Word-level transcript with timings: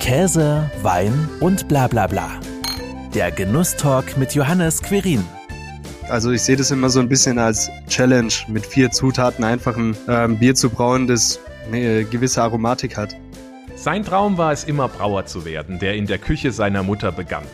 Käse, 0.00 0.68
Wein 0.82 1.28
und 1.40 1.68
bla 1.68 1.86
bla 1.86 2.06
bla. 2.06 2.30
Der 3.14 3.30
Genusstalk 3.30 4.16
mit 4.16 4.34
Johannes 4.34 4.82
Querin. 4.82 5.22
Also 6.08 6.30
ich 6.30 6.40
sehe 6.42 6.56
das 6.56 6.70
immer 6.70 6.88
so 6.88 7.00
ein 7.00 7.08
bisschen 7.08 7.38
als 7.38 7.70
Challenge, 7.86 8.32
mit 8.48 8.64
vier 8.64 8.90
Zutaten 8.90 9.44
einfach 9.44 9.76
ein 9.76 9.94
ähm, 10.08 10.38
Bier 10.38 10.54
zu 10.54 10.70
brauen, 10.70 11.06
das 11.06 11.38
eine 11.70 12.04
gewisse 12.04 12.42
Aromatik 12.42 12.96
hat. 12.96 13.14
Sein 13.76 14.02
Traum 14.02 14.38
war 14.38 14.52
es 14.52 14.64
immer 14.64 14.88
Brauer 14.88 15.26
zu 15.26 15.44
werden, 15.44 15.78
der 15.78 15.94
in 15.94 16.06
der 16.06 16.18
Küche 16.18 16.50
seiner 16.50 16.82
Mutter 16.82 17.12
begann. 17.12 17.44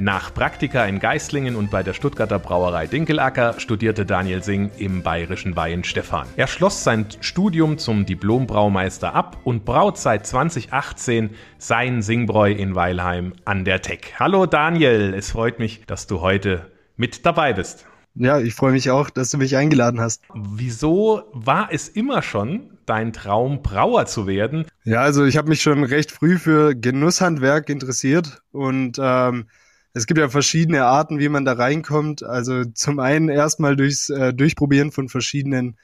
Nach 0.00 0.32
Praktika 0.32 0.86
in 0.86 0.98
Geislingen 0.98 1.56
und 1.56 1.70
bei 1.70 1.82
der 1.82 1.92
Stuttgarter 1.92 2.38
Brauerei 2.38 2.86
Dinkelacker 2.86 3.60
studierte 3.60 4.06
Daniel 4.06 4.42
Singh 4.42 4.70
im 4.78 5.02
bayerischen 5.02 5.56
Weihenstephan. 5.56 6.26
Er 6.36 6.46
schloss 6.46 6.82
sein 6.82 7.04
Studium 7.20 7.76
zum 7.76 8.06
Diplombraumeister 8.06 9.14
ab 9.14 9.36
und 9.44 9.66
braut 9.66 9.98
seit 9.98 10.26
2018 10.26 11.34
sein 11.58 12.00
Singbräu 12.00 12.50
in 12.50 12.74
Weilheim 12.74 13.34
an 13.44 13.66
der 13.66 13.82
Tech. 13.82 14.14
Hallo 14.18 14.46
Daniel, 14.46 15.12
es 15.12 15.32
freut 15.32 15.58
mich, 15.58 15.84
dass 15.86 16.06
du 16.06 16.22
heute 16.22 16.70
mit 16.96 17.26
dabei 17.26 17.52
bist. 17.52 17.84
Ja, 18.14 18.40
ich 18.40 18.54
freue 18.54 18.72
mich 18.72 18.90
auch, 18.90 19.10
dass 19.10 19.28
du 19.28 19.36
mich 19.36 19.54
eingeladen 19.54 20.00
hast. 20.00 20.22
Wieso 20.34 21.24
war 21.34 21.68
es 21.72 21.90
immer 21.90 22.22
schon 22.22 22.78
dein 22.86 23.12
Traum, 23.12 23.60
Brauer 23.62 24.06
zu 24.06 24.26
werden? 24.26 24.64
Ja, 24.84 25.02
also 25.02 25.26
ich 25.26 25.36
habe 25.36 25.50
mich 25.50 25.60
schon 25.60 25.84
recht 25.84 26.10
früh 26.10 26.38
für 26.38 26.74
Genusshandwerk 26.74 27.68
interessiert 27.68 28.40
und 28.50 28.98
ähm, 28.98 29.44
es 29.92 30.06
gibt 30.06 30.18
ja 30.18 30.28
verschiedene 30.28 30.84
Arten, 30.84 31.18
wie 31.18 31.28
man 31.28 31.44
da 31.44 31.52
reinkommt. 31.52 32.22
Also 32.22 32.64
zum 32.64 33.00
einen 33.00 33.28
erstmal 33.28 33.76
durchs 33.76 34.08
äh, 34.08 34.32
Durchprobieren 34.32 34.92
von 34.92 35.08
verschiedenen 35.08 35.76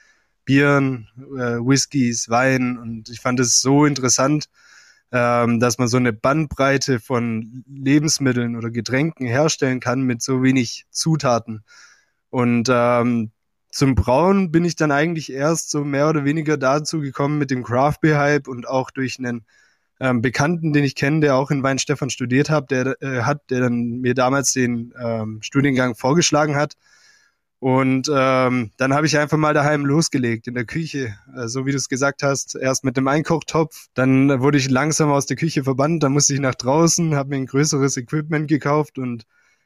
Bieren, 0.44 1.08
äh, 1.36 1.58
Whiskys, 1.58 2.28
Wein. 2.28 2.78
Und 2.78 3.08
ich 3.08 3.20
fand 3.20 3.40
es 3.40 3.60
so 3.60 3.84
interessant, 3.84 4.48
ähm, 5.12 5.60
dass 5.60 5.78
man 5.78 5.88
so 5.88 5.96
eine 5.96 6.12
Bandbreite 6.12 7.00
von 7.00 7.64
Lebensmitteln 7.68 8.56
oder 8.56 8.70
Getränken 8.70 9.26
herstellen 9.26 9.80
kann 9.80 10.02
mit 10.02 10.22
so 10.22 10.42
wenig 10.42 10.86
Zutaten. 10.90 11.64
Und 12.30 12.68
ähm, 12.70 13.32
zum 13.70 13.94
Brauen 13.94 14.52
bin 14.52 14.64
ich 14.64 14.76
dann 14.76 14.92
eigentlich 14.92 15.32
erst 15.32 15.70
so 15.70 15.84
mehr 15.84 16.08
oder 16.08 16.24
weniger 16.24 16.56
dazu 16.56 17.00
gekommen 17.00 17.38
mit 17.38 17.50
dem 17.50 17.64
Craft 17.64 17.98
Beer 18.00 18.18
Hype 18.18 18.48
und 18.48 18.68
auch 18.68 18.90
durch 18.90 19.18
einen 19.18 19.44
ähm, 20.00 20.22
Bekannten, 20.22 20.72
den 20.72 20.84
ich 20.84 20.94
kenne, 20.94 21.20
der 21.20 21.36
auch 21.36 21.50
in 21.50 21.62
Weinstefan 21.62 22.10
studiert 22.10 22.50
hat, 22.50 22.70
der 22.70 23.00
äh, 23.00 23.22
hat, 23.22 23.50
der 23.50 23.60
dann 23.60 24.00
mir 24.00 24.14
damals 24.14 24.52
den 24.52 24.92
ähm, 25.00 25.38
Studiengang 25.42 25.94
vorgeschlagen 25.94 26.56
hat. 26.56 26.74
Und 27.58 28.10
ähm, 28.14 28.70
dann 28.76 28.94
habe 28.94 29.06
ich 29.06 29.18
einfach 29.18 29.38
mal 29.38 29.54
daheim 29.54 29.86
losgelegt 29.86 30.46
in 30.46 30.54
der 30.54 30.66
Küche, 30.66 31.16
äh, 31.34 31.48
so 31.48 31.64
wie 31.64 31.70
du 31.70 31.78
es 31.78 31.88
gesagt 31.88 32.22
hast, 32.22 32.54
erst 32.54 32.84
mit 32.84 32.98
dem 32.98 33.08
Einkochtopf, 33.08 33.86
dann 33.94 34.40
wurde 34.40 34.58
ich 34.58 34.68
langsam 34.68 35.10
aus 35.10 35.24
der 35.24 35.38
Küche 35.38 35.64
verbannt, 35.64 36.02
dann 36.02 36.12
musste 36.12 36.34
ich 36.34 36.40
nach 36.40 36.54
draußen, 36.54 37.16
habe 37.16 37.30
mir 37.30 37.36
ein 37.36 37.46
größeres 37.46 37.96
Equipment 37.96 38.48
gekauft 38.48 38.98
und 38.98 39.24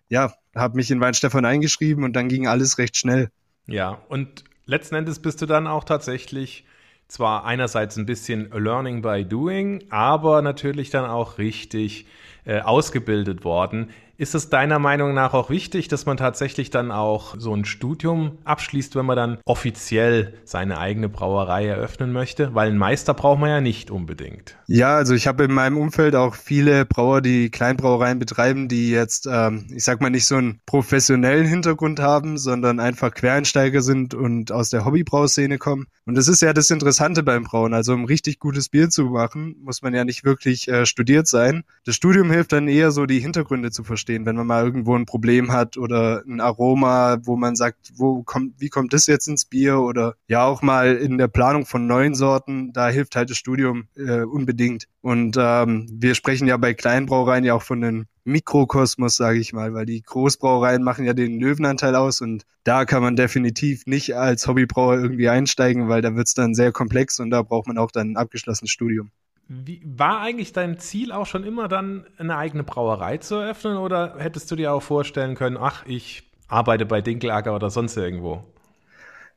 ja, 0.09 0.33
habe 0.55 0.77
mich 0.77 0.91
in 0.93 1.01
Weinstefan 1.01 1.45
eingeschrieben 1.45 2.05
und 2.05 2.15
dann 2.15 2.29
ging 2.29 2.47
alles 2.47 2.79
recht 2.79 2.97
schnell. 2.97 3.31
Ja, 3.67 4.01
und 4.09 4.45
letzten 4.67 4.95
Endes 4.95 5.19
bist 5.19 5.43
du 5.43 5.47
dann 5.47 5.67
auch 5.67 5.85
tatsächlich 5.85 6.65
zwar 7.11 7.45
einerseits 7.45 7.97
ein 7.97 8.07
bisschen 8.07 8.51
Learning 8.53 9.03
by 9.03 9.25
Doing, 9.25 9.85
aber 9.91 10.43
natürlich 10.43 10.91
dann 10.91 11.05
auch 11.05 11.39
richtig 11.39 12.07
äh, 12.45 12.61
ausgebildet 12.61 13.45
worden. 13.45 13.91
Ist 14.21 14.35
es 14.35 14.51
deiner 14.51 14.79
Meinung 14.79 15.15
nach 15.15 15.33
auch 15.33 15.49
wichtig, 15.49 15.89
dass 15.89 16.05
man 16.05 16.19
tatsächlich 16.19 16.69
dann 16.69 16.93
auch 16.93 17.37
so 17.39 17.57
ein 17.57 17.65
Studium 17.65 18.37
abschließt, 18.45 18.95
wenn 18.95 19.07
man 19.07 19.17
dann 19.17 19.39
offiziell 19.47 20.35
seine 20.45 20.77
eigene 20.77 21.09
Brauerei 21.09 21.67
eröffnen 21.67 22.13
möchte? 22.13 22.55
Weil 22.55 22.69
einen 22.69 22.77
Meister 22.77 23.15
braucht 23.15 23.41
man 23.41 23.49
ja 23.49 23.61
nicht 23.63 23.91
unbedingt. 23.91 24.59
Ja, 24.67 24.95
also 24.95 25.15
ich 25.15 25.27
habe 25.27 25.45
in 25.45 25.55
meinem 25.55 25.79
Umfeld 25.79 26.15
auch 26.15 26.35
viele 26.35 26.85
Brauer, 26.85 27.23
die 27.23 27.49
Kleinbrauereien 27.49 28.19
betreiben, 28.19 28.69
die 28.69 28.91
jetzt, 28.91 29.27
ähm, 29.27 29.67
ich 29.75 29.85
sag 29.85 30.03
mal, 30.03 30.11
nicht 30.11 30.27
so 30.27 30.37
einen 30.37 30.61
professionellen 30.67 31.47
Hintergrund 31.47 31.99
haben, 31.99 32.37
sondern 32.37 32.79
einfach 32.79 33.15
Quereinsteiger 33.15 33.81
sind 33.81 34.13
und 34.13 34.53
aus 34.53 34.69
der 34.69 34.85
Hobbybrauszene 34.85 35.57
kommen. 35.57 35.87
Und 36.05 36.15
das 36.17 36.29
ist 36.29 36.43
ja 36.43 36.53
das 36.53 36.71
Interessante 36.71 37.23
beim 37.23 37.45
Brauen. 37.45 37.73
Also 37.73 37.95
um 37.95 38.05
richtig 38.05 38.39
gutes 38.39 38.69
Bier 38.69 38.91
zu 38.91 39.05
machen, 39.05 39.57
muss 39.63 39.81
man 39.81 39.95
ja 39.95 40.05
nicht 40.05 40.25
wirklich 40.25 40.69
äh, 40.69 40.85
studiert 40.85 41.27
sein. 41.27 41.65
Das 41.87 41.95
Studium 41.95 42.30
hilft 42.31 42.53
dann 42.53 42.69
eher 42.69 42.91
so, 42.91 43.07
die 43.07 43.21
Hintergründe 43.21 43.71
zu 43.71 43.85
verstehen 43.85 44.21
wenn 44.27 44.37
man 44.37 44.47
mal 44.47 44.65
irgendwo 44.65 44.95
ein 44.95 45.07
Problem 45.07 45.53
hat 45.53 45.77
oder 45.77 46.23
ein 46.27 46.41
Aroma, 46.41 47.19
wo 47.25 47.37
man 47.37 47.57
sagt, 47.57 47.93
wo 47.97 48.23
kommt, 48.23 48.61
wie 48.61 48.69
kommt 48.69 48.93
das 48.93 49.07
jetzt 49.07 49.29
ins 49.29 49.45
Bier 49.45 49.81
oder 49.81 50.15
ja 50.29 50.45
auch 50.45 50.63
mal 50.63 50.97
in 50.97 51.19
der 51.19 51.29
Planung 51.29 51.67
von 51.67 51.87
neuen 51.87 52.15
Sorten, 52.15 52.73
da 52.73 52.89
hilft 52.89 53.17
halt 53.17 53.31
das 53.31 53.37
Studium 53.37 53.89
äh, 53.97 54.23
unbedingt. 54.23 54.87
Und 55.01 55.37
ähm, 55.39 55.89
wir 55.93 56.15
sprechen 56.15 56.47
ja 56.47 56.57
bei 56.57 56.75
Kleinbrauereien 56.75 57.45
ja 57.45 57.55
auch 57.55 57.63
von 57.63 57.83
einem 57.83 58.07
Mikrokosmos, 58.25 59.17
sage 59.17 59.39
ich 59.39 59.53
mal, 59.53 59.75
weil 59.75 59.87
die 59.87 60.03
Großbrauereien 60.03 60.83
machen 60.83 61.05
ja 61.05 61.15
den 61.15 61.41
Löwenanteil 61.41 61.97
aus 61.97 62.21
und 62.21 62.45
da 62.65 62.85
kann 62.85 63.03
man 63.03 63.17
definitiv 63.17 63.87
nicht 63.87 64.15
als 64.15 64.47
Hobbybrauer 64.47 64.97
irgendwie 64.97 65.29
einsteigen, 65.29 65.89
weil 65.89 66.03
da 66.03 66.15
wird's 66.15 66.35
dann 66.35 66.55
sehr 66.55 66.73
komplex 66.73 67.19
und 67.19 67.31
da 67.31 67.43
braucht 67.43 67.67
man 67.67 67.79
auch 67.79 67.91
dann 67.91 68.13
ein 68.13 68.17
abgeschlossenes 68.17 68.71
Studium. 68.71 69.11
Wie, 69.53 69.83
war 69.85 70.21
eigentlich 70.21 70.53
dein 70.53 70.79
Ziel 70.79 71.11
auch 71.11 71.27
schon 71.27 71.43
immer 71.43 71.67
dann 71.67 72.07
eine 72.19 72.37
eigene 72.37 72.63
Brauerei 72.63 73.17
zu 73.17 73.35
eröffnen 73.35 73.79
oder 73.79 74.15
hättest 74.17 74.49
du 74.53 74.55
dir 74.55 74.73
auch 74.73 74.83
vorstellen 74.83 75.35
können, 75.35 75.57
ach, 75.57 75.85
ich 75.87 76.23
arbeite 76.47 76.87
bei 76.87 77.01
Dinkelacker 77.01 77.53
oder 77.53 77.69
sonst 77.69 77.97
irgendwo? 77.97 78.45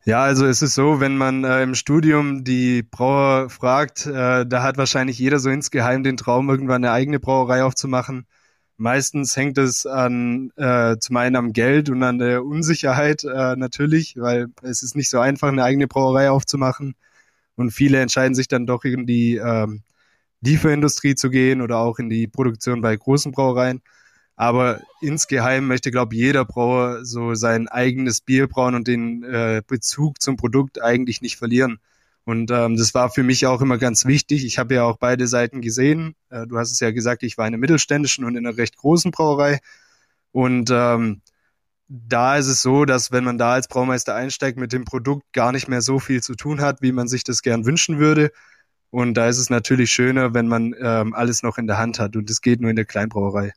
Ja, 0.06 0.22
also 0.22 0.46
es 0.46 0.62
ist 0.62 0.75
so, 0.75 1.00
wenn 1.00 1.18
man 1.18 1.44
äh, 1.44 1.63
im 1.63 1.74
Studium 1.74 2.44
die 2.44 2.84
Brauer 2.84 3.50
fragt, 3.50 4.06
äh, 4.06 4.46
da 4.46 4.62
hat 4.62 4.78
wahrscheinlich 4.78 5.18
jeder 5.18 5.40
so 5.40 5.50
insgeheim 5.50 6.03
den 6.03 6.16
Traum, 6.16 6.47
irgendwann 6.47 6.84
eine 6.84 6.91
eigene 6.91 7.19
Brauerei 7.19 7.63
aufzumachen. 7.63 8.28
Meistens 8.78 9.35
hängt 9.35 9.57
es 9.57 9.88
an 9.88 10.51
äh, 10.57 10.95
zum 11.00 11.18
einen 11.18 11.38
am 11.38 11.53
Geld 11.53 11.90
und 11.90 12.03
an 12.03 12.19
der 12.19 12.45
Unsicherheit 12.45 13.24
äh, 13.24 13.56
natürlich, 13.56 14.16
weil 14.18 14.50
es 14.62 14.84
ist 14.84 14.95
nicht 14.95 15.09
so 15.09 15.18
einfach, 15.18 15.47
eine 15.47 15.63
eigene 15.63 15.88
Brauerei 15.88 16.30
aufzumachen. 16.30 16.94
Und 17.56 17.72
viele 17.72 18.00
entscheiden 18.00 18.35
sich 18.35 18.47
dann 18.47 18.68
doch 18.68 18.84
in 18.84 19.07
die 19.07 19.38
ähm, 19.38 19.81
Lieferindustrie 20.43 21.15
zu 21.15 21.29
gehen 21.29 21.61
oder 21.61 21.77
auch 21.77 21.99
in 21.99 22.09
die 22.09 22.27
Produktion 22.27 22.81
bei 22.81 22.95
großen 22.95 23.31
Brauereien. 23.31 23.81
Aber 24.35 24.81
insgeheim 25.01 25.67
möchte, 25.67 25.91
glaube 25.91 26.15
ich, 26.15 26.21
jeder 26.21 26.43
Brauer 26.45 27.05
so 27.05 27.35
sein 27.35 27.67
eigenes 27.67 28.21
Bier 28.21 28.47
brauen 28.47 28.75
und 28.75 28.87
den 28.87 29.23
äh, 29.23 29.61
Bezug 29.65 30.21
zum 30.21 30.37
Produkt 30.37 30.81
eigentlich 30.81 31.21
nicht 31.21 31.37
verlieren. 31.37 31.79
Und 32.25 32.51
ähm, 32.51 32.77
das 32.77 32.93
war 32.93 33.09
für 33.09 33.23
mich 33.23 33.45
auch 33.45 33.61
immer 33.61 33.77
ganz 33.77 34.05
wichtig. 34.05 34.45
Ich 34.45 34.57
habe 34.57 34.75
ja 34.75 34.83
auch 34.83 34.97
beide 34.97 35.27
Seiten 35.27 35.61
gesehen. 35.61 36.15
Äh, 36.29 36.47
du 36.47 36.57
hast 36.57 36.71
es 36.71 36.79
ja 36.79 36.91
gesagt, 36.91 37.21
ich 37.23 37.37
war 37.37 37.45
in 37.45 37.53
einer 37.53 37.59
mittelständischen 37.59 38.23
und 38.25 38.35
in 38.35 38.47
einer 38.47 38.57
recht 38.57 38.77
großen 38.77 39.11
Brauerei. 39.11 39.59
Und 40.31 40.69
ähm, 40.71 41.21
da 41.89 42.37
ist 42.37 42.47
es 42.47 42.61
so, 42.61 42.85
dass 42.85 43.11
wenn 43.11 43.23
man 43.23 43.37
da 43.37 43.53
als 43.53 43.67
Braumeister 43.67 44.15
einsteigt, 44.15 44.57
mit 44.57 44.73
dem 44.73 44.85
Produkt 44.85 45.31
gar 45.33 45.51
nicht 45.51 45.67
mehr 45.67 45.81
so 45.81 45.99
viel 45.99 46.23
zu 46.23 46.35
tun 46.35 46.61
hat, 46.61 46.81
wie 46.81 46.91
man 46.91 47.07
sich 47.07 47.23
das 47.23 47.41
gern 47.41 47.65
wünschen 47.65 47.99
würde. 47.99 48.31
Und 48.93 49.15
da 49.15 49.27
ist 49.27 49.39
es 49.39 49.49
natürlich 49.49 49.89
schöner, 49.89 50.35
wenn 50.35 50.47
man 50.47 50.75
ähm, 50.79 51.15
alles 51.15 51.41
noch 51.41 51.57
in 51.57 51.65
der 51.65 51.79
Hand 51.79 51.97
hat. 51.97 52.15
Und 52.15 52.29
das 52.29 52.41
geht 52.41 52.61
nur 52.61 52.69
in 52.69 52.75
der 52.75 52.85
Kleinbrauerei. 52.85 53.51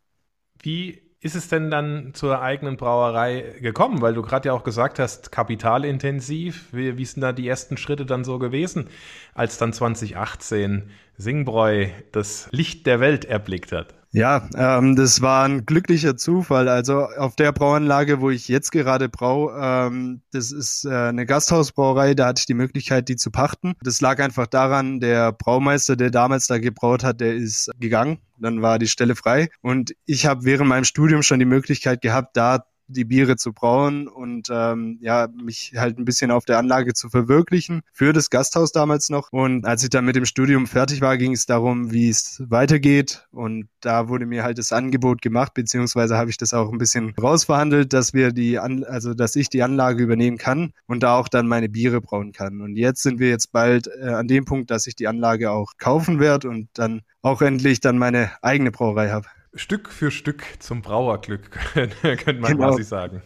Wie 0.62 1.02
ist 1.20 1.36
es 1.36 1.48
denn 1.48 1.70
dann 1.70 2.14
zur 2.14 2.40
eigenen 2.40 2.78
Brauerei 2.78 3.58
gekommen? 3.60 4.00
Weil 4.00 4.14
du 4.14 4.22
gerade 4.22 4.48
ja 4.48 4.54
auch 4.54 4.64
gesagt 4.64 4.98
hast, 4.98 5.32
kapitalintensiv. 5.32 6.72
Wie, 6.72 6.96
wie 6.96 7.04
sind 7.04 7.20
da 7.20 7.32
die 7.32 7.46
ersten 7.46 7.76
Schritte 7.76 8.06
dann 8.06 8.24
so 8.24 8.38
gewesen, 8.38 8.88
als 9.34 9.58
dann 9.58 9.74
2018 9.74 10.88
Singbräu 11.18 11.88
das 12.12 12.48
Licht 12.50 12.86
der 12.86 13.00
Welt 13.00 13.26
erblickt 13.26 13.72
hat? 13.72 13.94
Ja, 14.16 14.48
ähm, 14.56 14.96
das 14.96 15.20
war 15.20 15.44
ein 15.44 15.66
glücklicher 15.66 16.16
Zufall. 16.16 16.70
Also 16.70 17.02
auf 17.02 17.36
der 17.36 17.52
Brauanlage, 17.52 18.22
wo 18.22 18.30
ich 18.30 18.48
jetzt 18.48 18.72
gerade 18.72 19.10
brau, 19.10 19.54
ähm, 19.54 20.22
das 20.32 20.52
ist 20.52 20.86
äh, 20.86 21.08
eine 21.08 21.26
Gasthausbrauerei, 21.26 22.14
da 22.14 22.28
hatte 22.28 22.40
ich 22.40 22.46
die 22.46 22.54
Möglichkeit, 22.54 23.10
die 23.10 23.16
zu 23.16 23.30
pachten. 23.30 23.74
Das 23.82 24.00
lag 24.00 24.18
einfach 24.18 24.46
daran, 24.46 25.00
der 25.00 25.32
Braumeister, 25.32 25.96
der 25.96 26.10
damals 26.10 26.46
da 26.46 26.56
gebraut 26.56 27.04
hat, 27.04 27.20
der 27.20 27.34
ist 27.34 27.70
gegangen. 27.78 28.16
Dann 28.38 28.62
war 28.62 28.78
die 28.78 28.88
Stelle 28.88 29.16
frei. 29.16 29.50
Und 29.60 29.92
ich 30.06 30.24
habe 30.24 30.46
während 30.46 30.70
meinem 30.70 30.84
Studium 30.84 31.22
schon 31.22 31.38
die 31.38 31.44
Möglichkeit 31.44 32.00
gehabt, 32.00 32.38
da 32.38 32.64
die 32.88 33.04
Biere 33.04 33.36
zu 33.36 33.52
brauen 33.52 34.08
und 34.08 34.48
ähm, 34.50 34.98
ja, 35.00 35.28
mich 35.28 35.72
halt 35.76 35.98
ein 35.98 36.04
bisschen 36.04 36.30
auf 36.30 36.44
der 36.44 36.58
Anlage 36.58 36.94
zu 36.94 37.08
verwirklichen 37.08 37.82
für 37.92 38.12
das 38.12 38.30
Gasthaus 38.30 38.72
damals 38.72 39.08
noch. 39.08 39.28
Und 39.32 39.64
als 39.66 39.82
ich 39.82 39.90
dann 39.90 40.04
mit 40.04 40.16
dem 40.16 40.24
Studium 40.24 40.66
fertig 40.66 41.00
war, 41.00 41.16
ging 41.16 41.32
es 41.32 41.46
darum, 41.46 41.92
wie 41.92 42.08
es 42.08 42.42
weitergeht. 42.48 43.26
Und 43.30 43.68
da 43.80 44.08
wurde 44.08 44.26
mir 44.26 44.44
halt 44.44 44.58
das 44.58 44.72
Angebot 44.72 45.22
gemacht, 45.22 45.54
beziehungsweise 45.54 46.16
habe 46.16 46.30
ich 46.30 46.36
das 46.36 46.54
auch 46.54 46.72
ein 46.72 46.78
bisschen 46.78 47.14
rausverhandelt, 47.20 47.92
dass 47.92 48.14
wir 48.14 48.32
die, 48.32 48.58
An 48.58 48.84
also 48.84 49.14
dass 49.14 49.36
ich 49.36 49.48
die 49.48 49.62
Anlage 49.62 50.02
übernehmen 50.02 50.38
kann 50.38 50.72
und 50.86 51.02
da 51.02 51.16
auch 51.16 51.28
dann 51.28 51.48
meine 51.48 51.68
Biere 51.68 52.00
brauen 52.00 52.32
kann. 52.32 52.60
Und 52.60 52.76
jetzt 52.76 53.02
sind 53.02 53.18
wir 53.18 53.28
jetzt 53.28 53.52
bald 53.52 53.88
äh, 53.88 54.08
an 54.08 54.28
dem 54.28 54.44
Punkt, 54.44 54.70
dass 54.70 54.86
ich 54.86 54.94
die 54.96 55.08
Anlage 55.08 55.50
auch 55.50 55.72
kaufen 55.78 56.20
werde 56.20 56.48
und 56.48 56.68
dann 56.74 57.02
auch 57.22 57.42
endlich 57.42 57.80
dann 57.80 57.98
meine 57.98 58.30
eigene 58.42 58.70
Brauerei 58.70 59.10
habe. 59.10 59.26
Stück 59.56 59.90
für 59.90 60.10
Stück 60.10 60.44
zum 60.60 60.82
Brauerglück, 60.82 61.50
könnte 61.72 62.40
man 62.40 62.52
genau. 62.52 62.68
quasi 62.68 62.84
sagen. 62.84 63.22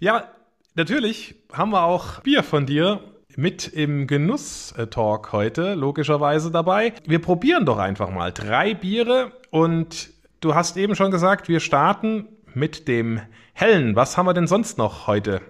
ja, 0.00 0.28
natürlich 0.74 1.34
haben 1.52 1.70
wir 1.70 1.84
auch 1.84 2.20
Bier 2.20 2.42
von 2.42 2.66
dir 2.66 3.00
mit 3.36 3.68
im 3.68 4.06
Genuss-Talk 4.06 5.32
heute, 5.32 5.74
logischerweise 5.74 6.50
dabei. 6.50 6.92
Wir 7.06 7.20
probieren 7.20 7.66
doch 7.66 7.78
einfach 7.78 8.10
mal 8.10 8.32
drei 8.32 8.74
Biere 8.74 9.32
und 9.50 10.10
du 10.40 10.54
hast 10.54 10.76
eben 10.76 10.94
schon 10.94 11.10
gesagt, 11.10 11.48
wir 11.48 11.60
starten 11.60 12.28
mit 12.54 12.86
dem 12.88 13.20
hellen. 13.52 13.96
Was 13.96 14.16
haben 14.16 14.26
wir 14.26 14.34
denn 14.34 14.46
sonst 14.46 14.78
noch 14.78 15.06
heute 15.06 15.40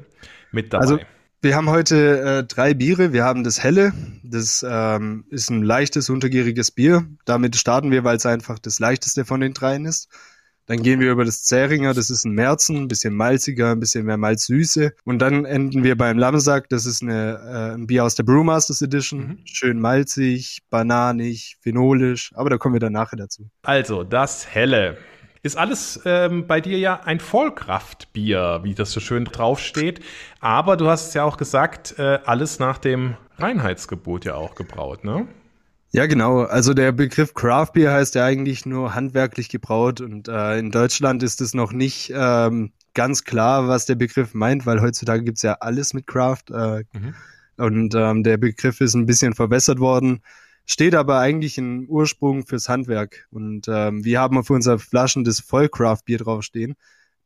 mit 0.51 0.73
dabei? 0.73 0.83
Also 0.83 0.99
wir 1.44 1.55
haben 1.55 1.69
heute 1.69 2.20
äh, 2.20 2.44
drei 2.44 2.75
Biere. 2.75 3.12
Wir 3.12 3.23
haben 3.23 3.44
das 3.44 3.62
helle, 3.62 3.93
das 4.25 4.64
ähm, 4.69 5.26
ist 5.31 5.50
ein 5.50 5.62
leichtes, 5.62 6.08
untergieriges 6.08 6.70
Bier. 6.70 7.06
Damit 7.26 7.55
starten 7.56 7.91
wir, 7.91 8.02
weil 8.02 8.17
es 8.17 8.26
einfach 8.26 8.58
das 8.58 8.81
leichteste 8.81 9.25
von 9.25 9.41
den 9.41 9.52
dreien 9.52 9.85
ist. 9.85 10.08
Dann 10.67 10.82
gehen 10.82 10.99
wir 10.99 11.12
über 11.12 11.26
das 11.26 11.44
Zähringer, 11.44 11.93
das 11.93 12.08
ist 12.08 12.25
ein 12.25 12.32
Märzen, 12.32 12.76
ein 12.85 12.88
bisschen 12.88 13.14
malziger, 13.14 13.73
ein 13.73 13.81
bisschen 13.81 14.06
mehr 14.06 14.17
Malzsüße. 14.17 14.94
Und 15.05 15.19
dann 15.19 15.44
enden 15.44 15.85
wir 15.85 15.94
beim 15.94 16.17
Lamsack, 16.17 16.70
das 16.70 16.87
ist 16.87 17.02
eine, 17.02 17.38
äh, 17.44 17.75
ein 17.75 17.87
Bier 17.87 18.05
aus 18.05 18.14
der 18.14 18.23
Brewmasters 18.23 18.81
Edition. 18.81 19.20
Mhm. 19.20 19.38
Schön 19.44 19.79
malzig, 19.79 20.62
bananig, 20.70 21.58
phenolisch, 21.61 22.32
aber 22.35 22.49
da 22.49 22.56
kommen 22.56 22.75
wir 22.75 22.81
dann 22.81 22.94
nachher 22.94 23.17
dazu. 23.17 23.50
Also, 23.62 24.02
das 24.02 24.46
Helle. 24.49 24.96
Ist 25.44 25.58
alles 25.58 26.00
ähm, 26.06 26.46
bei 26.46 26.62
dir 26.62 26.79
ja 26.79 27.02
ein 27.05 27.20
Vollkraftbier, 27.20 28.61
wie 28.62 28.75
das 28.75 28.93
so 28.93 29.00
schön 29.00 29.26
draufsteht. 29.26 30.00
Aber 30.41 30.79
du 30.79 30.88
hast 30.88 31.08
es 31.08 31.14
ja 31.14 31.23
auch 31.23 31.37
gesagt, 31.37 31.99
äh, 31.99 32.19
alles 32.25 32.58
nach 32.58 32.79
dem 32.79 33.19
Reinheitsgebot 33.37 34.25
ja 34.25 34.37
auch 34.37 34.55
gebraut, 34.55 35.05
ne? 35.05 35.29
Ja, 35.93 36.06
genau. 36.06 36.44
Also 36.44 36.73
der 36.73 36.93
Begriff 36.93 37.35
Craft 37.35 37.73
Beer 37.75 37.93
heißt 37.93 38.14
ja 38.14 38.25
eigentlich 38.25 38.64
nur 38.64 38.94
handwerklich 38.94 39.50
gebraut 39.50 40.00
und 40.00 40.29
äh, 40.29 40.58
in 40.58 40.70
Deutschland 40.70 41.23
ist 41.23 41.43
es 41.43 41.52
noch 41.52 41.73
nicht 41.73 42.11
ähm, 42.17 42.73
ganz 42.94 43.25
klar, 43.25 43.69
was 43.69 43.85
der 43.85 43.96
Begriff 43.96 44.32
meint, 44.32 44.64
weil 44.64 44.81
heutzutage 44.81 45.25
gibt's 45.25 45.43
ja 45.43 45.58
alles 45.61 45.93
mit 45.93 46.06
Craft 46.06 46.44
äh, 46.52 46.85
mhm. 46.94 47.14
und 47.58 47.94
ähm, 47.94 48.23
der 48.23 48.38
Begriff 48.38 48.81
ist 48.81 48.94
ein 48.94 49.05
bisschen 49.05 49.35
verbessert 49.35 49.79
worden, 49.79 50.23
steht 50.67 50.95
aber 50.95 51.19
eigentlich 51.19 51.59
im 51.59 51.87
Ursprung 51.89 52.47
fürs 52.47 52.69
Handwerk 52.69 53.27
und 53.31 53.67
ähm, 53.69 54.05
wir 54.05 54.21
haben 54.21 54.39
auf 54.39 54.51
unserer 54.51 54.79
Flaschen 54.79 55.25
das 55.25 55.41
Vollcraft 55.41 56.05
Bier 56.05 56.19
draufstehen. 56.19 56.75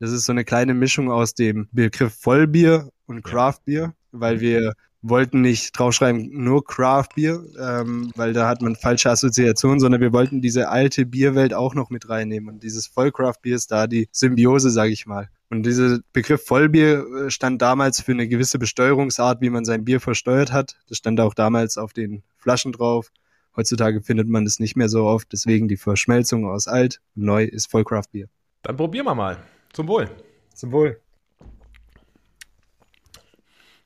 Das 0.00 0.12
ist 0.12 0.26
so 0.26 0.32
eine 0.32 0.44
kleine 0.44 0.74
Mischung 0.74 1.10
aus 1.10 1.34
dem 1.34 1.68
Begriff 1.72 2.14
Vollbier 2.14 2.90
und 3.06 3.22
Craft 3.22 3.60
Beer, 3.64 3.94
weil 4.12 4.36
mhm. 4.36 4.40
wir 4.40 4.72
wollten 5.02 5.40
nicht 5.40 5.78
draufschreiben 5.78 6.30
nur 6.32 6.64
Craft 6.64 7.10
Beer, 7.14 7.42
ähm, 7.58 8.10
weil 8.16 8.32
da 8.32 8.48
hat 8.48 8.62
man 8.62 8.76
falsche 8.76 9.10
Assoziationen, 9.10 9.80
sondern 9.80 10.00
wir 10.00 10.12
wollten 10.12 10.40
diese 10.40 10.68
alte 10.68 11.06
Bierwelt 11.06 11.54
auch 11.54 11.74
noch 11.74 11.90
mit 11.90 12.08
reinnehmen. 12.08 12.48
Und 12.48 12.62
dieses 12.62 12.86
Vollcraft 12.86 13.40
Bier 13.42 13.56
ist 13.56 13.70
da 13.70 13.86
die 13.86 14.08
Symbiose, 14.10 14.70
sage 14.70 14.90
ich 14.90 15.06
mal. 15.06 15.28
Und 15.50 15.64
dieser 15.64 16.00
Begriff 16.12 16.44
Vollbier 16.44 17.04
äh, 17.06 17.30
stand 17.30 17.62
damals 17.62 18.00
für 18.00 18.12
eine 18.12 18.28
gewisse 18.28 18.58
Besteuerungsart, 18.58 19.40
wie 19.40 19.50
man 19.50 19.64
sein 19.64 19.84
Bier 19.84 20.00
versteuert 20.00 20.52
hat. 20.52 20.76
Das 20.88 20.98
stand 20.98 21.20
auch 21.20 21.34
damals 21.34 21.78
auf 21.78 21.92
den 21.92 22.22
Flaschen 22.38 22.72
drauf. 22.72 23.10
Heutzutage 23.58 24.02
findet 24.02 24.28
man 24.28 24.44
das 24.44 24.60
nicht 24.60 24.76
mehr 24.76 24.88
so 24.88 25.04
oft, 25.04 25.32
deswegen 25.32 25.66
die 25.66 25.76
Verschmelzung 25.76 26.46
aus 26.46 26.68
alt 26.68 27.00
und 27.16 27.24
neu 27.24 27.42
ist 27.42 27.68
Vollcraft 27.68 28.04
Bier. 28.12 28.28
Dann 28.62 28.76
probieren 28.76 29.04
wir 29.04 29.16
mal. 29.16 29.36
Zum 29.72 29.88
Wohl. 29.88 30.08
Zum 30.54 30.70
Wohl. 30.70 31.00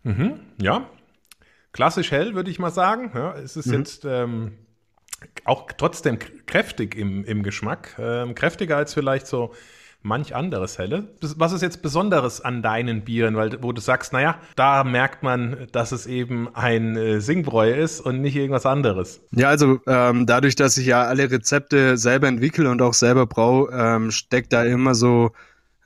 Mhm, 0.02 0.40
ja, 0.60 0.90
klassisch 1.72 2.10
hell, 2.10 2.34
würde 2.34 2.50
ich 2.50 2.58
mal 2.58 2.70
sagen. 2.70 3.12
Ja, 3.14 3.34
es 3.34 3.56
ist 3.56 3.68
mhm. 3.68 3.72
jetzt 3.72 4.04
ähm, 4.04 4.58
auch 5.46 5.72
trotzdem 5.72 6.18
kräftig 6.18 6.94
im, 6.94 7.24
im 7.24 7.42
Geschmack. 7.42 7.96
Ähm, 7.98 8.34
kräftiger 8.34 8.76
als 8.76 8.92
vielleicht 8.92 9.26
so 9.26 9.54
manch 10.02 10.34
anderes 10.34 10.78
helle. 10.78 11.08
Was 11.20 11.52
ist 11.52 11.62
jetzt 11.62 11.82
Besonderes 11.82 12.40
an 12.40 12.62
deinen 12.62 13.02
Bieren, 13.02 13.36
weil 13.36 13.62
wo 13.62 13.72
du 13.72 13.80
sagst, 13.80 14.12
naja, 14.12 14.38
da 14.56 14.84
merkt 14.84 15.22
man, 15.22 15.68
dass 15.72 15.92
es 15.92 16.06
eben 16.06 16.54
ein 16.54 16.96
äh, 16.96 17.20
Singbräu 17.20 17.72
ist 17.72 18.00
und 18.00 18.20
nicht 18.20 18.36
irgendwas 18.36 18.66
anderes. 18.66 19.20
Ja, 19.32 19.48
also 19.48 19.80
ähm, 19.86 20.26
dadurch, 20.26 20.56
dass 20.56 20.76
ich 20.76 20.86
ja 20.86 21.04
alle 21.04 21.30
Rezepte 21.30 21.96
selber 21.96 22.28
entwickle 22.28 22.70
und 22.70 22.82
auch 22.82 22.94
selber 22.94 23.26
brau, 23.26 23.70
ähm, 23.70 24.10
steckt 24.10 24.52
da 24.52 24.64
immer 24.64 24.94
so 24.94 25.30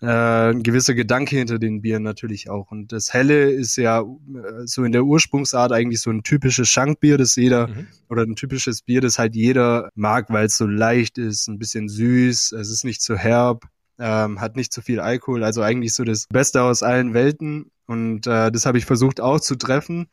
äh, 0.02 0.50
ein 0.50 0.62
gewisser 0.62 0.94
Gedanke 0.94 1.36
hinter 1.36 1.58
den 1.58 1.80
Bieren 1.80 2.02
natürlich 2.02 2.50
auch. 2.50 2.70
Und 2.70 2.92
das 2.92 3.14
Helle 3.14 3.50
ist 3.50 3.76
ja 3.76 4.00
äh, 4.00 4.66
so 4.66 4.84
in 4.84 4.92
der 4.92 5.04
Ursprungsart 5.04 5.72
eigentlich 5.72 6.00
so 6.00 6.10
ein 6.10 6.22
typisches 6.22 6.68
Schankbier, 6.68 7.16
das 7.16 7.36
jeder, 7.36 7.68
mhm. 7.68 7.86
oder 8.10 8.22
ein 8.22 8.36
typisches 8.36 8.82
Bier, 8.82 9.00
das 9.00 9.18
halt 9.18 9.34
jeder 9.34 9.90
mag, 9.94 10.26
weil 10.28 10.46
es 10.46 10.56
so 10.56 10.66
leicht 10.66 11.18
ist, 11.18 11.48
ein 11.48 11.58
bisschen 11.58 11.88
süß, 11.88 12.52
es 12.52 12.70
ist 12.70 12.84
nicht 12.84 13.00
zu 13.00 13.16
herb, 13.16 13.64
ähm, 13.98 14.40
hat 14.40 14.56
nicht 14.56 14.72
zu 14.72 14.82
viel 14.82 15.00
Alkohol, 15.00 15.44
also 15.44 15.62
eigentlich 15.62 15.94
so 15.94 16.04
das 16.04 16.26
Beste 16.28 16.62
aus 16.62 16.82
allen 16.82 17.14
Welten. 17.14 17.70
Und 17.86 18.26
äh, 18.26 18.50
das 18.50 18.66
habe 18.66 18.78
ich 18.78 18.84
versucht 18.84 19.20
auch 19.20 19.40
zu 19.40 19.56
treffen. 19.56 20.08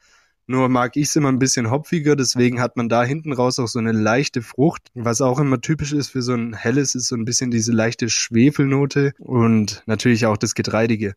Nur 0.46 0.68
mag 0.68 0.98
ich 0.98 1.08
es 1.08 1.16
immer 1.16 1.30
ein 1.30 1.40
bisschen 1.40 1.72
hopfiger, 1.72 2.18
deswegen 2.18 2.60
hat 2.60 2.76
man 2.76 2.90
da 2.90 3.04
hinten 3.04 3.32
raus 3.32 3.60
auch 3.60 3.68
so 3.68 3.80
eine 3.80 3.94
leichte 3.94 4.42
Frucht. 4.42 4.90
Was 4.94 5.22
auch 5.22 5.40
immer 5.40 5.62
typisch 5.62 5.94
ist 5.94 6.10
für 6.10 6.22
so 6.22 6.34
ein 6.34 6.54
helles, 6.54 6.96
ist 6.96 7.08
so 7.08 7.16
ein 7.16 7.24
bisschen 7.24 7.50
diese 7.50 7.72
leichte 7.72 8.10
Schwefelnote 8.10 9.14
und 9.20 9.84
natürlich 9.86 10.26
auch 10.26 10.36
das 10.36 10.54
Getreidige. 10.54 11.14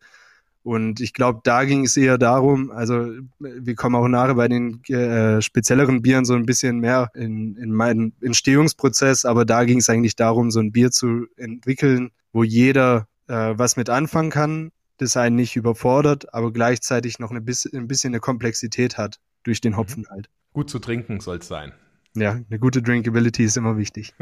Und 0.67 0.99
ich 0.99 1.13
glaube, 1.13 1.39
da 1.45 1.63
ging 1.63 1.85
es 1.85 1.95
eher 1.95 2.17
darum, 2.17 2.71
also 2.71 3.09
wir 3.39 3.75
kommen 3.75 3.95
auch 3.95 4.09
nachher 4.09 4.35
bei 4.35 4.49
den 4.49 4.83
äh, 4.89 5.41
spezielleren 5.41 6.01
Bieren 6.01 6.25
so 6.25 6.33
ein 6.33 6.45
bisschen 6.45 6.79
mehr 6.79 7.09
in, 7.15 7.55
in 7.55 7.71
meinen 7.71 8.11
Entstehungsprozess, 8.19 9.23
aber 9.23 9.45
da 9.45 9.63
ging 9.63 9.77
es 9.77 9.89
eigentlich 9.89 10.17
darum, 10.17 10.51
so 10.51 10.59
ein 10.59 10.73
Bier 10.73 10.91
zu 10.91 11.27
entwickeln, 11.37 12.11
wo 12.33 12.43
jeder 12.43 13.07
äh, 13.29 13.53
was 13.57 13.77
mit 13.77 13.89
anfangen 13.89 14.29
kann, 14.29 14.71
das 14.97 15.15
einen 15.15 15.37
nicht 15.37 15.55
überfordert, 15.55 16.33
aber 16.33 16.51
gleichzeitig 16.51 17.17
noch 17.17 17.31
eine 17.31 17.39
bisschen, 17.39 17.73
ein 17.73 17.87
bisschen 17.87 18.11
eine 18.11 18.19
Komplexität 18.19 18.97
hat 18.97 19.21
durch 19.43 19.61
den 19.61 19.71
mhm. 19.71 19.77
Hopfen 19.77 20.07
halt. 20.09 20.27
Gut 20.51 20.69
zu 20.69 20.79
trinken 20.79 21.21
soll 21.21 21.37
es 21.37 21.47
sein. 21.47 21.71
Ja, 22.19 22.31
eine 22.31 22.59
gute 22.59 22.81
Drinkability 22.81 23.43
ist 23.43 23.57
immer 23.57 23.77
wichtig. 23.77 24.13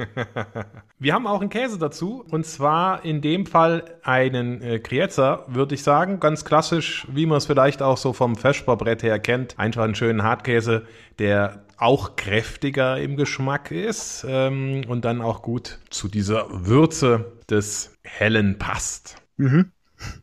Wir 0.99 1.13
haben 1.13 1.27
auch 1.27 1.41
einen 1.41 1.49
Käse 1.49 1.77
dazu 1.77 2.25
und 2.29 2.45
zwar 2.45 3.05
in 3.05 3.21
dem 3.21 3.45
Fall 3.45 3.83
einen 4.03 4.61
äh, 4.61 4.79
Kriezer, 4.79 5.45
würde 5.47 5.75
ich 5.75 5.83
sagen. 5.83 6.19
Ganz 6.19 6.45
klassisch, 6.45 7.07
wie 7.11 7.25
man 7.25 7.37
es 7.37 7.45
vielleicht 7.45 7.81
auch 7.81 7.97
so 7.97 8.13
vom 8.13 8.35
Feschbarbrett 8.35 9.03
her 9.03 9.19
kennt. 9.19 9.57
Einfach 9.59 9.83
einen 9.83 9.95
schönen 9.95 10.23
Hartkäse, 10.23 10.85
der 11.19 11.65
auch 11.77 12.15
kräftiger 12.15 12.99
im 12.99 13.17
Geschmack 13.17 13.71
ist 13.71 14.25
ähm, 14.27 14.83
und 14.87 15.05
dann 15.05 15.21
auch 15.21 15.41
gut 15.41 15.79
zu 15.89 16.07
dieser 16.07 16.47
Würze 16.51 17.33
des 17.49 17.93
Hellen 18.03 18.57
passt. 18.57 19.15
Mhm. 19.37 19.71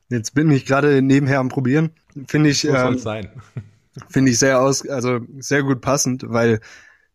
Jetzt 0.08 0.34
bin 0.34 0.50
ich 0.50 0.66
gerade 0.66 1.02
nebenher 1.02 1.38
am 1.38 1.48
Probieren. 1.48 1.90
Finde 2.26 2.50
ich, 2.50 2.60
so 2.60 2.68
ähm, 2.68 2.98
sein. 2.98 3.30
finde 4.08 4.30
ich 4.30 4.38
sehr 4.38 4.60
aus, 4.60 4.86
also 4.88 5.20
sehr 5.38 5.62
gut 5.62 5.80
passend, 5.80 6.24
weil 6.26 6.60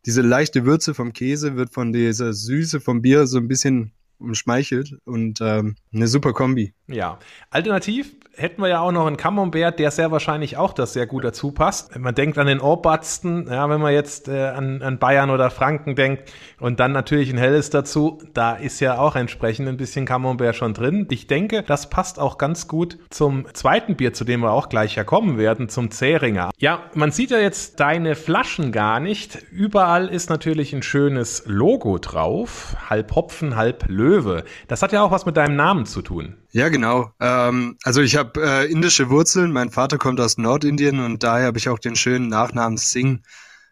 diese 0.08 0.22
leichte 0.22 0.66
Würze 0.66 0.94
vom 0.94 1.12
Käse 1.12 1.58
wird 1.58 1.70
von 1.70 1.92
dieser 1.92 2.32
Süße 2.32 2.80
vom 2.80 3.02
Bier 3.02 3.28
so 3.28 3.38
ein 3.38 3.50
bisschen 3.50 3.92
umschmeichelt 4.20 4.96
und 5.04 5.42
ähm, 5.42 5.76
eine 5.94 6.08
super 6.08 6.32
Kombi. 6.32 6.74
Ja. 6.88 7.20
Alternativ 7.50 8.16
hätten 8.38 8.62
wir 8.62 8.70
ja 8.70 8.80
auch 8.80 8.92
noch 8.92 9.08
einen 9.08 9.18
Camembert, 9.18 9.80
der 9.80 9.92
sehr 9.92 10.12
wahrscheinlich 10.12 10.58
auch 10.58 10.74
das 10.74 10.94
sehr 10.94 11.08
gut 11.08 11.24
dazu 11.24 11.52
passt. 11.52 11.98
Man 11.98 12.14
denkt 12.14 12.38
an 12.38 12.48
den 12.48 12.62
Ohrbatzen, 12.62 13.48
ja, 13.50 13.70
wenn 13.70 13.82
man 13.82 13.94
jetzt 13.94 14.28
äh, 14.28 14.48
an, 14.50 14.82
an 14.82 15.00
Bayern 15.00 15.32
oder 15.32 15.50
Franken 15.50 15.96
denkt 15.96 16.32
und 16.60 16.80
dann 16.80 16.92
natürlich 16.92 17.32
ein 17.32 17.38
helles 17.38 17.72
dazu, 17.72 18.20
da 18.34 18.54
ist 18.54 18.80
ja 18.80 19.00
auch 19.00 19.16
entsprechend 19.16 19.68
ein 19.68 19.78
bisschen 19.78 20.06
Camembert 20.06 20.56
schon 20.56 20.74
drin. 20.74 21.08
Ich 21.10 21.28
denke, 21.28 21.64
das 21.64 21.90
passt 21.90 22.20
auch 22.20 22.38
ganz 22.38 22.68
gut 22.68 22.98
zum 23.10 23.46
zweiten 23.54 23.96
Bier, 23.96 24.14
zu 24.14 24.24
dem 24.24 24.42
wir 24.42 24.52
auch 24.52 24.70
gleich 24.70 24.96
ja 24.96 25.04
kommen 25.04 25.38
werden, 25.38 25.68
zum 25.68 25.90
Zähringer. 25.90 26.52
Ja, 26.60 26.84
man 26.94 27.12
sieht 27.12 27.32
ja 27.32 27.40
jetzt 27.40 27.80
deine 27.80 28.16
Flaschen 28.16 28.72
gar 28.72 29.00
nicht. 29.00 29.40
Überall 29.52 30.08
ist 30.08 30.30
natürlich 30.30 30.74
ein 30.74 30.84
schönes 30.84 31.44
Logo 31.48 31.98
drauf. 31.98 32.76
Halb 32.90 33.16
Hopfen, 33.16 33.56
halb 33.56 33.86
Löwe. 33.88 34.44
Das 34.68 34.84
hat 34.84 34.92
ja 34.92 35.02
auch 35.02 35.12
was 35.12 35.26
mit 35.26 35.38
deinem 35.38 35.56
Namen 35.56 35.86
zu 35.86 36.02
tun. 36.02 36.36
Ja, 36.52 36.70
genau. 36.70 37.12
Ähm, 37.20 37.78
also 37.84 38.02
ich 38.02 38.16
habe 38.16 38.42
äh, 38.42 38.72
indische 38.72 39.10
Wurzeln. 39.10 39.52
Mein 39.52 39.70
Vater 39.70 39.98
kommt 39.98 40.20
aus 40.20 40.38
Nordindien 40.38 41.00
und 41.00 41.24
daher 41.24 41.48
habe 41.48 41.58
ich 41.58 41.70
auch 41.70 41.80
den 41.80 41.96
schönen 41.96 42.30
Nachnamen 42.30 42.78
Singh. 42.78 43.22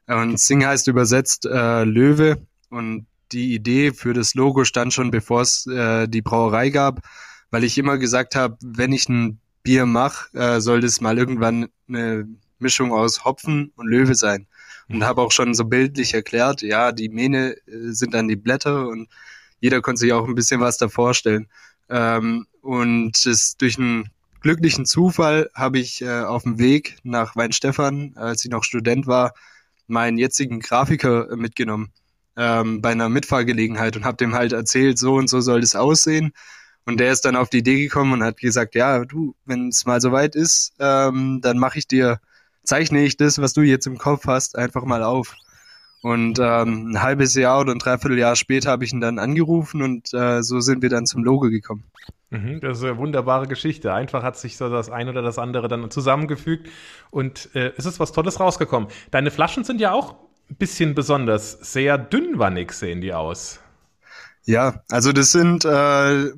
Und 0.08 0.40
Singh 0.40 0.68
heißt 0.68 0.88
übersetzt 0.88 1.46
äh, 1.46 1.84
Löwe. 1.84 2.46
Und 2.70 3.08
die 3.32 3.54
Idee 3.54 3.92
für 3.92 4.14
das 4.14 4.36
Logo 4.36 4.66
stand 4.66 4.94
schon, 4.94 5.12
bevor 5.12 5.42
es 5.42 5.66
äh, 5.68 6.08
die 6.08 6.22
Brauerei 6.22 6.70
gab, 6.70 7.02
weil 7.50 7.64
ich 7.64 7.78
immer 7.78 7.98
gesagt 7.98 8.36
habe, 8.36 8.58
wenn 8.62 8.92
ich 8.92 9.10
ein 9.10 9.40
Bier 9.64 9.86
mache, 9.86 10.38
äh, 10.38 10.60
soll 10.62 10.82
das 10.82 11.02
mal 11.02 11.18
irgendwann 11.18 11.68
eine 11.88 12.28
Mischung 12.60 12.94
aus 12.94 13.26
Hopfen 13.26 13.72
und 13.76 13.88
Löwe 13.88 14.16
sein. 14.16 14.48
Und 14.88 15.04
habe 15.04 15.22
auch 15.22 15.32
schon 15.32 15.56
so 15.56 15.66
bildlich 15.66 16.14
erklärt, 16.14 16.62
ja, 16.62 16.92
die 16.92 17.10
Mähne 17.10 17.56
äh, 17.68 17.92
sind 17.92 18.14
dann 18.14 18.28
die 18.28 18.36
Blätter 18.36 18.88
und 18.88 19.10
jeder 19.60 19.82
konnte 19.82 20.02
sich 20.02 20.14
auch 20.14 20.28
ein 20.28 20.36
bisschen 20.36 20.62
was 20.62 20.78
da 20.78 20.90
vorstellen. 20.90 21.48
Ähm, 21.90 22.48
und 22.62 23.26
es 23.26 23.58
durch 23.58 23.78
einen 23.78 24.10
glücklichen 24.42 24.86
Zufall 24.86 25.50
habe 25.54 25.80
ich 25.80 26.02
äh, 26.02 26.22
auf 26.22 26.44
dem 26.44 26.60
Weg 26.60 26.98
nach 27.04 27.36
Weinstefan, 27.36 28.14
als 28.16 28.44
ich 28.46 28.52
noch 28.52 28.64
Student 28.64 29.08
war, 29.08 29.34
meinen 29.88 30.18
jetzigen 30.18 30.60
Grafiker 30.60 31.32
äh, 31.32 31.36
mitgenommen 31.36 31.92
ähm, 32.38 32.82
bei 32.82 32.92
einer 32.92 33.10
Mitfahrgelegenheit 33.10 33.96
und 33.96 34.06
habe 34.06 34.18
dem 34.18 34.34
halt 34.36 34.54
erzählt, 34.54 34.98
so 34.98 35.16
und 35.16 35.30
so 35.30 35.42
soll 35.42 35.62
das 35.62 35.76
aussehen. 35.76 36.34
Und 36.86 37.00
der 37.00 37.12
ist 37.12 37.26
dann 37.26 37.36
auf 37.36 37.50
die 37.50 37.60
Idee 37.60 37.82
gekommen 37.82 38.14
und 38.14 38.24
hat 38.24 38.38
gesagt, 38.38 38.76
ja, 38.76 39.06
du, 39.06 39.36
wenn 39.46 39.70
es 39.70 39.86
mal 39.86 40.02
soweit 40.02 40.36
ist, 40.36 40.74
ähm, 40.80 41.40
dann 41.42 41.58
mache 41.58 41.80
ich 41.80 41.88
dir 41.88 42.20
zeichne 42.66 43.04
ich 43.04 43.18
das, 43.18 43.40
was 43.40 43.54
du 43.54 43.62
jetzt 43.62 43.88
im 43.88 43.98
Kopf 43.98 44.28
hast, 44.28 44.58
einfach 44.58 44.84
mal 44.84 45.04
auf. 45.04 45.36
Und 46.06 46.38
ähm, 46.38 46.92
ein 46.92 47.02
halbes 47.02 47.34
Jahr 47.34 47.62
oder 47.62 47.72
ein 47.72 47.80
Dreivierteljahr 47.80 48.36
später 48.36 48.70
habe 48.70 48.86
ich 48.86 48.94
ihn 48.94 49.02
dann 49.02 49.18
angerufen 49.18 49.82
und 49.82 50.14
äh, 50.14 50.44
so 50.44 50.60
sind 50.60 50.84
wir 50.84 50.90
dann 50.90 51.08
zum 51.08 51.24
Logo 51.24 51.50
gekommen. 51.50 51.84
Mhm, 52.30 52.60
das 52.60 52.78
ist 52.78 52.84
eine 52.84 53.00
wunderbare 53.00 53.48
Geschichte. 53.48 53.92
Einfach 53.92 54.22
hat 54.22 54.38
sich 54.38 54.56
so 54.56 54.70
das 54.70 54.92
eine 54.92 55.10
oder 55.10 55.24
das 55.24 55.40
andere 55.40 55.68
dann 55.68 55.90
zusammengefügt 55.90 56.70
und 57.10 57.50
äh, 57.56 57.72
es 57.76 57.88
ist 57.88 58.00
was 58.00 58.12
Tolles 58.12 58.40
rausgekommen. 58.40 58.88
Deine 59.10 59.32
Flaschen 59.32 59.64
sind 59.64 59.82
ja 59.82 59.94
auch 59.94 60.14
ein 60.48 60.58
bisschen 60.58 60.94
besonders. 60.94 61.54
Sehr 61.54 61.98
dünnwannig 61.98 62.74
sehen 62.74 63.02
die 63.02 63.12
aus. 63.12 63.60
Ja, 64.44 64.84
also 64.92 65.12
das 65.12 65.32
sind 65.32 65.66
äh, 65.66 66.30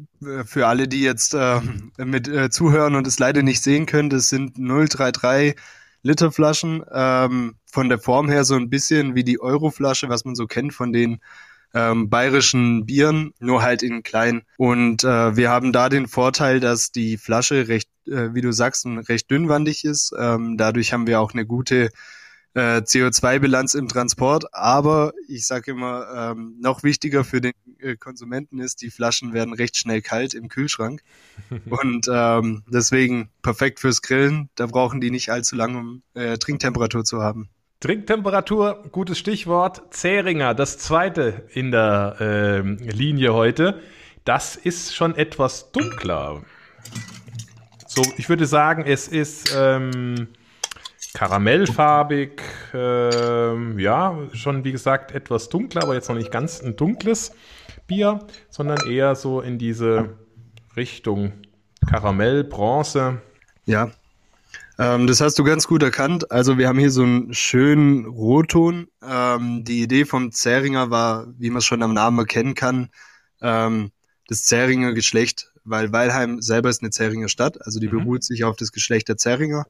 für 0.46 0.66
alle, 0.66 0.88
die 0.88 1.02
jetzt 1.02 1.34
äh, 1.34 1.60
mit 1.98 2.30
äh, 2.30 2.50
zuhören 2.50 2.96
und 2.96 3.06
es 3.06 3.20
leider 3.20 3.44
nicht 3.44 3.62
sehen 3.62 3.86
können, 3.86 4.10
das 4.10 4.30
sind 4.30 4.58
033 4.58 5.58
Liter 6.04 6.32
Flaschen. 6.32 6.86
Ähm, 6.90 7.56
von 7.78 7.90
der 7.90 8.00
Form 8.00 8.28
her 8.28 8.44
so 8.44 8.56
ein 8.56 8.72
bisschen 8.72 9.14
wie 9.14 9.24
die 9.24 9.40
Euroflasche, 9.40 10.10
was 10.10 10.26
man 10.26 10.34
so 10.34 10.48
kennt 10.48 10.74
von 10.74 10.92
den 10.92 11.20
ähm, 11.76 12.10
bayerischen 12.10 12.88
Bieren, 12.88 13.36
nur 13.40 13.62
halt 13.62 13.84
in 13.84 14.02
klein. 14.02 14.42
Und 14.58 15.04
äh, 15.04 15.38
wir 15.38 15.52
haben 15.52 15.72
da 15.72 15.88
den 15.88 16.08
Vorteil, 16.08 16.60
dass 16.60 16.92
die 16.92 17.18
Flasche 17.18 17.68
recht, 17.68 17.88
äh, 18.08 18.34
wie 18.34 18.42
du 18.42 18.52
sagst, 18.52 18.88
recht 18.88 19.30
dünnwandig 19.30 19.86
ist. 19.86 20.12
Ähm, 20.18 20.58
dadurch 20.58 20.92
haben 20.92 21.06
wir 21.06 21.22
auch 21.22 21.36
eine 21.36 21.46
gute 21.46 21.92
äh, 22.56 22.80
CO2-Bilanz 22.80 23.76
im 23.76 23.88
Transport. 23.88 24.56
Aber 24.56 25.14
ich 25.28 25.46
sage 25.46 25.70
immer, 25.70 26.08
ähm, 26.32 26.56
noch 26.60 26.82
wichtiger 26.82 27.24
für 27.24 27.42
den 27.42 27.54
äh, 27.78 27.96
Konsumenten 27.96 28.58
ist, 28.58 28.82
die 28.82 28.90
Flaschen 28.90 29.34
werden 29.34 29.54
recht 29.54 29.78
schnell 29.78 30.02
kalt 30.02 30.34
im 30.34 30.50
Kühlschrank. 30.50 31.04
Und 31.70 32.10
ähm, 32.12 32.64
deswegen 32.68 33.30
perfekt 33.44 33.80
fürs 33.80 34.02
Grillen. 34.02 34.50
Da 34.56 34.66
brauchen 34.66 35.00
die 35.00 35.12
nicht 35.12 35.30
allzu 35.30 35.56
lange, 35.56 35.78
um 35.78 36.02
äh, 36.16 36.40
Trinktemperatur 36.40 37.04
zu 37.04 37.22
haben. 37.22 37.52
Trinktemperatur, 37.80 38.86
gutes 38.92 39.20
Stichwort. 39.20 39.94
Zähringer, 39.94 40.56
das 40.56 40.80
zweite 40.80 41.44
in 41.54 41.70
der 41.70 42.16
äh, 42.20 42.60
Linie 42.62 43.36
heute. 43.36 43.80
Das 44.26 44.56
ist 44.56 44.96
schon 44.96 45.16
etwas 45.16 45.72
dunkler. 45.72 46.42
So, 47.86 48.02
ich 48.18 48.30
würde 48.30 48.48
sagen, 48.48 48.84
es 48.84 49.08
ist 49.08 49.56
ähm, 49.56 50.28
karamellfarbig, 51.14 52.42
äh, 52.74 53.82
ja, 53.82 54.18
schon 54.34 54.64
wie 54.64 54.72
gesagt 54.72 55.12
etwas 55.12 55.50
dunkler, 55.50 55.84
aber 55.84 55.94
jetzt 55.94 56.10
noch 56.10 56.16
nicht 56.16 56.32
ganz 56.32 56.60
ein 56.64 56.76
dunkles 56.78 57.32
Bier, 57.86 58.26
sondern 58.50 58.90
eher 58.90 59.14
so 59.14 59.40
in 59.40 59.60
diese 59.60 60.18
Richtung 60.76 61.34
Karamell, 61.88 62.44
Bronze. 62.44 63.22
Ja, 63.66 63.92
ähm, 64.80 65.08
das 65.08 65.22
hast 65.22 65.40
du 65.40 65.44
ganz 65.44 65.68
gut 65.68 65.82
erkannt. 65.84 66.32
Also 66.32 66.58
wir 66.58 66.68
haben 66.68 66.80
hier 66.80 66.92
so 66.92 67.04
einen 67.04 67.34
schönen 67.34 68.06
Rotton. 68.06 68.88
Ähm, 69.04 69.64
die 69.64 69.82
Idee 69.82 70.06
vom 70.06 70.32
Zähringer 70.32 70.92
war, 70.92 71.28
wie 71.38 71.50
man 71.50 71.60
es 71.60 71.66
schon 71.66 71.84
am 71.84 71.94
Namen 71.94 72.20
erkennen 72.20 72.54
kann, 72.54 72.90
ähm, 73.42 73.92
das 74.28 74.44
Zähringer 74.44 74.94
Geschlecht, 74.94 75.52
weil 75.64 75.92
Weilheim 75.92 76.42
selber 76.42 76.70
ist 76.70 76.82
eine 76.82 76.92
Zähringer 76.92 77.30
Stadt, 77.30 77.66
also 77.66 77.80
die 77.80 77.88
mhm. 77.88 78.00
beruht 78.00 78.24
sich 78.24 78.44
auf 78.44 78.56
das 78.56 78.72
Geschlecht 78.72 79.08
der 79.08 79.18
Zähringer. 79.18 79.66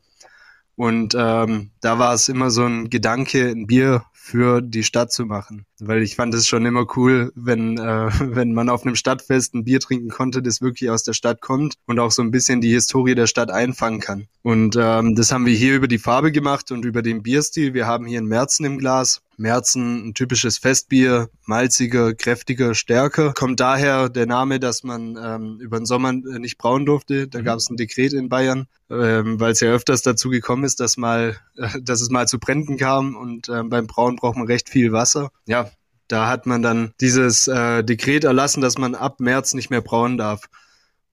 Und 0.76 1.16
ähm, 1.18 1.72
da 1.82 1.98
war 1.98 2.14
es 2.14 2.30
immer 2.30 2.52
so 2.52 2.66
ein 2.66 2.90
Gedanke, 2.90 3.50
ein 3.50 3.66
Bier 3.66 4.04
für 4.28 4.62
die 4.62 4.84
Stadt 4.84 5.12
zu 5.12 5.26
machen. 5.26 5.66
Weil 5.80 6.04
ich 6.04 6.18
fand 6.18 6.34
es 6.34 6.48
schon 6.48 6.66
immer 6.66 6.86
cool, 6.98 7.32
wenn, 7.36 7.78
äh, 7.78 8.10
wenn 8.36 8.54
man 8.54 8.70
auf 8.70 8.86
einem 8.86 8.96
Stadtfest 8.96 9.56
ein 9.56 9.64
Bier 9.64 9.80
trinken 9.80 10.10
konnte, 10.10 10.42
das 10.42 10.62
wirklich 10.62 10.90
aus 10.90 11.04
der 11.04 11.14
Stadt 11.14 11.40
kommt 11.40 11.76
und 11.86 12.00
auch 12.00 12.12
so 12.12 12.22
ein 12.22 12.32
bisschen 12.32 12.60
die 12.60 12.72
Historie 12.72 13.16
der 13.16 13.28
Stadt 13.28 13.52
einfangen 13.52 14.02
kann. 14.02 14.28
Und 14.42 14.76
ähm, 14.78 15.16
das 15.16 15.32
haben 15.32 15.46
wir 15.46 15.56
hier 15.56 15.76
über 15.76 15.88
die 15.88 15.98
Farbe 15.98 16.32
gemacht 16.32 16.72
und 16.72 16.84
über 16.84 17.02
den 17.02 17.24
Bierstil. 17.24 17.74
Wir 17.74 17.88
haben 17.88 18.06
hier 18.06 18.20
einen 18.20 18.28
Merzen 18.28 18.66
im 18.66 18.78
Glas. 18.78 19.22
Merzen, 19.38 20.08
ein 20.08 20.14
typisches 20.16 20.58
Festbier, 20.58 21.30
malziger, 21.46 22.14
kräftiger, 22.16 22.74
stärker. 22.74 23.34
Kommt 23.34 23.60
daher 23.60 24.10
der 24.10 24.26
Name, 24.26 24.60
dass 24.60 24.84
man 24.84 25.18
ähm, 25.22 25.60
über 25.60 25.78
den 25.78 25.86
Sommer 25.86 26.12
nicht 26.12 26.58
brauen 26.58 26.86
durfte. 26.86 27.28
Da 27.28 27.40
mhm. 27.40 27.44
gab 27.44 27.58
es 27.58 27.70
ein 27.70 27.78
Dekret 27.78 28.14
in 28.14 28.30
Bayern, 28.30 28.68
ähm, 28.90 29.40
weil 29.40 29.52
es 29.52 29.60
ja 29.60 29.70
öfters 29.70 30.02
dazu 30.02 30.30
gekommen 30.30 30.64
ist, 30.64 30.80
dass 30.80 30.98
mal, 30.98 31.38
äh, 31.56 31.68
dass 31.82 32.02
es 32.02 32.10
mal 32.10 32.28
zu 32.28 32.40
Bränden 32.40 32.78
kam 32.78 33.16
und 33.16 33.48
ähm, 33.50 33.70
beim 33.70 33.86
Brauen 33.86 34.17
braucht 34.18 34.38
man 34.38 34.48
recht 34.48 34.70
viel 34.70 34.92
Wasser. 34.92 35.32
Ja, 35.46 35.72
da 36.08 36.28
hat 36.28 36.46
man 36.46 36.62
dann 36.62 36.94
dieses 37.02 37.48
äh, 37.48 37.84
Dekret 37.84 38.24
erlassen, 38.24 38.62
dass 38.62 38.78
man 38.78 38.96
ab 38.96 39.20
März 39.20 39.54
nicht 39.54 39.70
mehr 39.70 39.82
brauen 39.82 40.18
darf. 40.18 40.50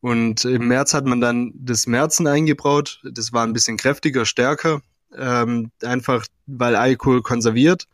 Und 0.00 0.44
im 0.44 0.68
März 0.68 0.92
hat 0.92 1.06
man 1.06 1.20
dann 1.20 1.52
das 1.54 1.86
Märzen 1.86 2.26
eingebraut. 2.26 3.00
Das 3.10 3.32
war 3.32 3.44
ein 3.44 3.52
bisschen 3.52 3.76
kräftiger, 3.76 4.26
stärker, 4.26 4.82
ähm, 5.16 5.70
einfach 5.82 6.26
weil 6.46 6.76
Alkohol 6.76 7.22
konserviert. 7.22 7.86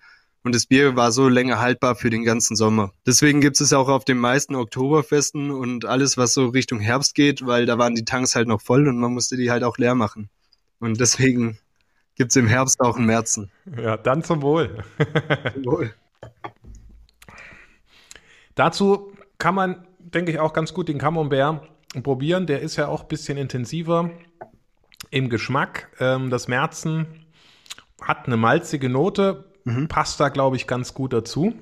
Und 0.43 0.55
das 0.55 0.67
Bier 0.67 0.97
war 0.97 1.13
so 1.13 1.29
länger 1.29 1.61
haltbar 1.61 1.95
für 1.95 2.09
den 2.09 2.25
ganzen 2.25 2.57
Sommer. 2.57 2.93
Deswegen 3.07 3.41
gibt 3.41 3.61
es 3.61 3.73
auch 3.73 3.89
auf 3.89 4.05
den 4.05 4.19
meisten 4.19 4.55
Oktoberfesten 4.55 5.51
und 5.51 5.85
alles, 5.85 6.17
was 6.17 6.33
so 6.33 6.47
Richtung 6.49 6.81
Herbst 6.81 7.15
geht, 7.15 7.47
weil 7.47 7.67
da 7.67 7.77
waren 7.77 7.95
die 7.95 8.07
Tanks 8.07 8.35
halt 8.35 8.49
noch 8.49 8.63
voll 8.63 8.89
und 8.89 8.99
man 8.99 9.13
musste 9.13 9.37
die 9.37 9.51
halt 9.51 9.65
auch 9.65 9.77
leer 9.77 9.95
machen. 9.95 10.31
Und 10.79 10.99
deswegen 10.99 11.59
gibt 12.21 12.33
es 12.33 12.37
im 12.37 12.49
Herbst 12.49 12.83
auch 12.83 12.99
einen 12.99 13.07
Märzen. 13.07 13.51
Ja, 13.83 13.97
dann 13.97 14.23
zum 14.23 14.43
Wohl. 14.43 14.85
zum 15.55 15.65
Wohl. 15.65 15.95
Dazu 18.55 19.15
kann 19.39 19.55
man, 19.55 19.87
denke 20.01 20.31
ich, 20.31 20.39
auch 20.39 20.53
ganz 20.53 20.75
gut 20.75 20.89
den 20.89 20.99
Camembert 20.99 21.67
probieren. 22.03 22.47
Der 22.47 22.61
ist 22.61 22.77
ja 22.77 22.89
auch 22.89 23.05
ein 23.05 23.09
bisschen 23.09 23.39
intensiver 23.39 24.11
im 25.11 25.31
Geschmack. 25.31 25.89
Ähm, 25.99 26.29
das 26.29 26.47
Märzen 26.47 27.25
hat 28.03 28.27
eine 28.27 28.37
malzige 28.37 28.91
Note, 28.91 29.47
mhm. 29.65 29.89
passt 29.89 30.21
da, 30.21 30.29
glaube 30.29 30.57
ich, 30.57 30.67
ganz 30.67 30.93
gut 30.93 31.15
dazu. 31.15 31.55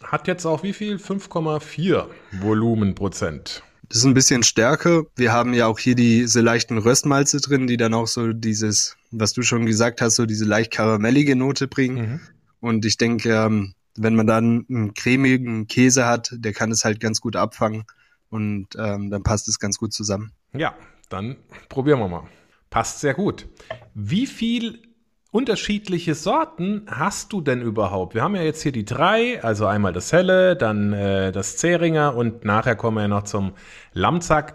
Hat 0.00 0.28
jetzt 0.28 0.46
auch 0.46 0.62
wie 0.62 0.74
viel? 0.74 0.98
5,4 0.98 2.06
Volumenprozent. 2.40 3.64
Das 3.88 3.98
ist 3.98 4.04
ein 4.04 4.14
bisschen 4.14 4.42
stärker. 4.42 5.04
Wir 5.16 5.32
haben 5.32 5.54
ja 5.54 5.66
auch 5.66 5.78
hier 5.78 5.94
diese 5.94 6.40
leichten 6.40 6.76
Röstmalze 6.76 7.40
drin, 7.40 7.66
die 7.66 7.78
dann 7.78 7.94
auch 7.94 8.06
so 8.06 8.32
dieses, 8.32 8.96
was 9.10 9.32
du 9.32 9.42
schon 9.42 9.64
gesagt 9.64 10.00
hast, 10.02 10.16
so 10.16 10.26
diese 10.26 10.44
leicht 10.44 10.72
karamellige 10.72 11.36
Note 11.36 11.68
bringen. 11.68 11.96
Mhm. 11.96 12.20
Und 12.60 12.84
ich 12.84 12.98
denke, 12.98 13.32
ähm, 13.32 13.74
wenn 13.96 14.14
man 14.14 14.26
dann 14.26 14.66
einen 14.68 14.94
cremigen 14.94 15.66
Käse 15.66 16.06
hat, 16.06 16.30
der 16.32 16.52
kann 16.52 16.70
es 16.70 16.84
halt 16.84 17.00
ganz 17.00 17.20
gut 17.20 17.34
abfangen 17.34 17.84
und 18.30 18.68
ähm, 18.78 19.10
dann 19.10 19.22
passt 19.22 19.48
es 19.48 19.58
ganz 19.58 19.78
gut 19.78 19.92
zusammen. 19.92 20.32
Ja, 20.52 20.74
dann 21.08 21.36
probieren 21.68 21.98
wir 21.98 22.08
mal. 22.08 22.28
Passt 22.70 23.00
sehr 23.00 23.14
gut. 23.14 23.48
Wie 23.94 24.26
viel 24.26 24.82
unterschiedliche 25.30 26.14
Sorten 26.14 26.86
hast 26.86 27.32
du 27.32 27.40
denn 27.40 27.62
überhaupt? 27.62 28.14
Wir 28.14 28.22
haben 28.22 28.34
ja 28.34 28.42
jetzt 28.42 28.62
hier 28.62 28.72
die 28.72 28.84
drei, 28.84 29.42
also 29.42 29.66
einmal 29.66 29.92
das 29.92 30.12
Helle, 30.12 30.56
dann 30.56 30.92
äh, 30.92 31.32
das 31.32 31.56
Zähringer 31.56 32.16
und 32.16 32.44
nachher 32.44 32.76
kommen 32.76 32.96
wir 32.96 33.02
ja 33.02 33.08
noch 33.08 33.24
zum 33.24 33.52
Lamzack. 33.92 34.54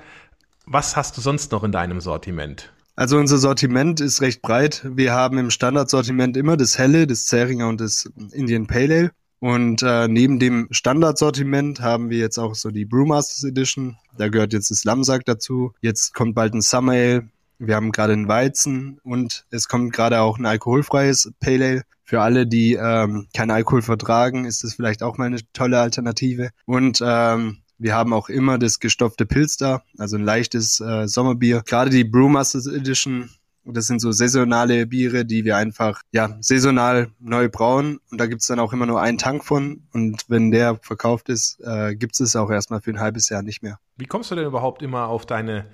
Was 0.65 0.96
hast 0.96 1.18
du 1.18 1.22
sonst 1.22 1.51
noch 1.51 1.63
in 1.63 1.72
deinem 1.72 2.00
Sortiment? 2.00 2.72
Also 2.96 3.18
unser 3.18 3.38
Sortiment 3.38 4.00
ist 4.01 4.22
recht 4.22 4.42
breit. 4.42 4.86
Wir 4.86 5.13
haben 5.13 5.38
im 5.38 5.50
Standardsortiment 5.50 6.38
immer 6.38 6.58
das 6.58 6.77
Helle, 6.77 7.08
das 7.08 7.25
Zähringer 7.25 7.68
und 7.68 7.82
das 7.82 8.12
Indian 8.32 8.68
Pale 8.68 8.94
Ale. 8.94 9.12
Und 9.39 9.84
äh, 9.84 10.08
neben 10.08 10.39
dem 10.39 10.70
Standardsortiment 10.72 11.82
haben 11.82 12.10
wir 12.10 12.18
jetzt 12.18 12.38
auch 12.38 12.56
so 12.56 12.72
die 12.72 12.86
Brewmasters 12.86 13.44
Edition. 13.44 13.98
Da 14.18 14.30
gehört 14.30 14.53
jetzt 14.53 14.72
das 14.72 14.86
Lamsack 14.86 15.25
dazu. 15.25 15.74
Jetzt 15.82 16.13
kommt 16.13 16.34
bald 16.34 16.53
ein 16.53 16.62
Summer 16.62 16.94
Ale. 16.94 17.30
Wir 17.65 17.75
haben 17.75 17.91
gerade 17.91 18.13
einen 18.13 18.27
Weizen 18.27 19.00
und 19.03 19.46
es 19.50 19.67
kommt 19.67 19.93
gerade 19.93 20.20
auch 20.20 20.38
ein 20.38 20.46
alkoholfreies 20.46 21.32
Pale 21.39 21.63
Ale. 21.63 21.84
Für 22.05 22.22
alle, 22.22 22.46
die 22.46 22.74
ähm, 22.74 23.27
keinen 23.34 23.51
Alkohol 23.51 23.82
vertragen, 23.82 24.43
ist 24.46 24.63
das 24.63 24.74
vielleicht 24.74 25.01
auch 25.01 25.17
mal 25.17 25.25
eine 25.25 25.39
tolle 25.53 25.79
Alternative. 25.79 26.50
Und 26.65 27.01
ähm, 27.03 27.60
wir 27.77 27.96
haben 27.96 28.12
auch 28.13 28.27
immer 28.27 28.60
das 28.60 28.79
gestopfte 28.79 29.25
Pilz 29.25 29.55
da, 29.55 29.82
also 29.98 30.17
ein 30.17 30.24
leichtes 30.24 30.82
äh, 30.82 31.08
Sommerbier. 31.08 31.63
Gerade 31.65 31.89
die 31.89 32.03
Brewmasters 32.03 32.67
Edition 32.67 33.29
das 33.65 33.88
sind 33.88 34.00
so 34.00 34.12
saisonale 34.12 34.86
Biere, 34.88 35.25
die 35.25 35.46
wir 35.46 35.55
einfach 35.55 36.01
ja 36.12 36.36
saisonal 36.41 37.12
neu 37.20 37.48
brauen. 37.48 38.00
Und 38.12 38.20
da 38.20 38.25
gibt's 38.25 38.48
dann 38.48 38.60
auch 38.60 38.74
immer 38.74 38.86
nur 38.86 39.01
einen 39.01 39.17
Tank 39.17 39.46
von. 39.46 39.84
Und 39.93 40.25
wenn 40.27 40.51
der 40.51 40.79
verkauft 40.82 41.29
ist, 41.29 41.62
äh, 41.63 41.96
gibt 41.96 42.20
es 42.20 42.36
auch 42.36 42.50
erstmal 42.50 42.82
für 42.82 42.91
ein 42.91 43.00
halbes 43.00 43.29
Jahr 43.29 43.41
nicht 43.41 43.63
mehr. 43.63 43.79
Wie 43.96 44.05
kommst 44.05 44.32
du 44.32 44.36
denn 44.36 44.46
überhaupt 44.46 44.82
immer 44.82 45.08
auf 45.08 45.25
deine 45.25 45.65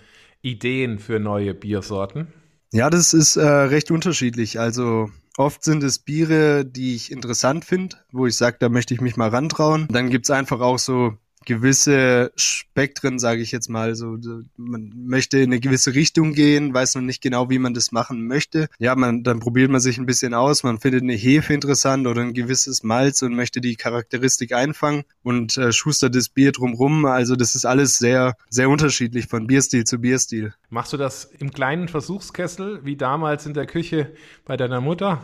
Ideen 0.41 1.00
für 1.00 1.19
neue 1.19 1.53
Biersorten? 1.53 2.27
Ja, 2.72 2.89
das 2.89 3.13
ist 3.13 3.36
äh, 3.36 3.46
recht 3.46 3.91
unterschiedlich. 3.91 4.60
Also 4.60 5.10
oft 5.38 5.63
sind 5.63 5.84
es 5.84 6.00
Biere, 6.00 6.65
die 6.65 6.96
ich 6.96 7.12
interessant 7.12 7.65
finde, 7.65 7.98
wo 8.12 8.27
ich 8.27 8.36
sage, 8.36 8.58
da 8.60 8.69
möchte 8.69 8.93
ich 8.93 9.01
mich 9.01 9.17
mal 9.17 9.29
rantrauen. 9.29 9.88
Dann 9.89 10.10
gibt's 10.10 10.29
einfach 10.29 10.60
auch 10.60 10.77
so 10.77 11.17
gewisse 11.46 12.31
Spektren, 12.36 13.19
sage 13.19 13.41
ich 13.41 13.51
jetzt 13.51 13.69
mal. 13.69 13.96
So, 13.96 14.17
man 14.58 14.93
möchte 14.96 15.39
in 15.39 15.51
eine 15.51 15.60
gewisse 15.60 15.96
Richtung 15.96 16.34
gehen, 16.34 16.74
weiß 16.74 16.96
noch 16.96 17.01
nicht 17.01 17.22
genau, 17.22 17.50
wie 17.50 17.60
man 17.60 17.74
das 17.74 17.91
machen 17.91 18.27
möchte. 18.27 18.67
Ja, 18.77 18.96
man, 18.96 19.24
dann 19.24 19.39
probiert 19.39 19.72
man 19.72 19.81
sich 19.81 19.98
ein 19.98 20.05
bisschen 20.05 20.34
aus. 20.34 20.63
Man 20.63 20.79
findet 20.79 21.03
eine 21.03 21.13
Hefe 21.13 21.53
interessant 21.53 22.08
oder 22.08 22.22
ein 22.22 22.34
gewisses 22.34 22.84
Malz 22.84 23.22
und 23.22 23.36
möchte 23.36 23.62
die 23.62 23.75
Charakteristik 23.75 24.53
einfangen 24.53 25.03
und 25.24 25.58
äh, 25.58 25.72
schustert 25.72 26.15
das 26.15 26.29
Bier 26.29 26.51
drumrum. 26.51 27.05
Also 27.05 27.36
das 27.36 27.55
ist 27.55 27.65
alles 27.65 27.98
sehr, 27.98 28.36
sehr 28.50 28.69
unterschiedlich 28.69 29.27
von 29.27 29.48
Bierstil 29.48 29.86
zu 29.86 30.00
Bierstil. 30.00 30.53
Machst 30.69 30.93
du 30.93 30.98
das 30.98 31.25
im 31.25 31.51
kleinen 31.51 31.88
Versuchskessel, 31.88 32.81
wie 32.84 32.96
damals 32.96 33.46
in 33.46 33.53
der 33.53 33.65
Küche 33.65 34.13
bei 34.46 34.58
deiner 34.58 34.81
Mutter? 34.81 35.24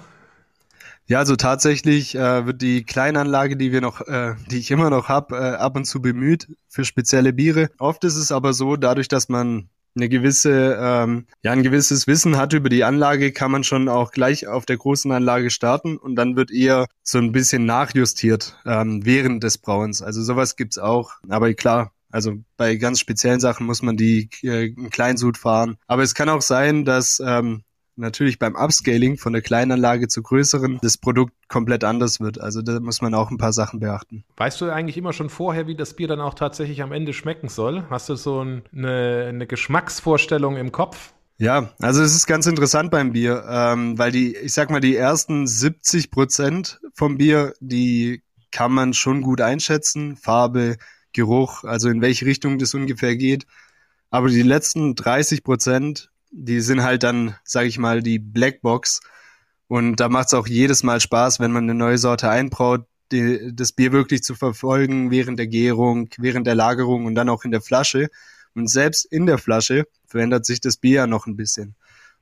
Ja, 1.08 1.20
also 1.20 1.36
tatsächlich 1.36 2.16
äh, 2.16 2.48
wird 2.48 2.64
die 2.64 2.84
Kleinanlage, 2.84 3.58
die 3.58 3.72
wir 3.72 3.82
noch, 3.82 4.02
äh, 4.02 4.34
die 4.50 4.58
ich 4.58 4.72
immer 4.72 4.90
noch 4.90 5.08
habe, 5.08 5.36
äh, 5.36 5.56
ab 5.56 5.76
und 5.76 5.86
zu 5.86 6.02
bemüht 6.02 6.48
für 6.68 6.84
spezielle 6.84 7.32
Biere. 7.32 7.70
Oft 7.78 8.04
ist 8.04 8.16
es 8.16 8.32
aber 8.32 8.54
so, 8.54 8.76
dadurch, 8.76 9.08
dass 9.08 9.30
man 9.30 9.70
eine 9.96 10.10
gewisse, 10.10 10.78
ähm, 10.80 11.28
ja, 11.44 11.52
ein 11.52 11.64
gewisses 11.64 12.08
Wissen 12.08 12.38
hat 12.38 12.54
über 12.54 12.70
die 12.70 12.84
Anlage, 12.84 13.32
kann 13.32 13.52
man 13.52 13.64
schon 13.64 13.88
auch 13.88 14.12
gleich 14.12 14.48
auf 14.48 14.66
der 14.66 14.78
großen 14.78 15.12
Anlage 15.12 15.52
starten 15.52 15.98
und 15.98 16.16
dann 16.16 16.36
wird 16.36 16.52
eher 16.52 16.88
so 17.04 17.20
ein 17.20 17.32
bisschen 17.32 17.66
nachjustiert 17.66 18.58
ähm, 18.66 19.06
während 19.06 19.44
des 19.44 19.60
Brauens. 19.60 20.02
Also 20.02 20.24
sowas 20.24 20.56
gibt's 20.56 20.80
auch. 20.80 21.12
Aber 21.30 21.54
klar, 21.54 21.94
also 22.10 22.34
bei 22.58 22.76
ganz 22.78 23.00
speziellen 23.00 23.40
Sachen 23.40 23.66
muss 23.66 23.82
man 23.82 23.96
die 23.96 24.30
äh, 24.42 24.68
in 24.68 24.90
Kleinsud 24.90 25.38
fahren. 25.38 25.78
Aber 25.88 26.02
es 26.02 26.16
kann 26.16 26.30
auch 26.30 26.42
sein, 26.42 26.84
dass 26.84 27.22
ähm, 27.24 27.64
natürlich 27.96 28.40
beim 28.40 28.56
Upscaling 28.56 29.18
von 29.18 29.34
der 29.34 29.42
kleinen 29.42 29.74
Anlage 29.74 30.08
zur 30.08 30.24
größeren 30.24 30.80
das 30.82 30.98
Produkt 30.98 31.34
komplett 31.48 31.84
anders 31.84 32.20
wird. 32.20 32.40
Also 32.40 32.62
da 32.62 32.80
muss 32.80 33.02
man 33.02 33.14
auch 33.14 33.32
ein 33.32 33.38
paar 33.38 33.54
Sachen 33.54 33.80
beachten. 33.80 34.24
Weißt 34.38 34.60
du 34.62 34.70
eigentlich 34.70 34.98
immer 34.98 35.14
schon 35.14 35.30
vorher, 35.30 35.68
wie 35.68 35.76
das 35.76 35.96
Bier 35.96 36.08
dann 36.08 36.22
auch 36.22 36.34
tatsächlich 36.34 36.82
am 36.82 36.92
Ende 36.92 37.14
schmecken 37.14 37.50
soll? 37.50 37.86
Hast 37.90 38.10
du 38.10 38.16
so 38.16 38.40
eine, 38.40 39.26
eine 39.30 39.48
Geschmacksvorstellung 39.48 40.58
im 40.58 40.72
Kopf? 40.72 41.14
Ja, 41.38 41.74
also 41.80 42.02
es 42.02 42.16
ist 42.16 42.28
ganz 42.28 42.46
interessant 42.46 42.92
beim 42.92 43.12
Bier, 43.12 43.44
ähm, 43.50 43.98
weil 43.98 44.12
die, 44.12 44.38
ich 44.38 44.54
sag 44.54 44.70
mal, 44.70 44.80
die 44.80 44.96
ersten 44.96 45.48
70 45.48 46.10
Prozent 46.10 46.80
vom 46.94 47.18
Bier, 47.18 47.54
die 47.60 48.24
kann 48.52 48.72
man 48.72 48.94
schon 48.94 49.22
gut 49.22 49.42
einschätzen. 49.42 50.16
Farbe, 50.16 50.78
Geruch, 51.12 51.66
also 51.66 51.90
in 51.90 52.02
welche 52.02 52.26
Richtung 52.26 52.58
das 52.58 52.74
ungefähr 52.74 53.18
geht. 53.18 53.46
Aber 54.10 54.30
die 54.30 54.44
letzten 54.44 54.96
30 54.96 55.44
Prozent 55.44 56.10
die 56.38 56.60
sind 56.60 56.84
halt 56.84 57.04
dann, 57.04 57.36
sage 57.44 57.68
ich 57.68 57.78
mal, 57.78 58.02
die 58.02 58.20
Blackbox. 58.20 59.00
Und 59.68 60.00
da 60.00 60.10
macht 60.10 60.28
es 60.28 60.34
auch 60.34 60.48
jedes 60.48 60.84
Mal 60.84 61.00
Spaß, 61.00 61.40
wenn 61.40 61.52
man 61.52 61.64
eine 61.64 61.74
neue 61.74 61.98
Sorte 61.98 62.30
einbraut, 62.30 62.86
die, 63.12 63.52
das 63.54 63.72
Bier 63.72 63.92
wirklich 63.94 64.22
zu 64.22 64.36
verfolgen 64.36 65.12
während 65.12 65.40
der 65.40 65.48
Gärung, 65.48 66.10
während 66.18 66.46
der 66.46 66.56
Lagerung 66.56 67.06
und 67.06 67.16
dann 67.16 67.30
auch 67.30 67.46
in 67.46 67.52
der 67.52 67.62
Flasche. 67.62 68.10
Und 68.54 68.70
selbst 68.70 69.06
in 69.06 69.26
der 69.26 69.38
Flasche 69.38 69.86
verändert 70.08 70.46
sich 70.46 70.60
das 70.60 70.78
Bier 70.78 70.96
ja 70.96 71.08
noch 71.08 71.26
ein 71.26 71.38
bisschen. 71.38 71.76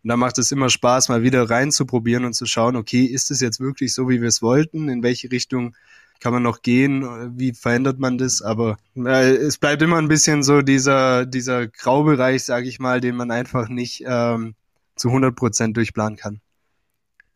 Und 0.03 0.09
da 0.09 0.17
macht 0.17 0.37
es 0.37 0.51
immer 0.51 0.69
Spaß, 0.69 1.09
mal 1.09 1.23
wieder 1.23 1.49
reinzuprobieren 1.49 2.25
und 2.25 2.33
zu 2.33 2.45
schauen, 2.45 2.75
okay, 2.75 3.05
ist 3.05 3.31
es 3.31 3.39
jetzt 3.39 3.59
wirklich 3.59 3.93
so, 3.93 4.09
wie 4.09 4.21
wir 4.21 4.27
es 4.27 4.41
wollten? 4.41 4.89
In 4.89 5.01
welche 5.01 5.31
Richtung 5.31 5.75
kann 6.23 6.31
man 6.31 6.43
noch 6.43 6.61
gehen, 6.61 7.37
wie 7.37 7.51
verändert 7.51 7.99
man 7.99 8.17
das, 8.17 8.41
aber 8.41 8.77
äh, 8.95 9.33
es 9.33 9.57
bleibt 9.57 9.81
immer 9.81 9.97
ein 9.97 10.07
bisschen 10.07 10.41
so 10.41 10.61
dieser, 10.61 11.25
dieser 11.25 11.67
Graubereich, 11.67 12.45
sage 12.45 12.69
ich 12.69 12.79
mal, 12.79 13.01
den 13.01 13.17
man 13.17 13.29
einfach 13.29 13.67
nicht 13.67 14.05
ähm, 14.07 14.55
zu 14.95 15.09
100 15.09 15.35
Prozent 15.35 15.75
durchplanen 15.75 16.17
kann. 16.17 16.39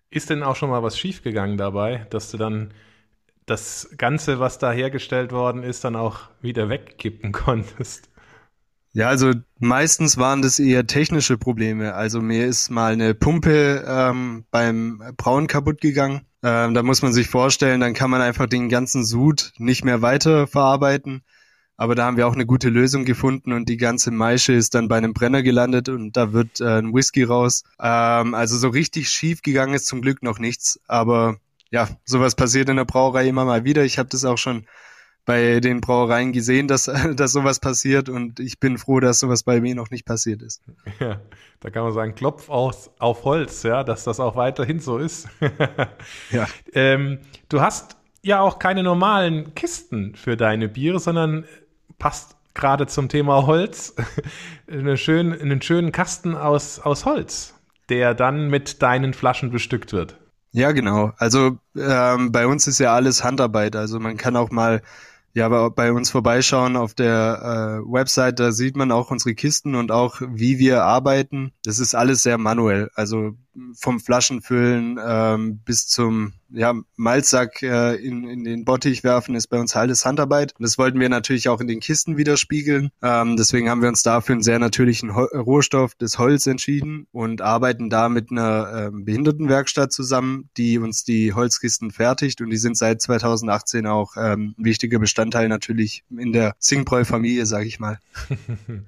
Ist 0.09 0.29
denn 0.29 0.41
auch 0.41 0.55
schon 0.55 0.69
mal 0.69 0.83
was 0.83 0.97
schiefgegangen 0.97 1.57
dabei, 1.57 2.07
dass 2.11 2.31
du 2.31 2.37
dann 2.37 2.73
das 3.45 3.89
Ganze, 3.97 4.39
was 4.39 4.57
da 4.57 4.71
hergestellt 4.71 5.33
worden 5.33 5.63
ist, 5.63 5.83
dann 5.83 5.97
auch 5.97 6.29
wieder 6.39 6.69
wegkippen 6.69 7.31
konntest? 7.33 8.09
Ja, 8.97 9.09
also 9.09 9.31
meistens 9.59 10.17
waren 10.17 10.41
das 10.41 10.59
eher 10.59 10.87
technische 10.87 11.37
Probleme. 11.37 11.93
Also 11.93 12.21
mir 12.21 12.47
ist 12.47 12.71
mal 12.71 12.93
eine 12.93 13.13
Pumpe 13.13 13.85
ähm, 13.87 14.45
beim 14.49 15.01
Brauen 15.17 15.47
kaputt 15.47 15.81
gegangen 15.81 16.27
ähm, 16.43 16.73
da 16.73 16.83
muss 16.83 17.01
man 17.01 17.13
sich 17.13 17.27
vorstellen, 17.27 17.81
dann 17.81 17.93
kann 17.93 18.11
man 18.11 18.21
einfach 18.21 18.47
den 18.47 18.69
ganzen 18.69 19.03
Sud 19.03 19.53
nicht 19.57 19.83
mehr 19.83 20.01
weiter 20.01 20.47
verarbeiten. 20.47 21.23
Aber 21.75 21.93
da 21.93 22.05
haben 22.05 22.17
wir 22.17 22.27
auch 22.27 22.33
eine 22.33 22.45
gute 22.45 22.69
Lösung 22.69 23.05
gefunden 23.05 23.53
und 23.53 23.69
die 23.69 23.77
ganze 23.77 24.11
Maische 24.11 24.53
ist 24.53 24.73
dann 24.73 24.87
bei 24.87 24.97
einem 24.97 25.13
Brenner 25.13 25.43
gelandet 25.43 25.89
und 25.89 26.17
da 26.17 26.33
wird 26.33 26.59
äh, 26.59 26.79
ein 26.79 26.93
Whisky 26.93 27.23
raus. 27.23 27.63
Ähm, 27.79 28.33
also 28.33 28.57
so 28.57 28.69
richtig 28.69 29.09
schief 29.09 29.41
gegangen 29.41 29.73
ist 29.73 29.87
zum 29.87 30.01
Glück 30.01 30.23
noch 30.23 30.39
nichts. 30.39 30.79
Aber 30.87 31.37
ja, 31.69 31.89
sowas 32.05 32.35
passiert 32.35 32.69
in 32.69 32.77
der 32.77 32.85
Brauerei 32.85 33.27
immer 33.27 33.45
mal 33.45 33.63
wieder. 33.63 33.83
Ich 33.83 33.99
habe 33.99 34.09
das 34.09 34.25
auch 34.25 34.37
schon 34.37 34.65
bei 35.27 35.59
den 35.59 35.81
Brauereien 35.81 36.31
gesehen, 36.31 36.67
dass, 36.67 36.85
dass 37.15 37.33
sowas 37.33 37.59
passiert 37.59 38.09
und 38.09 38.39
ich 38.39 38.59
bin 38.59 38.79
froh, 38.79 38.99
dass 39.01 39.19
sowas 39.19 39.43
bei 39.43 39.61
mir 39.61 39.75
noch 39.75 39.91
nicht 39.91 40.05
passiert 40.05 40.41
ist. 40.41 40.63
Ja, 40.99 41.19
da 41.59 41.69
kann 41.69 41.83
man 41.83 41.93
sagen, 41.93 42.15
Klopf 42.15 42.49
auf, 42.49 42.89
auf 42.97 43.25
Holz, 43.25 43.61
ja, 43.63 43.83
dass 43.83 44.05
das 44.05 44.19
auch 44.19 44.35
weiterhin 44.37 44.79
so 44.79 44.97
ist. 44.97 45.27
ja. 46.31 46.47
Ähm, 46.73 47.19
du 47.49 47.59
hast 47.59 47.97
ja 48.23 48.39
auch 48.39 48.57
keine 48.57 48.83
normalen 48.83 49.53
Kisten 49.53 50.15
für 50.15 50.37
deine 50.37 50.69
Biere, 50.69 50.99
sondern 50.99 51.43
passt 51.99 52.37
gerade 52.53 52.87
zum 52.87 53.09
Thema 53.09 53.45
Holz 53.45 53.95
eine 54.71 54.95
schön, 54.95 55.33
einen 55.33 55.61
schönen 55.61 55.91
Kasten 55.91 56.35
aus, 56.35 56.79
aus 56.79 57.03
Holz, 57.03 57.53
der 57.89 58.13
dann 58.13 58.47
mit 58.47 58.81
deinen 58.81 59.13
Flaschen 59.13 59.51
bestückt 59.51 59.91
wird. 59.91 60.15
Ja, 60.53 60.71
genau. 60.71 61.11
Also 61.17 61.57
ähm, 61.75 62.31
bei 62.31 62.47
uns 62.47 62.65
ist 62.65 62.79
ja 62.79 62.93
alles 62.93 63.25
Handarbeit. 63.25 63.75
Also 63.75 63.99
man 63.99 64.15
kann 64.15 64.37
auch 64.37 64.51
mal 64.51 64.81
ja, 65.37 65.69
bei 65.69 65.93
uns 65.93 66.09
vorbeischauen 66.09 66.75
auf 66.75 66.95
der 66.95 67.83
äh, 67.85 67.93
Website, 67.93 68.39
da 68.39 68.51
sieht 68.51 68.75
man 68.75 68.91
auch 68.91 69.11
unsere 69.11 69.35
Kisten 69.35 69.75
und 69.75 69.91
auch 69.91 70.19
wie 70.27 70.57
wir 70.57 70.83
arbeiten. 70.83 71.51
Das 71.63 71.77
ist 71.77 71.93
alles 71.93 72.23
sehr 72.23 72.39
manuell. 72.39 72.89
Also 72.95 73.33
vom 73.75 73.99
Flaschenfüllen 73.99 74.99
ähm, 74.99 75.59
bis 75.63 75.87
zum 75.87 76.33
ja, 76.49 76.73
Malzsack 76.95 77.61
äh, 77.61 77.95
in, 77.95 78.27
in 78.27 78.43
den 78.43 78.65
Bottich 78.65 79.03
werfen 79.03 79.35
ist 79.35 79.47
bei 79.47 79.59
uns 79.59 79.75
alles 79.75 80.05
Handarbeit. 80.05 80.53
Und 80.57 80.63
das 80.63 80.77
wollten 80.77 80.99
wir 80.99 81.09
natürlich 81.09 81.49
auch 81.49 81.61
in 81.61 81.67
den 81.67 81.79
Kisten 81.79 82.17
widerspiegeln. 82.17 82.91
Ähm, 83.01 83.37
deswegen 83.37 83.69
haben 83.69 83.81
wir 83.81 83.89
uns 83.89 84.03
dafür 84.03 84.33
einen 84.33 84.43
sehr 84.43 84.59
natürlichen 84.59 85.15
Ho 85.15 85.25
Rohstoff 85.25 85.95
des 85.95 86.17
Holz 86.17 86.47
entschieden 86.47 87.07
und 87.11 87.41
arbeiten 87.41 87.89
da 87.89 88.09
mit 88.09 88.31
einer 88.31 88.87
ähm, 88.87 89.05
Behindertenwerkstatt 89.05 89.91
zusammen, 89.91 90.49
die 90.57 90.77
uns 90.79 91.03
die 91.03 91.33
Holzkisten 91.33 91.91
fertigt. 91.91 92.41
Und 92.41 92.49
die 92.49 92.57
sind 92.57 92.77
seit 92.77 93.01
2018 93.01 93.85
auch 93.87 94.15
ähm, 94.17 94.55
ein 94.57 94.65
wichtiger 94.65 94.99
Bestandteil 94.99 95.47
natürlich 95.49 96.03
in 96.09 96.33
der 96.33 96.55
Singbräu-Familie, 96.59 97.45
sage 97.45 97.67
ich 97.67 97.79
mal. 97.79 97.99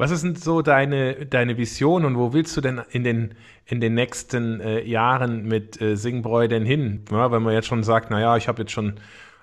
Was 0.00 0.10
ist 0.10 0.24
denn 0.24 0.34
so 0.34 0.62
deine, 0.62 1.26
deine 1.26 1.58
Vision 1.58 2.06
und 2.06 2.16
wo 2.16 2.32
willst 2.32 2.56
du 2.56 2.62
denn 2.62 2.80
in 2.90 3.04
den, 3.04 3.34
in 3.66 3.82
den 3.82 3.92
nächsten 3.92 4.58
äh, 4.62 4.82
Jahren 4.82 5.44
mit 5.44 5.78
äh, 5.82 5.94
Singbräu 5.94 6.48
denn 6.48 6.64
hin? 6.64 7.04
Ja, 7.10 7.30
wenn 7.30 7.42
man 7.42 7.52
jetzt 7.52 7.66
schon 7.66 7.82
sagt, 7.82 8.10
naja, 8.10 8.38
ich 8.38 8.48
habe 8.48 8.62
jetzt 8.62 8.72
schon 8.72 8.94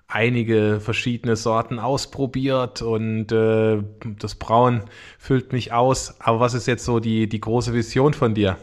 einige 0.08 0.80
verschiedene 0.80 1.36
Sorten 1.36 1.78
ausprobiert 1.78 2.82
und 2.82 3.32
äh, 3.32 3.84
das 4.18 4.34
Brauen 4.34 4.82
füllt 5.20 5.54
mich 5.54 5.74
aus. 5.74 6.20
Aber 6.22 6.40
was 6.40 6.56
ist 6.56 6.66
jetzt 6.66 6.86
so 6.86 7.00
die, 7.00 7.30
die 7.30 7.40
große 7.40 7.76
Vision 7.76 8.16
von 8.16 8.34
dir? 8.34 8.58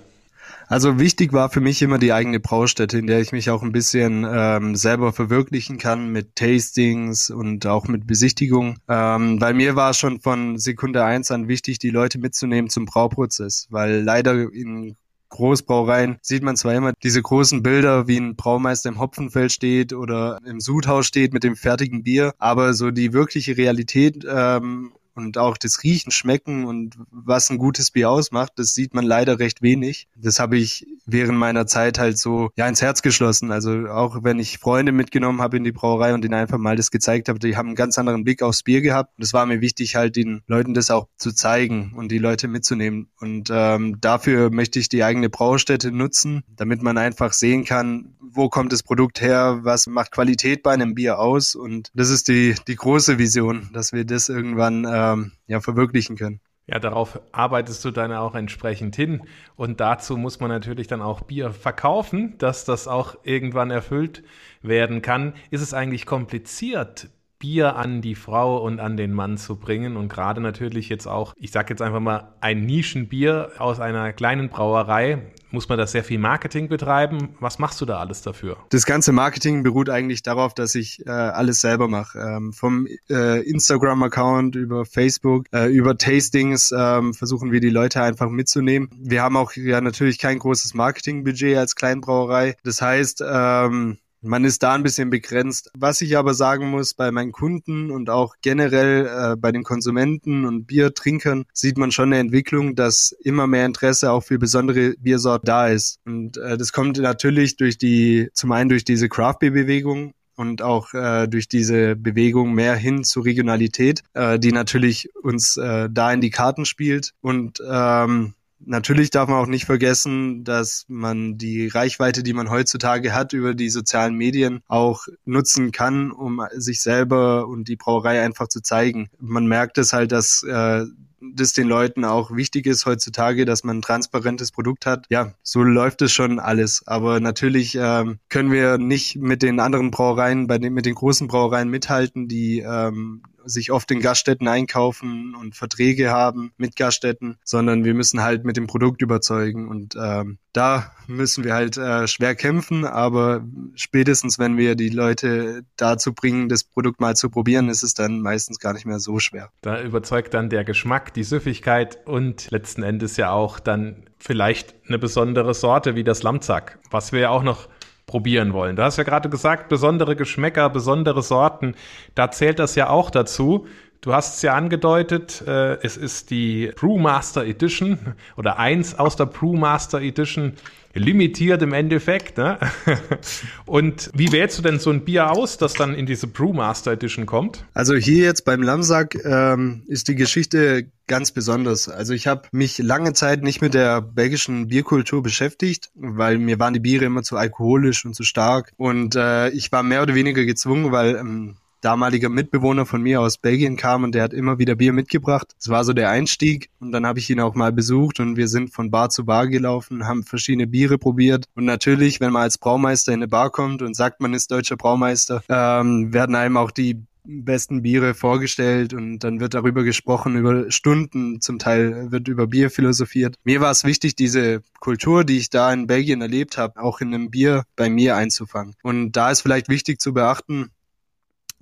Also 0.75 0.99
wichtig 0.99 1.33
war 1.33 1.51
für 1.51 1.61
mich 1.61 1.83
immer 1.83 1.99
die 1.99 2.13
eigene 2.13 2.41
Braustätte, 2.41 2.99
in 2.99 3.07
der 3.07 3.21
ich 3.21 3.31
mich 3.31 3.49
auch 3.49 3.63
ein 3.63 3.71
bisschen 3.71 4.27
ähm, 4.29 4.75
selber 4.75 5.13
verwirklichen 5.13 5.79
kann 5.79 6.09
mit 6.09 6.35
Tastings 6.35 7.31
und 7.31 7.65
auch 7.65 7.87
mit 7.87 8.09
Besichtigung. 8.09 8.81
Ähm, 8.89 9.41
weil 9.41 9.55
mir 9.55 9.77
war 9.77 9.95
schon 9.95 10.19
von 10.19 10.59
Sekunde 10.59 11.05
eins 11.05 11.31
an 11.31 11.47
wichtig, 11.47 11.79
die 11.79 11.91
Leute 11.91 12.19
mitzunehmen 12.19 12.71
zum 12.71 12.87
Brauprozess, 12.87 13.69
weil 13.71 14.01
leider 14.01 14.53
in 14.53 14.97
Großbrauereien 15.29 16.19
sieht 16.23 16.43
man 16.43 16.57
zwar 16.57 16.75
immer 16.75 16.93
diese 17.05 17.23
großen 17.23 17.63
Bilder, 17.63 18.09
wie 18.09 18.17
ein 18.17 18.35
Braumeister 18.35 18.89
im 18.89 18.99
Hopfenfeld 18.99 19.53
steht 19.53 19.93
oder 19.93 20.41
im 20.45 20.59
Sudhaus 20.59 21.07
steht 21.07 21.33
mit 21.33 21.45
dem 21.45 21.55
fertigen 21.55 22.03
Bier, 22.03 22.35
aber 22.39 22.75
so 22.75 22.91
die 22.91 23.13
wirkliche 23.13 23.57
Realität 23.57 24.27
ähm, 24.29 24.91
und 25.15 25.39
auch 25.39 25.57
das 25.57 25.83
Riechen, 25.83 26.11
Schmecken 26.11 26.65
und 26.65 26.97
was 27.11 27.51
ein 27.51 27.59
gutes 27.59 27.91
Bier 27.91 28.11
ausmacht, 28.11 28.53
das 28.57 28.75
sieht 28.75 28.95
man 28.95 29.05
leider 29.05 29.39
recht 29.39 29.63
wenig. 29.63 30.09
Das 30.17 30.39
habe 30.39 30.57
ich 30.57 30.87
während 31.07 31.39
meiner 31.39 31.67
Zeit 31.67 31.99
halt 31.99 32.19
so 32.19 32.51
ja 32.57 32.67
ins 32.67 32.83
Herz 32.83 33.03
geschlossen. 33.03 33.53
Also 33.53 33.87
auch 33.89 34.23
wenn 34.23 34.39
ich 34.39 34.59
Freunde 34.59 34.93
mitgenommen 34.93 35.41
habe 35.41 35.57
in 35.57 35.65
die 35.65 35.73
Brauerei 35.73 36.15
und 36.15 36.25
ihnen 36.25 36.35
einfach 36.35 36.59
mal 36.59 36.77
das 36.77 36.91
gezeigt 36.91 37.29
habe, 37.29 37.39
die 37.39 37.57
haben 37.57 37.69
einen 37.69 37.77
ganz 37.77 37.99
anderen 37.99 38.25
Blick 38.25 38.43
aufs 38.43 38.63
Bier 38.63 38.81
gehabt. 38.81 39.17
Und 39.19 39.25
es 39.25 39.33
war 39.33 39.47
mir 39.47 39.61
wichtig, 39.61 39.97
halt 39.97 40.17
den 40.17 40.43
Leuten 40.47 40.75
das 40.75 40.91
auch 40.91 41.09
zu 41.17 41.33
zeigen 41.33 41.93
und 41.97 42.11
die 42.11 42.19
Leute 42.19 42.49
mitzunehmen. 42.49 43.09
Und 43.21 43.51
ähm, 43.53 44.01
dafür 44.01 44.51
möchte 44.51 44.79
ich 44.79 44.89
die 44.89 45.05
eigene 45.05 45.29
Braustätte 45.29 45.93
nutzen, 45.93 46.43
damit 46.49 46.83
man 46.83 46.99
einfach 46.99 47.33
sehen 47.33 47.65
kann, 47.65 48.15
wo 48.21 48.49
kommt 48.49 48.73
das 48.73 48.83
Produkt 48.83 49.21
her, 49.21 49.61
was 49.63 49.87
macht 49.87 50.11
Qualität 50.11 50.63
bei 50.63 50.73
einem 50.73 50.95
Bier 50.95 51.19
aus. 51.19 51.55
Und 51.55 51.91
das 51.95 52.11
ist 52.11 52.29
die, 52.29 52.55
die 52.67 52.77
große 52.77 53.19
Vision, 53.19 53.71
dass 53.73 53.93
wir 53.93 54.05
das 54.05 54.29
irgendwann 54.29 54.85
ähm, 55.13 55.33
ja, 55.47 55.61
verwirklichen 55.61 56.17
können. 56.17 56.41
Ja, 56.67 56.79
darauf 56.79 57.21
arbeitest 57.33 57.85
du 57.85 57.91
dann 57.91 58.13
auch 58.13 58.35
entsprechend 58.35 58.97
hin. 58.97 59.23
Und 59.55 59.81
dazu 59.81 60.17
muss 60.17 60.41
man 60.41 60.49
natürlich 60.49 60.87
dann 60.87 61.03
auch 61.03 61.21
Bier 61.23 61.53
verkaufen, 61.53 62.39
dass 62.39 62.65
das 62.65 62.89
auch 62.89 63.17
irgendwann 63.23 63.71
erfüllt 63.71 64.23
werden 64.63 65.03
kann. 65.03 65.35
Ist 65.51 65.61
es 65.61 65.75
eigentlich 65.75 66.07
kompliziert, 66.07 67.11
Bier 67.39 67.77
an 67.77 68.01
die 68.01 68.15
Frau 68.15 68.57
und 68.63 68.81
an 68.81 68.97
den 68.97 69.13
Mann 69.13 69.37
zu 69.37 69.57
bringen 69.57 69.99
und 69.99 70.09
gerade 70.09 70.41
natürlich 70.41 70.89
jetzt 70.89 71.07
auch, 71.07 71.35
ich 71.37 71.51
sage 71.51 71.75
jetzt 71.75 71.83
einfach 71.83 72.01
mal, 72.01 72.33
ein 72.41 72.65
Nischenbier 72.65 73.53
aus 73.59 73.81
einer 73.81 74.15
kleinen 74.15 74.49
Brauerei 74.49 75.21
muss 75.55 75.69
man 75.69 75.79
da 75.79 75.87
sehr 75.87 76.05
viel 76.05 76.19
Marketing 76.19 76.69
betreiben? 76.69 77.37
Was 77.41 77.59
machst 77.59 77.81
du 77.81 77.87
da 77.87 77.99
alles 77.99 78.21
dafür? 78.21 78.59
Das 78.69 78.85
ganze 78.85 79.13
Marketing 79.13 79.63
beruht 79.63 79.89
eigentlich 79.89 80.23
darauf, 80.23 80.53
dass 80.53 80.75
ich 80.75 81.07
äh, 81.07 81.11
alles 81.11 81.61
selber 81.61 81.89
mache. 81.89 82.19
Ähm, 82.19 82.53
vom 82.53 82.87
äh, 83.09 83.41
Instagram-Account 83.41 84.57
über 84.57 84.85
Facebook, 84.85 85.47
äh, 85.53 85.69
über 85.69 85.97
Tastings 85.97 86.75
ähm, 86.77 87.15
versuchen 87.15 87.53
wir 87.53 87.61
die 87.61 87.71
Leute 87.71 88.03
einfach 88.03 88.29
mitzunehmen. 88.29 88.91
Wir 88.99 89.23
haben 89.23 89.37
auch 89.37 89.53
ja 89.55 89.81
natürlich 89.81 90.19
kein 90.19 90.39
großes 90.39 90.75
Marketingbudget 90.75 91.57
als 91.57 91.77
Kleinbrauerei. 91.77 92.57
Das 92.65 92.83
heißt, 92.83 93.25
ähm, 93.27 93.99
man 94.25 94.45
ist 94.45 94.63
da 94.63 94.75
ein 94.75 94.83
bisschen 94.83 95.11
begrenzt. 95.11 95.71
Was 95.77 96.01
ich 96.01 96.17
aber 96.17 96.35
sagen 96.35 96.71
muss, 96.71 96.95
bei 96.95 97.11
meinen 97.11 97.33
Kunden 97.33 97.91
und 97.91 98.11
auch 98.11 98.35
generell 98.43 99.07
äh, 99.07 99.37
bei 99.37 99.53
den 99.53 99.63
Konsumenten 99.63 100.45
und 100.45 100.67
Biertrinkern 100.67 101.45
sieht 101.53 101.79
man 101.79 101.93
schon 101.93 102.13
eine 102.13 102.19
Entwicklung, 102.19 102.75
dass 102.75 103.15
immer 103.23 103.47
mehr 103.47 103.67
Interesse 103.67 104.11
auch 104.11 104.23
für 104.23 104.39
besondere 104.39 104.95
Biersorten 104.99 105.47
da 105.47 105.69
ist. 105.69 105.99
Und 106.05 106.37
äh, 106.39 106.57
das 106.57 106.73
kommt 106.73 106.99
natürlich 106.99 107.57
durch 107.57 107.79
die, 107.79 108.29
zum 108.35 108.53
einen 108.53 108.69
durch 108.71 108.85
diese 108.85 109.09
Craft 109.09 109.39
Beer 109.41 109.51
Bewegung, 109.51 110.15
und 110.37 110.63
auch 110.63 110.93
äh, 110.95 111.29
durch 111.29 111.49
diese 111.49 111.97
Bewegung 111.97 112.55
mehr 112.55 112.75
hin 112.75 113.05
zur 113.05 113.25
Regionalität, 113.25 114.03
äh, 114.15 114.39
die 114.39 114.53
natürlich 114.53 115.15
uns 115.23 115.57
äh, 115.57 115.89
da 115.91 116.13
in 116.13 116.21
die 116.21 116.31
Karten 116.31 116.65
spielt. 116.65 117.13
Und 117.21 117.63
ähm, 117.67 118.35
Natürlich 118.61 119.11
darf 119.11 119.29
man 119.29 119.39
auch 119.39 119.47
nicht 119.47 119.67
vergessen, 119.67 120.45
dass 120.45 120.85
man 120.89 121.37
die 121.37 121.69
Reichweite, 121.69 122.23
die 122.23 122.33
man 122.33 122.51
heutzutage 122.51 123.13
hat 123.13 123.33
über 123.33 123.55
die 123.55 123.69
sozialen 123.69 124.15
Medien, 124.15 124.63
auch 124.69 125.07
nutzen 125.25 125.73
kann, 125.73 126.11
um 126.11 126.41
sich 126.53 126.81
selber 126.81 127.47
und 127.47 127.69
die 127.69 127.77
Brauerei 127.77 128.23
einfach 128.23 128.49
zu 128.49 128.63
zeigen. 128.63 129.09
Man 129.19 129.47
merkt 129.47 129.79
es 129.79 129.93
halt, 129.93 130.13
dass 130.13 130.43
äh, 130.45 130.85
das 131.33 131.53
den 131.53 131.69
Leuten 131.69 132.05
auch 132.05 132.31
wichtig 132.31 132.67
ist 132.67 132.87
heutzutage, 132.87 133.45
dass 133.45 133.65
man 133.65 133.79
ein 133.79 133.83
transparentes 133.83 134.53
Produkt 134.53 134.87
hat. 134.87 135.07
Ja, 135.09 135.33
so 135.43 135.63
läuft 135.63 136.03
es 136.03 136.13
schon 136.13 136.39
alles. 136.39 136.83
Aber 136.87 137.21
natürlich 137.21 137.77
ähm, 137.81 138.19
können 138.29 138.53
wir 138.53 138.79
nicht 138.79 139.17
mit 139.17 139.43
den 139.43 139.61
anderen 139.61 139.91
Brauereien, 139.91 140.47
bei 140.47 140.59
den, 140.59 140.75
mit 140.75 140.87
den 140.87 140.95
großen 140.95 141.29
Brauereien 141.29 141.69
mithalten, 141.69 142.29
die 142.29 142.61
ähm, 142.61 143.23
sich 143.47 143.73
oft 143.73 143.91
in 143.91 144.01
Gaststätten 144.01 144.49
einkaufen 144.49 145.35
und 145.35 145.55
Verträge 145.55 146.11
haben 146.11 146.53
mit 146.57 146.77
Gaststätten, 146.77 147.37
sondern 147.45 147.85
wir 147.85 147.95
müssen 147.95 148.23
halt 148.23 148.45
mit 148.45 148.57
dem 148.57 148.67
Produkt 148.67 149.03
überzeugen 149.03 149.69
und 149.69 149.97
ähm, 149.97 150.39
da 150.53 150.93
müssen 151.09 151.45
wir 151.45 151.55
halt 151.55 151.77
äh, 151.77 152.07
schwer 152.07 152.35
kämpfen, 152.37 152.85
aber 152.85 153.45
spätestens 153.75 154.39
wenn 154.39 154.57
wir 154.57 154.77
die 154.77 154.89
Leute 154.89 155.65
dazu 155.77 156.15
bringen, 156.15 156.49
das 156.49 156.65
Produkt 156.65 157.01
mal 157.01 157.17
zu 157.17 157.29
probieren, 157.29 157.69
ist 157.69 157.83
es 157.83 157.95
dann 157.95 158.21
meistens 158.21 158.61
gar 158.61 158.73
nicht 158.73 158.87
mehr 158.87 159.01
so 159.01 159.19
schwer. 159.19 159.51
Da 159.63 159.83
überzeugt 159.83 160.33
dann 160.33 160.51
der 160.51 160.65
Geschmack, 160.65 161.13
die 161.13 161.25
Süffigkeit 161.25 162.07
und 162.07 162.51
letzten 162.51 162.83
Endes 162.83 163.17
ja 163.17 163.33
auch 163.33 163.59
dann 163.59 164.05
vielleicht 164.19 164.75
eine 164.89 164.99
besondere 164.99 165.55
Sorte 165.55 165.97
wie 165.97 166.05
das 166.05 166.23
Lamzack, 166.23 166.79
was 166.91 167.13
wir 167.13 167.21
ja 167.21 167.31
auch 167.31 167.43
noch 167.43 167.69
probieren 168.07 168.53
wollen. 168.53 168.77
Du 168.77 168.83
hast 168.83 168.97
ja 168.97 169.05
gerade 169.05 169.29
gesagt, 169.29 169.69
besondere 169.69 170.17
Geschmäcker, 170.17 170.69
besondere 170.71 171.23
Sorten. 171.23 171.75
Da 172.15 172.31
zählt 172.31 172.59
das 172.59 172.75
ja 172.75 172.91
auch 172.91 173.11
dazu. 173.11 173.67
Du 174.01 174.13
hast 174.13 174.37
es 174.37 174.43
ja 174.43 174.55
angedeutet, 174.55 175.43
äh, 175.47 175.77
es 175.83 175.97
ist 175.97 176.29
die 176.31 176.71
Brewmaster 176.77 177.45
Edition 177.47 177.99
oder 178.37 178.59
eins 178.59 178.99
aus 178.99 179.17
der 179.17 179.25
Brewmaster 179.25 180.03
Edition 180.03 180.53
limitiert 180.95 181.63
im 181.63 181.73
Endeffekt. 181.73 182.39
Ne? 182.39 182.59
Und 183.67 184.11
wie 184.15 184.33
wählst 184.33 184.59
du 184.59 184.63
denn 184.63 184.79
so 184.79 184.91
ein 184.91 185.05
Bier 185.05 185.31
aus, 185.31 185.59
das 185.59 185.75
dann 185.75 185.95
in 185.95 186.07
diese 186.07 186.27
Brewmaster 186.27 186.93
Edition 186.93 187.27
kommt? 187.27 187.65
Also 187.75 187.95
hier 187.95 188.25
jetzt 188.25 188.45
beim 188.45 188.63
Lamsack 188.63 189.17
ähm, 189.25 189.83
ist 189.87 190.09
die 190.09 190.15
Geschichte 190.15 190.87
ganz 191.07 191.33
besonders. 191.33 191.89
Also 191.89 192.15
ich 192.15 192.27
habe 192.27 192.49
mich 192.53 192.79
lange 192.79 193.13
Zeit 193.13 193.43
nicht 193.43 193.61
mit 193.61 193.75
der 193.75 194.01
belgischen 194.01 194.69
Bierkultur 194.69 195.23
beschäftigt, 195.23 195.91
weil 195.95 196.39
mir 196.39 196.59
waren 196.59 196.75
die 196.75 196.81
Biere 196.81 197.05
immer 197.05 197.23
zu 197.23 197.37
alkoholisch 197.37 198.05
und 198.05 198.15
zu 198.15 198.23
stark. 198.23 198.73
Und 198.77 199.15
äh, 199.17 199.51
ich 199.51 199.71
war 199.73 199.83
mehr 199.83 200.03
oder 200.03 200.15
weniger 200.15 200.45
gezwungen, 200.45 200.93
weil 200.93 201.17
ähm, 201.17 201.57
damaliger 201.85 202.29
Mitbewohner 202.29 202.87
von 202.87 203.03
mir 203.03 203.21
aus 203.21 203.39
Belgien 203.39 203.77
kam 203.77 204.05
und 204.05 204.15
der 204.15 204.23
hat 204.23 204.33
immer 204.33 204.59
wieder 204.59 204.75
Bier 204.75 204.93
mitgebracht. 204.93 205.55
Das 205.59 205.69
war 205.69 205.85
so 205.85 205.93
der 205.93 206.11
Einstieg 206.11 206.71
und 206.81 206.93
dann 206.93 207.07
habe 207.07 207.19
ich 207.19 207.29
ihn 207.29 207.41
auch 207.41 207.55
mal 207.55 207.73
besucht 207.73 208.21
und 208.21 208.37
wir 208.37 208.49
sind 208.49 208.73
von 208.73 208.91
Bar 208.91 209.11
zu 209.11 209.25
Bar 209.25 209.49
gelaufen, 209.49 210.07
haben 210.07 210.23
verschiedene 210.25 210.67
Biere 210.67 210.99
probiert 210.99 211.47
und 211.55 211.65
natürlich, 211.65 212.21
wenn 212.21 212.33
man 212.33 212.43
als 212.43 212.59
Braumeister 212.59 213.13
in 213.13 213.19
eine 213.19 213.29
Bar 213.29 213.51
kommt 213.51 213.83
und 213.83 213.95
sagt, 213.95 214.21
man 214.21 214.35
ist 214.35 214.51
deutscher 214.51 214.77
Braumeister, 214.77 215.43
ähm, 215.49 216.13
werden 216.13 216.35
einem 216.35 216.57
auch 216.57 216.71
die 216.71 217.03
besten 217.25 217.83
Biere 217.83 218.15
vorgestellt 218.15 218.93
und 218.93 219.21
dann 219.21 219.41
wird 219.41 219.55
darüber 219.55 219.83
gesprochen, 219.83 220.37
über 220.37 220.71
Stunden, 220.71 221.41
zum 221.41 221.59
Teil 221.59 222.11
wird 222.13 222.29
über 222.29 222.47
Bier 222.47 222.71
philosophiert. 222.71 223.37
Mir 223.45 223.61
war 223.61 223.71
es 223.71 223.85
wichtig, 223.85 224.15
diese 224.15 224.63
Kultur, 224.81 225.25
die 225.25 225.39
ich 225.39 225.51
da 225.51 225.73
in 225.73 225.87
Belgien 225.87 226.21
erlebt 226.21 226.59
habe, 226.59 226.81
auch 226.81 227.01
in 227.01 227.15
einem 227.15 227.31
Bier 227.31 227.65
bei 227.77 227.89
mir 227.89 228.17
einzufangen. 228.17 228.75
Und 228.83 229.13
da 229.13 229.31
ist 229.31 229.41
vielleicht 229.41 229.69
wichtig 229.69 230.01
zu 230.01 230.13
beachten, 230.13 230.71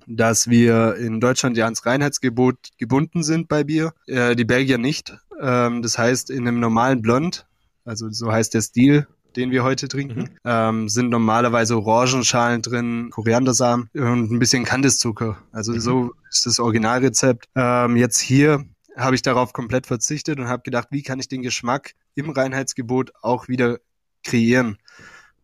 dass 0.07 0.49
wir 0.49 0.95
in 0.95 1.19
Deutschland 1.19 1.57
ja 1.57 1.65
ans 1.65 1.85
Reinheitsgebot 1.85 2.57
gebunden 2.77 3.23
sind 3.23 3.47
bei 3.47 3.63
Bier, 3.63 3.93
äh, 4.07 4.35
die 4.35 4.45
Belgier 4.45 4.77
nicht. 4.77 5.15
Ähm, 5.41 5.81
das 5.81 5.97
heißt, 5.97 6.29
in 6.29 6.47
einem 6.47 6.59
normalen 6.59 7.01
Blond, 7.01 7.45
also 7.85 8.09
so 8.09 8.31
heißt 8.31 8.53
der 8.53 8.61
Stil, 8.61 9.07
den 9.35 9.51
wir 9.51 9.63
heute 9.63 9.87
trinken, 9.87 10.19
mhm. 10.19 10.29
ähm, 10.45 10.89
sind 10.89 11.09
normalerweise 11.09 11.77
Orangenschalen 11.77 12.61
drin, 12.61 13.09
Koriandersamen 13.09 13.89
und 13.93 14.31
ein 14.31 14.39
bisschen 14.39 14.63
Kandiszucker. 14.63 15.37
Also 15.51 15.73
mhm. 15.73 15.79
so 15.79 16.13
ist 16.29 16.45
das 16.45 16.59
Originalrezept. 16.59 17.47
Ähm, 17.55 17.97
jetzt 17.97 18.19
hier 18.19 18.65
habe 18.95 19.15
ich 19.15 19.21
darauf 19.21 19.53
komplett 19.53 19.87
verzichtet 19.87 20.39
und 20.39 20.47
habe 20.47 20.63
gedacht, 20.63 20.89
wie 20.91 21.01
kann 21.01 21.19
ich 21.19 21.27
den 21.27 21.41
Geschmack 21.41 21.93
im 22.15 22.29
Reinheitsgebot 22.29 23.11
auch 23.21 23.47
wieder 23.47 23.79
kreieren. 24.23 24.77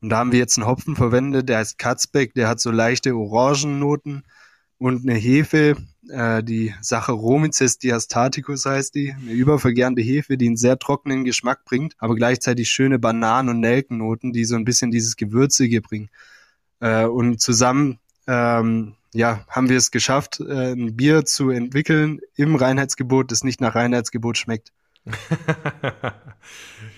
Und 0.01 0.09
da 0.09 0.17
haben 0.17 0.31
wir 0.31 0.39
jetzt 0.39 0.57
einen 0.57 0.67
Hopfen 0.67 0.95
verwendet, 0.95 1.49
der 1.49 1.57
heißt 1.57 1.77
Katzbeck, 1.77 2.33
der 2.33 2.47
hat 2.47 2.59
so 2.59 2.71
leichte 2.71 3.15
Orangennoten, 3.15 4.23
und 4.79 5.07
eine 5.07 5.17
Hefe, 5.17 5.75
äh, 6.09 6.41
die 6.41 6.73
Saccharomyces 6.81 7.77
diastaticus 7.77 8.65
heißt 8.65 8.95
die, 8.95 9.11
eine 9.11 9.31
übervergärende 9.31 10.01
Hefe, 10.01 10.37
die 10.37 10.47
einen 10.47 10.57
sehr 10.57 10.79
trockenen 10.79 11.25
Geschmack 11.25 11.65
bringt, 11.65 11.95
aber 11.99 12.15
gleichzeitig 12.15 12.69
schöne 12.69 12.97
Bananen- 12.97 13.49
und 13.49 13.59
Nelkennoten, 13.59 14.33
die 14.33 14.45
so 14.45 14.55
ein 14.55 14.65
bisschen 14.65 14.89
dieses 14.89 15.17
Gewürzige 15.17 15.81
bringen. 15.81 16.09
Äh, 16.79 17.05
und 17.05 17.41
zusammen 17.41 17.99
ähm, 18.25 18.95
ja, 19.13 19.45
haben 19.49 19.69
wir 19.69 19.77
es 19.77 19.91
geschafft, 19.91 20.39
äh, 20.39 20.71
ein 20.71 20.95
Bier 20.95 21.25
zu 21.25 21.49
entwickeln 21.49 22.21
im 22.35 22.55
Reinheitsgebot, 22.55 23.31
das 23.31 23.43
nicht 23.43 23.59
nach 23.59 23.75
Reinheitsgebot 23.75 24.37
schmeckt. 24.37 24.71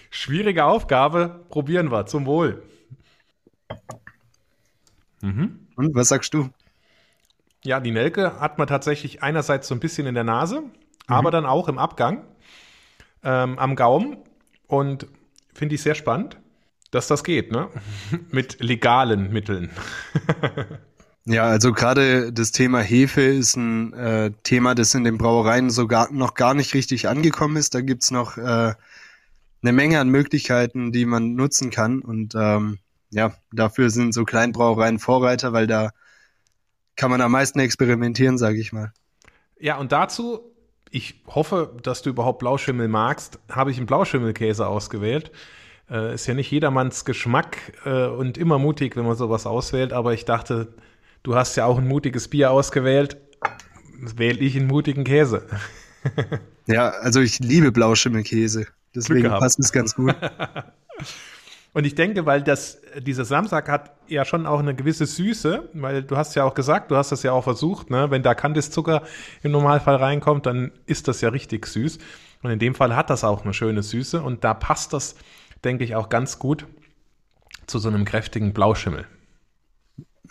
Schwierige 0.10 0.66
Aufgabe, 0.66 1.46
probieren 1.50 1.92
wir, 1.92 2.06
zum 2.06 2.26
Wohl. 2.26 2.62
Mhm. 5.22 5.68
Und 5.76 5.96
was 5.96 6.10
sagst 6.10 6.34
du? 6.34 6.50
Ja, 7.64 7.80
die 7.80 7.92
Nelke 7.92 8.40
hat 8.40 8.58
man 8.58 8.68
tatsächlich 8.68 9.22
einerseits 9.22 9.68
so 9.68 9.76
ein 9.76 9.80
bisschen 9.80 10.08
in 10.08 10.16
der 10.16 10.24
Nase, 10.24 10.62
mhm. 10.62 10.72
aber 11.08 11.32
dann 11.32 11.46
auch 11.46 11.68
im 11.68 11.78
Abgang 11.78 12.24
ähm, 13.24 13.60
am 13.60 13.76
Gaumen. 13.76 14.18
Und 14.68 15.08
finde 15.54 15.76
ich 15.76 15.82
sehr 15.82 15.96
spannend, 15.96 16.38
dass 16.92 17.08
das 17.08 17.24
geht, 17.24 17.52
ne? 17.52 17.70
Mit 18.32 18.62
legalen 18.62 19.32
Mitteln. 19.32 19.70
ja, 21.26 21.44
also 21.44 21.72
gerade 21.72 22.34
das 22.34 22.52
Thema 22.52 22.80
Hefe 22.80 23.22
ist 23.22 23.58
ein 23.58 23.94
äh, 23.94 24.32
Thema, 24.44 24.74
das 24.74 24.96
in 24.96 25.04
den 25.04 25.18
Brauereien 25.18 25.70
sogar 25.70 26.12
noch 26.12 26.34
gar 26.34 26.54
nicht 26.54 26.74
richtig 26.74 27.08
angekommen 27.08 27.58
ist. 27.58 27.76
Da 27.76 27.82
gibt's 27.82 28.12
noch 28.12 28.38
äh, 28.38 28.74
eine 29.62 29.72
Menge 29.72 30.00
an 30.00 30.10
Möglichkeiten, 30.10 30.92
die 30.92 31.06
man 31.06 31.36
nutzen 31.36 31.70
kann. 31.70 32.00
Und 32.00 32.34
ähm, 32.36 32.80
ja, 33.12 33.34
dafür 33.52 33.90
sind 33.90 34.14
so 34.14 34.24
Kleinbrauereien 34.24 34.98
Vorreiter, 35.00 35.54
weil 35.54 35.68
da 35.68 35.92
kann 36.96 37.12
man 37.12 37.22
am 37.22 37.32
meisten 37.32 37.60
experimentieren, 37.60 38.38
sage 38.38 38.60
ich 38.60 38.74
mal. 38.74 38.94
Ja, 39.60 39.78
und 39.78 39.92
dazu, 39.92 40.52
ich 40.90 41.22
hoffe, 41.28 41.76
dass 41.84 42.02
du 42.02 42.10
überhaupt 42.10 42.40
Blauschimmel 42.40 42.88
magst, 42.88 43.40
habe 43.50 43.72
ich 43.72 43.78
einen 43.78 43.86
Blauschimmelkäse 43.86 44.68
ausgewählt. 44.68 45.32
Äh, 45.90 46.14
ist 46.14 46.28
ja 46.28 46.34
nicht 46.34 46.52
jedermanns 46.52 47.06
Geschmack 47.06 47.58
äh, 47.86 48.06
und 48.06 48.38
immer 48.38 48.60
mutig, 48.60 48.96
wenn 48.96 49.06
man 49.06 49.16
sowas 49.16 49.46
auswählt, 49.46 49.94
aber 49.94 50.14
ich 50.14 50.26
dachte, 50.26 50.74
du 51.24 51.36
hast 51.36 51.56
ja 51.58 51.66
auch 51.66 51.78
ein 51.78 51.88
mutiges 51.88 52.28
Bier 52.28 52.52
ausgewählt, 52.52 53.18
wähle 54.00 54.40
ich 54.40 54.56
einen 54.56 54.68
mutigen 54.68 55.04
Käse. 55.04 55.48
ja, 56.66 56.90
also 56.90 57.20
ich 57.20 57.40
liebe 57.40 57.72
Blauschimmelkäse. 57.72 58.68
Deswegen 58.96 59.30
passt 59.30 59.60
es 59.60 59.72
ganz 59.72 59.96
gut. 59.96 60.16
Und 61.74 61.86
ich 61.86 61.96
denke, 61.96 62.26
weil 62.26 62.42
das, 62.42 62.82
dieser 63.00 63.24
Samstag 63.24 63.70
hat 63.70 63.96
ja 64.08 64.26
schon 64.26 64.46
auch 64.46 64.60
eine 64.60 64.76
gewisse 64.76 65.06
Süße, 65.06 65.70
weil 65.74 66.04
du 66.04 66.18
hast 66.18 66.36
ja 66.36 66.44
auch 66.44 66.54
gesagt, 66.54 66.92
du 66.92 66.98
hast 66.98 67.12
das 67.14 67.24
ja 67.24 67.32
auch 67.32 67.44
versucht, 67.44 67.90
ne? 67.90 68.12
wenn 68.12 68.24
da 68.24 68.36
Kandiszucker 68.36 69.04
im 69.42 69.52
Normalfall 69.52 69.96
reinkommt, 69.96 70.46
dann 70.46 70.72
ist 70.86 71.08
das 71.08 71.22
ja 71.22 71.30
richtig 71.30 71.66
süß. 71.66 72.00
Und 72.44 72.52
in 72.52 72.60
dem 72.60 72.76
Fall 72.76 72.96
hat 72.96 73.10
das 73.10 73.24
auch 73.24 73.44
eine 73.44 73.54
schöne 73.54 73.84
Süße 73.84 74.22
und 74.22 74.44
da 74.44 74.54
passt 74.54 74.92
das, 74.94 75.16
denke 75.64 75.84
ich, 75.84 75.96
auch 75.96 76.10
ganz 76.10 76.40
gut 76.40 76.66
zu 77.68 77.80
so 77.80 77.88
einem 77.88 78.04
kräftigen 78.04 78.52
Blauschimmel. 78.52 79.08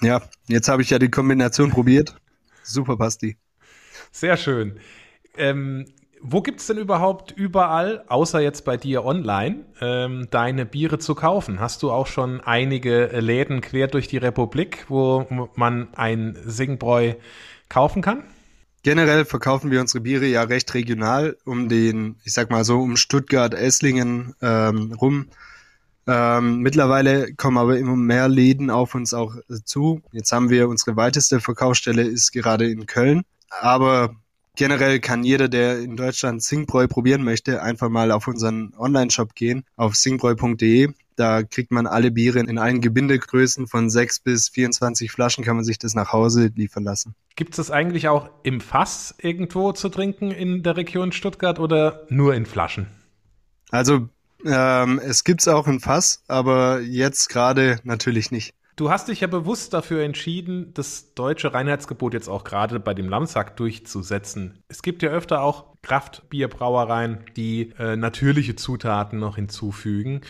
Ja, 0.03 0.23
jetzt 0.47 0.69
habe 0.69 0.83
ich 0.83 0.91
ja 0.91 0.99
die 0.99 1.11
Kombination 1.11 1.71
probiert. 1.71 2.17
super 2.63 2.97
passt 2.97 3.23
die. 3.23 3.37
Sehr 4.13 4.37
schön. 4.37 4.79
Ähm, 5.37 5.87
wo 6.23 6.43
gibt 6.43 6.61
es 6.61 6.67
denn 6.67 6.77
überhaupt 6.77 7.33
überall, 7.33 8.05
außer 8.09 8.41
jetzt 8.41 8.65
bei 8.65 8.77
dir 8.77 9.05
online, 9.05 9.65
ähm, 9.81 10.29
deine 10.31 10.67
Biere 10.67 10.99
zu 10.99 11.15
kaufen? 11.15 11.61
Hast 11.61 11.83
du 11.83 11.91
auch 11.91 12.07
schon 12.07 12.41
einige 12.41 13.07
Läden 13.21 13.61
quer 13.61 13.89
durch 13.89 14.09
die 14.09 14.19
Republik, 14.19 14.87
wo 14.89 15.27
man 15.55 15.89
ein 15.95 16.37
Singbräu 16.45 17.15
kaufen 17.69 18.03
kann? 18.03 18.25
Generell 18.83 19.25
verkaufen 19.25 19.71
wir 19.71 19.81
unsere 19.81 20.01
Biere 20.01 20.27
ja 20.27 20.43
recht 20.43 20.73
regional 20.75 21.37
um 21.45 21.69
den, 21.69 22.17
ich 22.25 22.33
sag 22.33 22.51
mal 22.51 22.65
so, 22.65 22.81
um 22.81 22.97
Stuttgart, 22.97 23.53
Esslingen 23.55 24.35
ähm, 24.41 24.93
rum. 24.93 25.27
Ähm, 26.07 26.61
mittlerweile 26.61 27.35
kommen 27.35 27.59
aber 27.59 27.79
immer 27.79 27.97
mehr 27.97 28.29
Läden 28.29 28.71
auf 28.71 28.95
uns 28.95 29.13
auch 29.13 29.35
zu. 29.65 30.03
Jetzt 30.13 30.33
haben 30.33 30.51
wir 30.51 30.69
unsere 30.69 30.97
weiteste 30.97 31.41
Verkaufsstelle 31.41 32.03
ist 32.03 32.33
gerade 32.33 32.71
in 32.71 32.87
Köln. 32.87 33.23
Aber 33.61 34.17
generell 34.61 35.01
kann 35.01 35.25
jeder, 35.25 35.49
der 35.49 35.79
in 35.81 35.97
Deutschland 35.97 36.43
Singbräu 36.43 36.87
probieren 36.87 37.25
möchte, 37.25 37.63
einfach 37.63 37.89
mal 37.89 38.13
auf 38.13 38.29
unseren 38.29 38.75
Online-Shop 38.77 39.35
gehen, 39.35 39.65
auf 39.75 39.97
singbräu.de. 39.97 40.93
Da 41.17 41.43
kriegt 41.43 41.71
man 41.71 41.87
alle 41.87 42.11
Biere 42.11 42.41
in 42.41 42.59
allen 42.59 42.83
Gebindegrößen 42.83 43.69
von 43.69 43.89
6 43.89 44.21
bis 44.21 44.51
24 44.51 45.11
Flaschen, 45.11 45.45
kann 45.45 45.57
man 45.57 45.65
sich 45.65 45.79
das 45.79 45.95
nach 45.95 46.13
Hause 46.13 46.51
liefern 46.55 46.85
lassen. 46.85 47.15
Gibt 47.37 47.53
es 47.53 47.57
das 47.57 47.71
eigentlich 47.71 48.09
auch 48.09 48.29
im 48.43 48.61
Fass 48.61 49.15
irgendwo 49.17 49.73
zu 49.73 49.89
trinken 49.89 50.31
in 50.31 50.63
der 50.63 50.77
Region 50.77 51.13
Stuttgart 51.13 51.59
oder 51.59 52.05
nur 52.11 52.35
in 52.35 52.45
Flaschen? 52.45 52.87
Also 53.71 54.11
ähm, 54.45 55.01
es 55.03 55.25
gibt 55.25 55.41
es 55.41 55.49
auch 55.49 55.69
in 55.69 55.81
Fass, 55.81 56.23
aber 56.29 56.81
jetzt 56.81 57.31
gerade 57.31 57.81
natürlich 57.83 58.31
nicht. 58.31 58.55
Du 58.81 58.89
hast 58.91 59.09
dich 59.09 59.21
ja 59.21 59.27
bewusst 59.27 59.75
dafür 59.75 60.03
entschieden, 60.05 60.73
das 60.73 61.13
deutsche 61.13 61.53
Reinheitsgebot 61.53 62.15
jetzt 62.15 62.29
auch 62.29 62.45
gerade 62.45 62.81
bei 62.81 62.95
dem 62.95 63.11
Lamsack 63.11 63.55
durchzusetzen. 63.59 64.63
Es 64.69 64.81
gibt 64.81 65.03
ja 65.03 65.11
öfter 65.11 65.43
auch 65.43 65.77
Kraftbierbrauereien, 65.83 67.27
die 67.37 67.75
äh, 67.79 67.97
natürliche 67.97 68.57
Zutaten 68.57 69.19
noch 69.19 69.37
hinzufügen. 69.37 70.23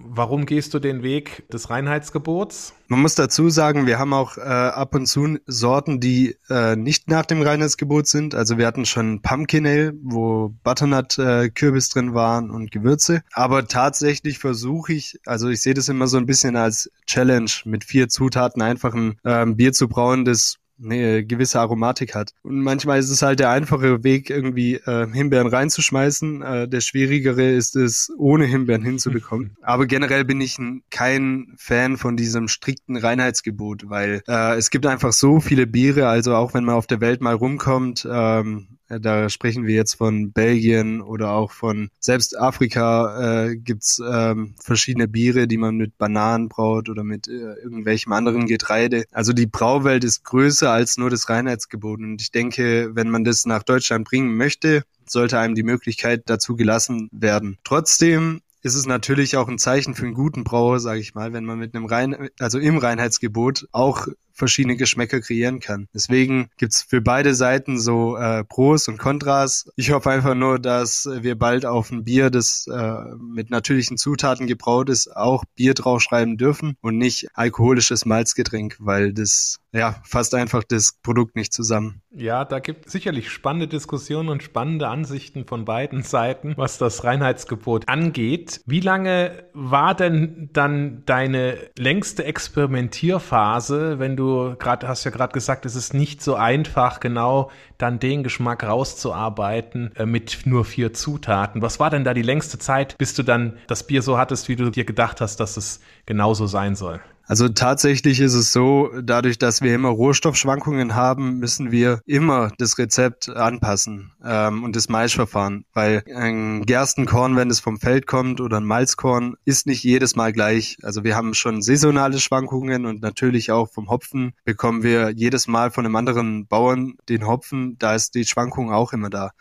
Warum 0.00 0.46
gehst 0.46 0.74
du 0.74 0.78
den 0.78 1.02
Weg 1.02 1.48
des 1.50 1.70
Reinheitsgebots? 1.70 2.72
Man 2.86 3.00
muss 3.00 3.16
dazu 3.16 3.50
sagen, 3.50 3.86
wir 3.86 3.98
haben 3.98 4.12
auch 4.12 4.38
äh, 4.38 4.42
ab 4.42 4.94
und 4.94 5.06
zu 5.06 5.38
Sorten, 5.46 5.98
die 5.98 6.36
äh, 6.48 6.76
nicht 6.76 7.10
nach 7.10 7.26
dem 7.26 7.42
Reinheitsgebot 7.42 8.06
sind. 8.06 8.36
Also 8.36 8.58
wir 8.58 8.66
hatten 8.68 8.86
schon 8.86 9.22
Pumpkin 9.22 9.66
Ale, 9.66 9.94
wo 10.00 10.54
Butternut 10.62 11.18
äh, 11.18 11.50
drin 11.50 12.14
waren 12.14 12.50
und 12.50 12.70
Gewürze. 12.70 13.22
Aber 13.32 13.66
tatsächlich 13.66 14.38
versuche 14.38 14.92
ich, 14.92 15.18
also 15.26 15.48
ich 15.48 15.62
sehe 15.62 15.74
das 15.74 15.88
immer 15.88 16.06
so 16.06 16.16
ein 16.16 16.26
bisschen 16.26 16.54
als 16.54 16.92
Challenge, 17.06 17.50
mit 17.64 17.82
vier 17.82 18.08
Zutaten 18.08 18.62
einfach 18.62 18.94
ein 18.94 19.18
ähm, 19.24 19.56
Bier 19.56 19.72
zu 19.72 19.88
brauen, 19.88 20.24
das 20.24 20.58
eine 20.82 21.24
gewisse 21.24 21.60
Aromatik 21.60 22.14
hat. 22.14 22.32
Und 22.42 22.60
manchmal 22.60 22.98
ist 22.98 23.10
es 23.10 23.22
halt 23.22 23.40
der 23.40 23.50
einfache 23.50 24.04
Weg, 24.04 24.30
irgendwie 24.30 24.74
äh, 24.74 25.06
Himbeeren 25.12 25.48
reinzuschmeißen. 25.48 26.42
Äh, 26.42 26.68
der 26.68 26.80
schwierigere 26.80 27.50
ist 27.50 27.76
es, 27.76 28.10
ohne 28.16 28.44
Himbeeren 28.44 28.82
hinzubekommen. 28.82 29.56
Aber 29.62 29.86
generell 29.86 30.24
bin 30.24 30.40
ich 30.40 30.58
ein, 30.58 30.82
kein 30.90 31.54
Fan 31.56 31.96
von 31.96 32.16
diesem 32.16 32.48
strikten 32.48 32.96
Reinheitsgebot, 32.96 33.88
weil 33.88 34.22
äh, 34.28 34.56
es 34.56 34.70
gibt 34.70 34.86
einfach 34.86 35.12
so 35.12 35.40
viele 35.40 35.66
Biere, 35.66 36.08
also 36.08 36.34
auch 36.34 36.54
wenn 36.54 36.64
man 36.64 36.74
auf 36.76 36.86
der 36.86 37.00
Welt 37.00 37.20
mal 37.20 37.34
rumkommt, 37.34 38.06
ähm, 38.10 38.77
da 38.88 39.28
sprechen 39.28 39.66
wir 39.66 39.74
jetzt 39.74 39.94
von 39.94 40.32
Belgien 40.32 41.00
oder 41.00 41.32
auch 41.32 41.52
von 41.52 41.90
selbst 42.00 42.38
Afrika 42.38 43.46
äh, 43.46 43.56
gibt's 43.56 44.00
ähm, 44.04 44.54
verschiedene 44.62 45.08
Biere, 45.08 45.46
die 45.46 45.58
man 45.58 45.76
mit 45.76 45.98
Bananen 45.98 46.48
braut 46.48 46.88
oder 46.88 47.04
mit 47.04 47.28
äh, 47.28 47.54
irgendwelchem 47.62 48.12
anderen 48.12 48.46
Getreide. 48.46 49.04
Also 49.12 49.32
die 49.32 49.46
Brauwelt 49.46 50.04
ist 50.04 50.24
größer 50.24 50.70
als 50.70 50.96
nur 50.96 51.10
das 51.10 51.28
Reinheitsgebot. 51.28 52.00
Und 52.00 52.20
ich 52.20 52.30
denke, 52.30 52.90
wenn 52.94 53.10
man 53.10 53.24
das 53.24 53.44
nach 53.46 53.62
Deutschland 53.62 54.08
bringen 54.08 54.36
möchte, 54.36 54.82
sollte 55.06 55.38
einem 55.38 55.54
die 55.54 55.62
Möglichkeit 55.62 56.22
dazu 56.26 56.56
gelassen 56.56 57.08
werden. 57.12 57.58
Trotzdem 57.64 58.40
ist 58.62 58.74
es 58.74 58.86
natürlich 58.86 59.36
auch 59.36 59.48
ein 59.48 59.58
Zeichen 59.58 59.94
für 59.94 60.04
einen 60.04 60.14
guten 60.14 60.44
Brauer, 60.44 60.80
sage 60.80 61.00
ich 61.00 61.14
mal, 61.14 61.32
wenn 61.32 61.44
man 61.44 61.58
mit 61.58 61.74
einem 61.74 61.86
Rein, 61.86 62.28
also 62.38 62.58
im 62.58 62.78
Reinheitsgebot 62.78 63.68
auch 63.72 64.08
verschiedene 64.38 64.76
Geschmäcker 64.76 65.20
kreieren 65.20 65.60
kann. 65.60 65.88
Deswegen 65.92 66.48
gibt's 66.56 66.82
für 66.82 67.00
beide 67.00 67.34
Seiten 67.34 67.78
so 67.78 68.16
äh, 68.16 68.44
Pros 68.44 68.88
und 68.88 68.98
Kontras. 68.98 69.70
Ich 69.76 69.90
hoffe 69.90 70.10
einfach 70.10 70.34
nur, 70.34 70.58
dass 70.58 71.08
wir 71.10 71.36
bald 71.36 71.66
auf 71.66 71.90
ein 71.90 72.04
Bier, 72.04 72.30
das 72.30 72.66
äh, 72.66 72.94
mit 73.20 73.50
natürlichen 73.50 73.98
Zutaten 73.98 74.46
gebraut 74.46 74.88
ist, 74.88 75.14
auch 75.14 75.44
Bier 75.56 75.74
draufschreiben 75.74 76.36
dürfen 76.36 76.76
und 76.80 76.96
nicht 76.96 77.28
alkoholisches 77.34 78.06
Malzgetränk, 78.06 78.76
weil 78.78 79.12
das 79.12 79.58
ja 79.72 80.00
fasst 80.04 80.34
einfach 80.34 80.64
das 80.64 80.94
Produkt 81.02 81.36
nicht 81.36 81.52
zusammen. 81.52 82.00
Ja, 82.10 82.44
da 82.44 82.58
gibt 82.58 82.90
sicherlich 82.90 83.30
spannende 83.30 83.68
Diskussionen 83.68 84.28
und 84.28 84.42
spannende 84.42 84.88
Ansichten 84.88 85.44
von 85.44 85.64
beiden 85.64 86.02
Seiten, 86.02 86.54
was 86.56 86.78
das 86.78 87.04
Reinheitsgebot 87.04 87.88
angeht. 87.88 88.60
Wie 88.66 88.80
lange 88.80 89.44
war 89.52 89.94
denn 89.94 90.50
dann 90.52 91.02
deine 91.04 91.58
längste 91.76 92.24
Experimentierphase, 92.24 93.98
wenn 93.98 94.16
du 94.16 94.27
gerade 94.58 94.88
hast 94.88 95.04
ja 95.04 95.10
gerade 95.10 95.32
gesagt, 95.32 95.66
es 95.66 95.74
ist 95.74 95.94
nicht 95.94 96.22
so 96.22 96.34
einfach, 96.34 97.00
genau 97.00 97.50
dann 97.78 97.98
den 97.98 98.22
Geschmack 98.22 98.64
rauszuarbeiten 98.64 99.94
äh, 99.96 100.06
mit 100.06 100.40
nur 100.44 100.64
vier 100.64 100.92
Zutaten. 100.92 101.62
Was 101.62 101.80
war 101.80 101.90
denn 101.90 102.04
da 102.04 102.14
die 102.14 102.22
längste 102.22 102.58
Zeit, 102.58 102.96
bis 102.98 103.14
du 103.14 103.22
dann 103.22 103.58
das 103.66 103.86
Bier 103.86 104.02
so 104.02 104.18
hattest, 104.18 104.48
wie 104.48 104.56
du 104.56 104.70
dir 104.70 104.84
gedacht 104.84 105.20
hast, 105.20 105.40
dass 105.40 105.56
es 105.56 105.80
genauso 106.06 106.46
sein 106.46 106.74
soll? 106.74 107.00
Also 107.28 107.50
tatsächlich 107.50 108.20
ist 108.20 108.32
es 108.32 108.54
so, 108.54 108.90
dadurch, 109.02 109.36
dass 109.36 109.60
wir 109.60 109.74
immer 109.74 109.90
Rohstoffschwankungen 109.90 110.94
haben, 110.94 111.38
müssen 111.38 111.70
wir 111.70 112.00
immer 112.06 112.50
das 112.56 112.78
Rezept 112.78 113.28
anpassen 113.28 114.12
ähm, 114.24 114.64
und 114.64 114.74
das 114.74 114.88
Maischverfahren, 114.88 115.66
weil 115.74 116.02
ein 116.16 116.64
Gerstenkorn, 116.64 117.36
wenn 117.36 117.50
es 117.50 117.60
vom 117.60 117.78
Feld 117.78 118.06
kommt 118.06 118.40
oder 118.40 118.56
ein 118.56 118.64
Malzkorn, 118.64 119.36
ist 119.44 119.66
nicht 119.66 119.84
jedes 119.84 120.16
Mal 120.16 120.32
gleich. 120.32 120.78
Also 120.82 121.04
wir 121.04 121.16
haben 121.16 121.34
schon 121.34 121.60
saisonale 121.60 122.18
Schwankungen 122.18 122.86
und 122.86 123.02
natürlich 123.02 123.52
auch 123.52 123.70
vom 123.70 123.90
Hopfen 123.90 124.32
bekommen 124.46 124.82
wir 124.82 125.10
jedes 125.10 125.48
Mal 125.48 125.70
von 125.70 125.84
einem 125.84 125.96
anderen 125.96 126.46
Bauern 126.46 126.94
den 127.10 127.26
Hopfen, 127.26 127.76
da 127.78 127.94
ist 127.94 128.14
die 128.14 128.24
Schwankung 128.24 128.72
auch 128.72 128.94
immer 128.94 129.10
da. 129.10 129.32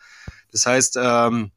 Das 0.52 0.66
heißt, 0.66 1.00
ähm, 1.02 1.52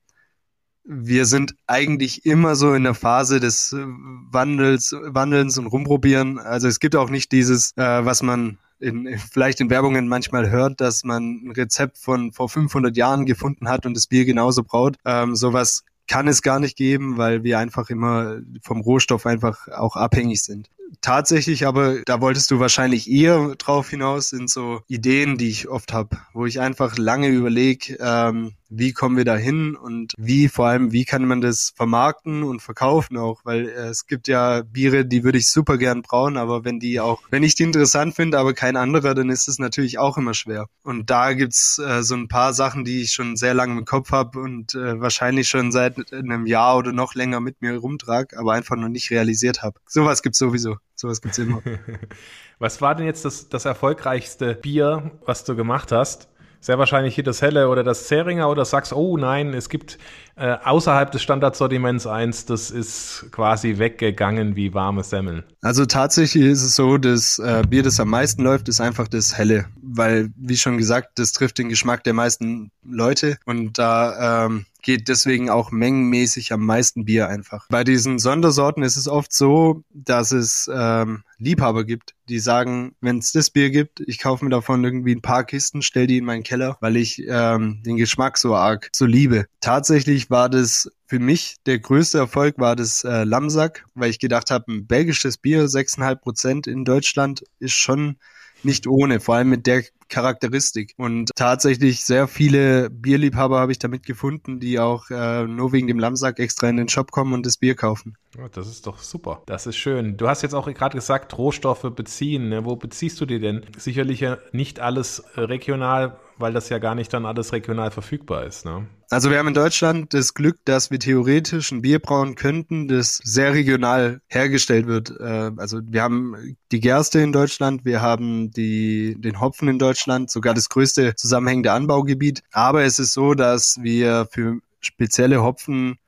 wir 0.92 1.24
sind 1.24 1.54
eigentlich 1.68 2.26
immer 2.26 2.56
so 2.56 2.74
in 2.74 2.82
der 2.82 2.94
Phase 2.94 3.38
des 3.38 3.72
Wandels, 3.72 4.92
Wandelns 4.92 5.56
und 5.56 5.68
Rumprobieren. 5.68 6.40
Also 6.40 6.66
es 6.66 6.80
gibt 6.80 6.96
auch 6.96 7.10
nicht 7.10 7.30
dieses, 7.30 7.70
äh, 7.76 8.04
was 8.04 8.22
man 8.22 8.58
in, 8.80 9.16
vielleicht 9.30 9.60
in 9.60 9.70
Werbungen 9.70 10.08
manchmal 10.08 10.50
hört, 10.50 10.80
dass 10.80 11.04
man 11.04 11.44
ein 11.44 11.52
Rezept 11.52 11.96
von 11.96 12.32
vor 12.32 12.48
500 12.48 12.96
Jahren 12.96 13.24
gefunden 13.24 13.68
hat 13.68 13.86
und 13.86 13.96
das 13.96 14.08
Bier 14.08 14.24
genauso 14.24 14.64
braut. 14.64 14.96
Ähm, 15.04 15.36
sowas 15.36 15.84
kann 16.08 16.26
es 16.26 16.42
gar 16.42 16.58
nicht 16.58 16.76
geben, 16.76 17.18
weil 17.18 17.44
wir 17.44 17.60
einfach 17.60 17.88
immer 17.90 18.40
vom 18.60 18.80
Rohstoff 18.80 19.26
einfach 19.26 19.68
auch 19.68 19.94
abhängig 19.94 20.42
sind 20.42 20.70
tatsächlich, 21.00 21.66
aber 21.66 22.02
da 22.04 22.20
wolltest 22.20 22.50
du 22.50 22.60
wahrscheinlich 22.60 23.10
eher 23.10 23.54
drauf 23.56 23.90
hinaus, 23.90 24.30
sind 24.30 24.50
so 24.50 24.80
Ideen, 24.88 25.38
die 25.38 25.48
ich 25.48 25.68
oft 25.68 25.92
habe, 25.92 26.18
wo 26.32 26.46
ich 26.46 26.60
einfach 26.60 26.96
lange 26.96 27.28
überlege, 27.28 27.96
ähm, 28.00 28.54
wie 28.70 28.92
kommen 28.92 29.16
wir 29.16 29.24
da 29.24 29.36
hin 29.36 29.74
und 29.74 30.14
wie 30.16 30.48
vor 30.48 30.68
allem, 30.68 30.92
wie 30.92 31.04
kann 31.04 31.24
man 31.24 31.40
das 31.40 31.72
vermarkten 31.74 32.44
und 32.44 32.62
verkaufen 32.62 33.18
auch, 33.18 33.40
weil 33.44 33.68
äh, 33.68 33.88
es 33.88 34.06
gibt 34.06 34.28
ja 34.28 34.62
Biere, 34.62 35.04
die 35.04 35.24
würde 35.24 35.38
ich 35.38 35.50
super 35.50 35.76
gern 35.76 36.02
brauen, 36.02 36.36
aber 36.36 36.64
wenn 36.64 36.78
die 36.78 37.00
auch, 37.00 37.20
wenn 37.30 37.42
ich 37.42 37.56
die 37.56 37.64
interessant 37.64 38.14
finde, 38.14 38.38
aber 38.38 38.54
kein 38.54 38.76
anderer, 38.76 39.14
dann 39.14 39.28
ist 39.28 39.48
es 39.48 39.58
natürlich 39.58 39.98
auch 39.98 40.16
immer 40.16 40.34
schwer. 40.34 40.66
Und 40.84 41.10
da 41.10 41.32
gibt's 41.32 41.78
äh, 41.78 42.02
so 42.02 42.14
ein 42.14 42.28
paar 42.28 42.54
Sachen, 42.54 42.84
die 42.84 43.02
ich 43.02 43.12
schon 43.12 43.36
sehr 43.36 43.54
lange 43.54 43.78
im 43.78 43.84
Kopf 43.84 44.12
habe 44.12 44.38
und 44.38 44.74
äh, 44.74 45.00
wahrscheinlich 45.00 45.48
schon 45.48 45.72
seit 45.72 46.12
einem 46.12 46.46
Jahr 46.46 46.78
oder 46.78 46.92
noch 46.92 47.14
länger 47.14 47.40
mit 47.40 47.60
mir 47.60 47.76
rumtrag, 47.76 48.36
aber 48.36 48.52
einfach 48.52 48.76
noch 48.76 48.88
nicht 48.88 49.10
realisiert 49.10 49.62
habe. 49.62 49.80
Sowas 49.86 50.22
gibt's 50.22 50.38
sowieso. 50.38 50.76
Sowas 50.94 51.22
gibt's 51.22 51.38
immer. 51.38 51.62
was 52.58 52.82
war 52.82 52.94
denn 52.94 53.06
jetzt 53.06 53.24
das, 53.24 53.48
das 53.48 53.64
erfolgreichste 53.64 54.54
Bier, 54.54 55.12
was 55.24 55.44
du 55.44 55.56
gemacht 55.56 55.92
hast? 55.92 56.28
Sehr 56.60 56.78
wahrscheinlich 56.78 57.14
hier 57.14 57.24
das 57.24 57.40
Helle 57.40 57.68
oder 57.70 57.82
das 57.82 58.06
Zeringer 58.06 58.50
oder 58.50 58.66
sagst, 58.66 58.92
oh 58.92 59.16
nein, 59.16 59.54
es 59.54 59.70
gibt 59.70 59.96
äh, 60.36 60.56
außerhalb 60.64 61.10
des 61.10 61.22
Standardsortiments 61.22 62.06
eins, 62.06 62.46
das 62.46 62.70
ist 62.70 63.26
quasi 63.30 63.78
weggegangen 63.78 64.56
wie 64.56 64.74
warme 64.74 65.04
Semmeln. 65.04 65.44
Also 65.62 65.86
tatsächlich 65.86 66.44
ist 66.44 66.62
es 66.62 66.76
so, 66.76 66.98
das 66.98 67.38
äh, 67.38 67.62
Bier, 67.68 67.82
das 67.82 68.00
am 68.00 68.08
meisten 68.08 68.42
läuft, 68.42 68.68
ist 68.68 68.80
einfach 68.80 69.08
das 69.08 69.36
Helle, 69.36 69.66
weil, 69.82 70.30
wie 70.36 70.56
schon 70.56 70.78
gesagt, 70.78 71.18
das 71.18 71.32
trifft 71.32 71.58
den 71.58 71.68
Geschmack 71.68 72.04
der 72.04 72.14
meisten 72.14 72.70
Leute 72.82 73.38
und 73.44 73.78
da 73.78 74.46
ähm, 74.46 74.66
geht 74.82 75.08
deswegen 75.08 75.50
auch 75.50 75.70
mengenmäßig 75.70 76.52
am 76.52 76.64
meisten 76.64 77.04
Bier 77.04 77.28
einfach. 77.28 77.66
Bei 77.68 77.84
diesen 77.84 78.18
Sondersorten 78.18 78.82
ist 78.82 78.96
es 78.96 79.08
oft 79.08 79.32
so, 79.32 79.84
dass 79.92 80.32
es 80.32 80.70
ähm, 80.72 81.22
Liebhaber 81.38 81.84
gibt, 81.84 82.14
die 82.28 82.38
sagen, 82.38 82.94
wenn 83.00 83.18
es 83.18 83.32
das 83.32 83.50
Bier 83.50 83.70
gibt, 83.70 84.00
ich 84.00 84.18
kaufe 84.18 84.44
mir 84.44 84.50
davon 84.50 84.84
irgendwie 84.84 85.14
ein 85.14 85.22
paar 85.22 85.44
Kisten, 85.44 85.82
stell 85.82 86.06
die 86.06 86.18
in 86.18 86.24
meinen 86.24 86.42
Keller, 86.42 86.76
weil 86.80 86.96
ich 86.96 87.22
ähm, 87.26 87.82
den 87.84 87.96
Geschmack 87.96 88.38
so 88.38 88.54
arg 88.54 88.90
so 88.94 89.06
liebe. 89.06 89.46
Tatsächlich 89.60 90.19
war 90.28 90.48
das 90.48 90.90
für 91.06 91.20
mich 91.20 91.56
der 91.66 91.78
größte 91.78 92.18
Erfolg 92.18 92.58
war 92.58 92.76
das 92.76 93.04
äh, 93.04 93.24
Lamsack, 93.24 93.84
weil 93.94 94.10
ich 94.10 94.18
gedacht 94.18 94.50
habe, 94.50 94.72
ein 94.72 94.86
belgisches 94.86 95.38
Bier, 95.38 95.66
6,5 95.66 96.16
Prozent 96.16 96.66
in 96.66 96.84
Deutschland 96.84 97.44
ist 97.60 97.74
schon 97.74 98.16
nicht 98.62 98.86
ohne, 98.86 99.20
vor 99.20 99.36
allem 99.36 99.48
mit 99.48 99.66
der 99.66 99.84
Charakteristik. 100.08 100.92
Und 100.96 101.30
tatsächlich 101.36 102.04
sehr 102.04 102.28
viele 102.28 102.90
Bierliebhaber 102.90 103.58
habe 103.60 103.72
ich 103.72 103.78
damit 103.78 104.04
gefunden, 104.04 104.60
die 104.60 104.78
auch 104.78 105.08
äh, 105.10 105.46
nur 105.46 105.72
wegen 105.72 105.86
dem 105.86 105.98
Lammsack 105.98 106.38
extra 106.38 106.68
in 106.68 106.76
den 106.76 106.88
Shop 106.88 107.10
kommen 107.12 107.32
und 107.32 107.46
das 107.46 107.56
Bier 107.56 107.76
kaufen. 107.76 108.16
Das 108.52 108.68
ist 108.68 108.86
doch 108.86 108.98
super. 108.98 109.42
Das 109.46 109.66
ist 109.66 109.76
schön. 109.76 110.16
Du 110.16 110.28
hast 110.28 110.42
jetzt 110.42 110.54
auch 110.54 110.72
gerade 110.72 110.96
gesagt, 110.96 111.38
Rohstoffe 111.38 111.90
beziehen. 111.94 112.48
Ne? 112.48 112.64
Wo 112.64 112.76
beziehst 112.76 113.20
du 113.20 113.26
die 113.26 113.40
denn? 113.40 113.64
Sicherlich 113.76 114.20
ja 114.20 114.38
nicht 114.52 114.80
alles 114.80 115.22
regional 115.36 116.18
weil 116.40 116.52
das 116.52 116.68
ja 116.68 116.78
gar 116.78 116.94
nicht 116.94 117.12
dann 117.12 117.26
alles 117.26 117.52
regional 117.52 117.90
verfügbar 117.90 118.44
ist. 118.44 118.64
Ne? 118.64 118.86
Also 119.10 119.30
wir 119.30 119.38
haben 119.38 119.48
in 119.48 119.54
Deutschland 119.54 120.14
das 120.14 120.34
Glück, 120.34 120.58
dass 120.64 120.90
wir 120.90 120.98
theoretisch 120.98 121.72
ein 121.72 121.82
Bier 121.82 121.98
brauen 121.98 122.36
könnten, 122.36 122.88
das 122.88 123.20
sehr 123.24 123.52
regional 123.52 124.20
hergestellt 124.28 124.86
wird. 124.86 125.10
Äh, 125.18 125.50
also 125.56 125.80
wir 125.84 126.02
haben 126.02 126.56
die 126.72 126.80
Gerste 126.80 127.20
in 127.20 127.32
Deutschland, 127.32 127.84
wir 127.84 128.00
haben 128.00 128.50
die, 128.50 129.16
den 129.18 129.40
Hopfen 129.40 129.68
in 129.68 129.78
Deutschland, 129.78 130.30
sogar 130.30 130.54
das 130.54 130.68
größte 130.68 131.14
zusammenhängende 131.16 131.72
Anbaugebiet. 131.72 132.42
Aber 132.52 132.84
es 132.84 132.98
ist 132.98 133.12
so, 133.12 133.34
dass 133.34 133.78
wir 133.82 134.28
für 134.30 134.60
spezielle 134.80 135.42
Hopfen 135.42 135.98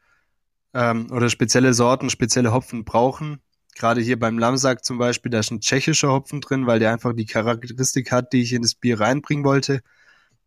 ähm, 0.74 1.10
oder 1.10 1.28
spezielle 1.28 1.74
Sorten 1.74 2.10
spezielle 2.10 2.52
Hopfen 2.52 2.84
brauchen. 2.84 3.40
Gerade 3.74 4.00
hier 4.00 4.18
beim 4.18 4.38
Lamsack 4.38 4.84
zum 4.84 4.98
Beispiel, 4.98 5.30
da 5.30 5.40
ist 5.40 5.50
ein 5.50 5.60
tschechischer 5.60 6.12
Hopfen 6.12 6.40
drin, 6.40 6.66
weil 6.66 6.78
der 6.78 6.92
einfach 6.92 7.14
die 7.14 7.26
Charakteristik 7.26 8.12
hat, 8.12 8.32
die 8.32 8.42
ich 8.42 8.52
in 8.52 8.62
das 8.62 8.74
Bier 8.74 9.00
reinbringen 9.00 9.44
wollte. 9.44 9.80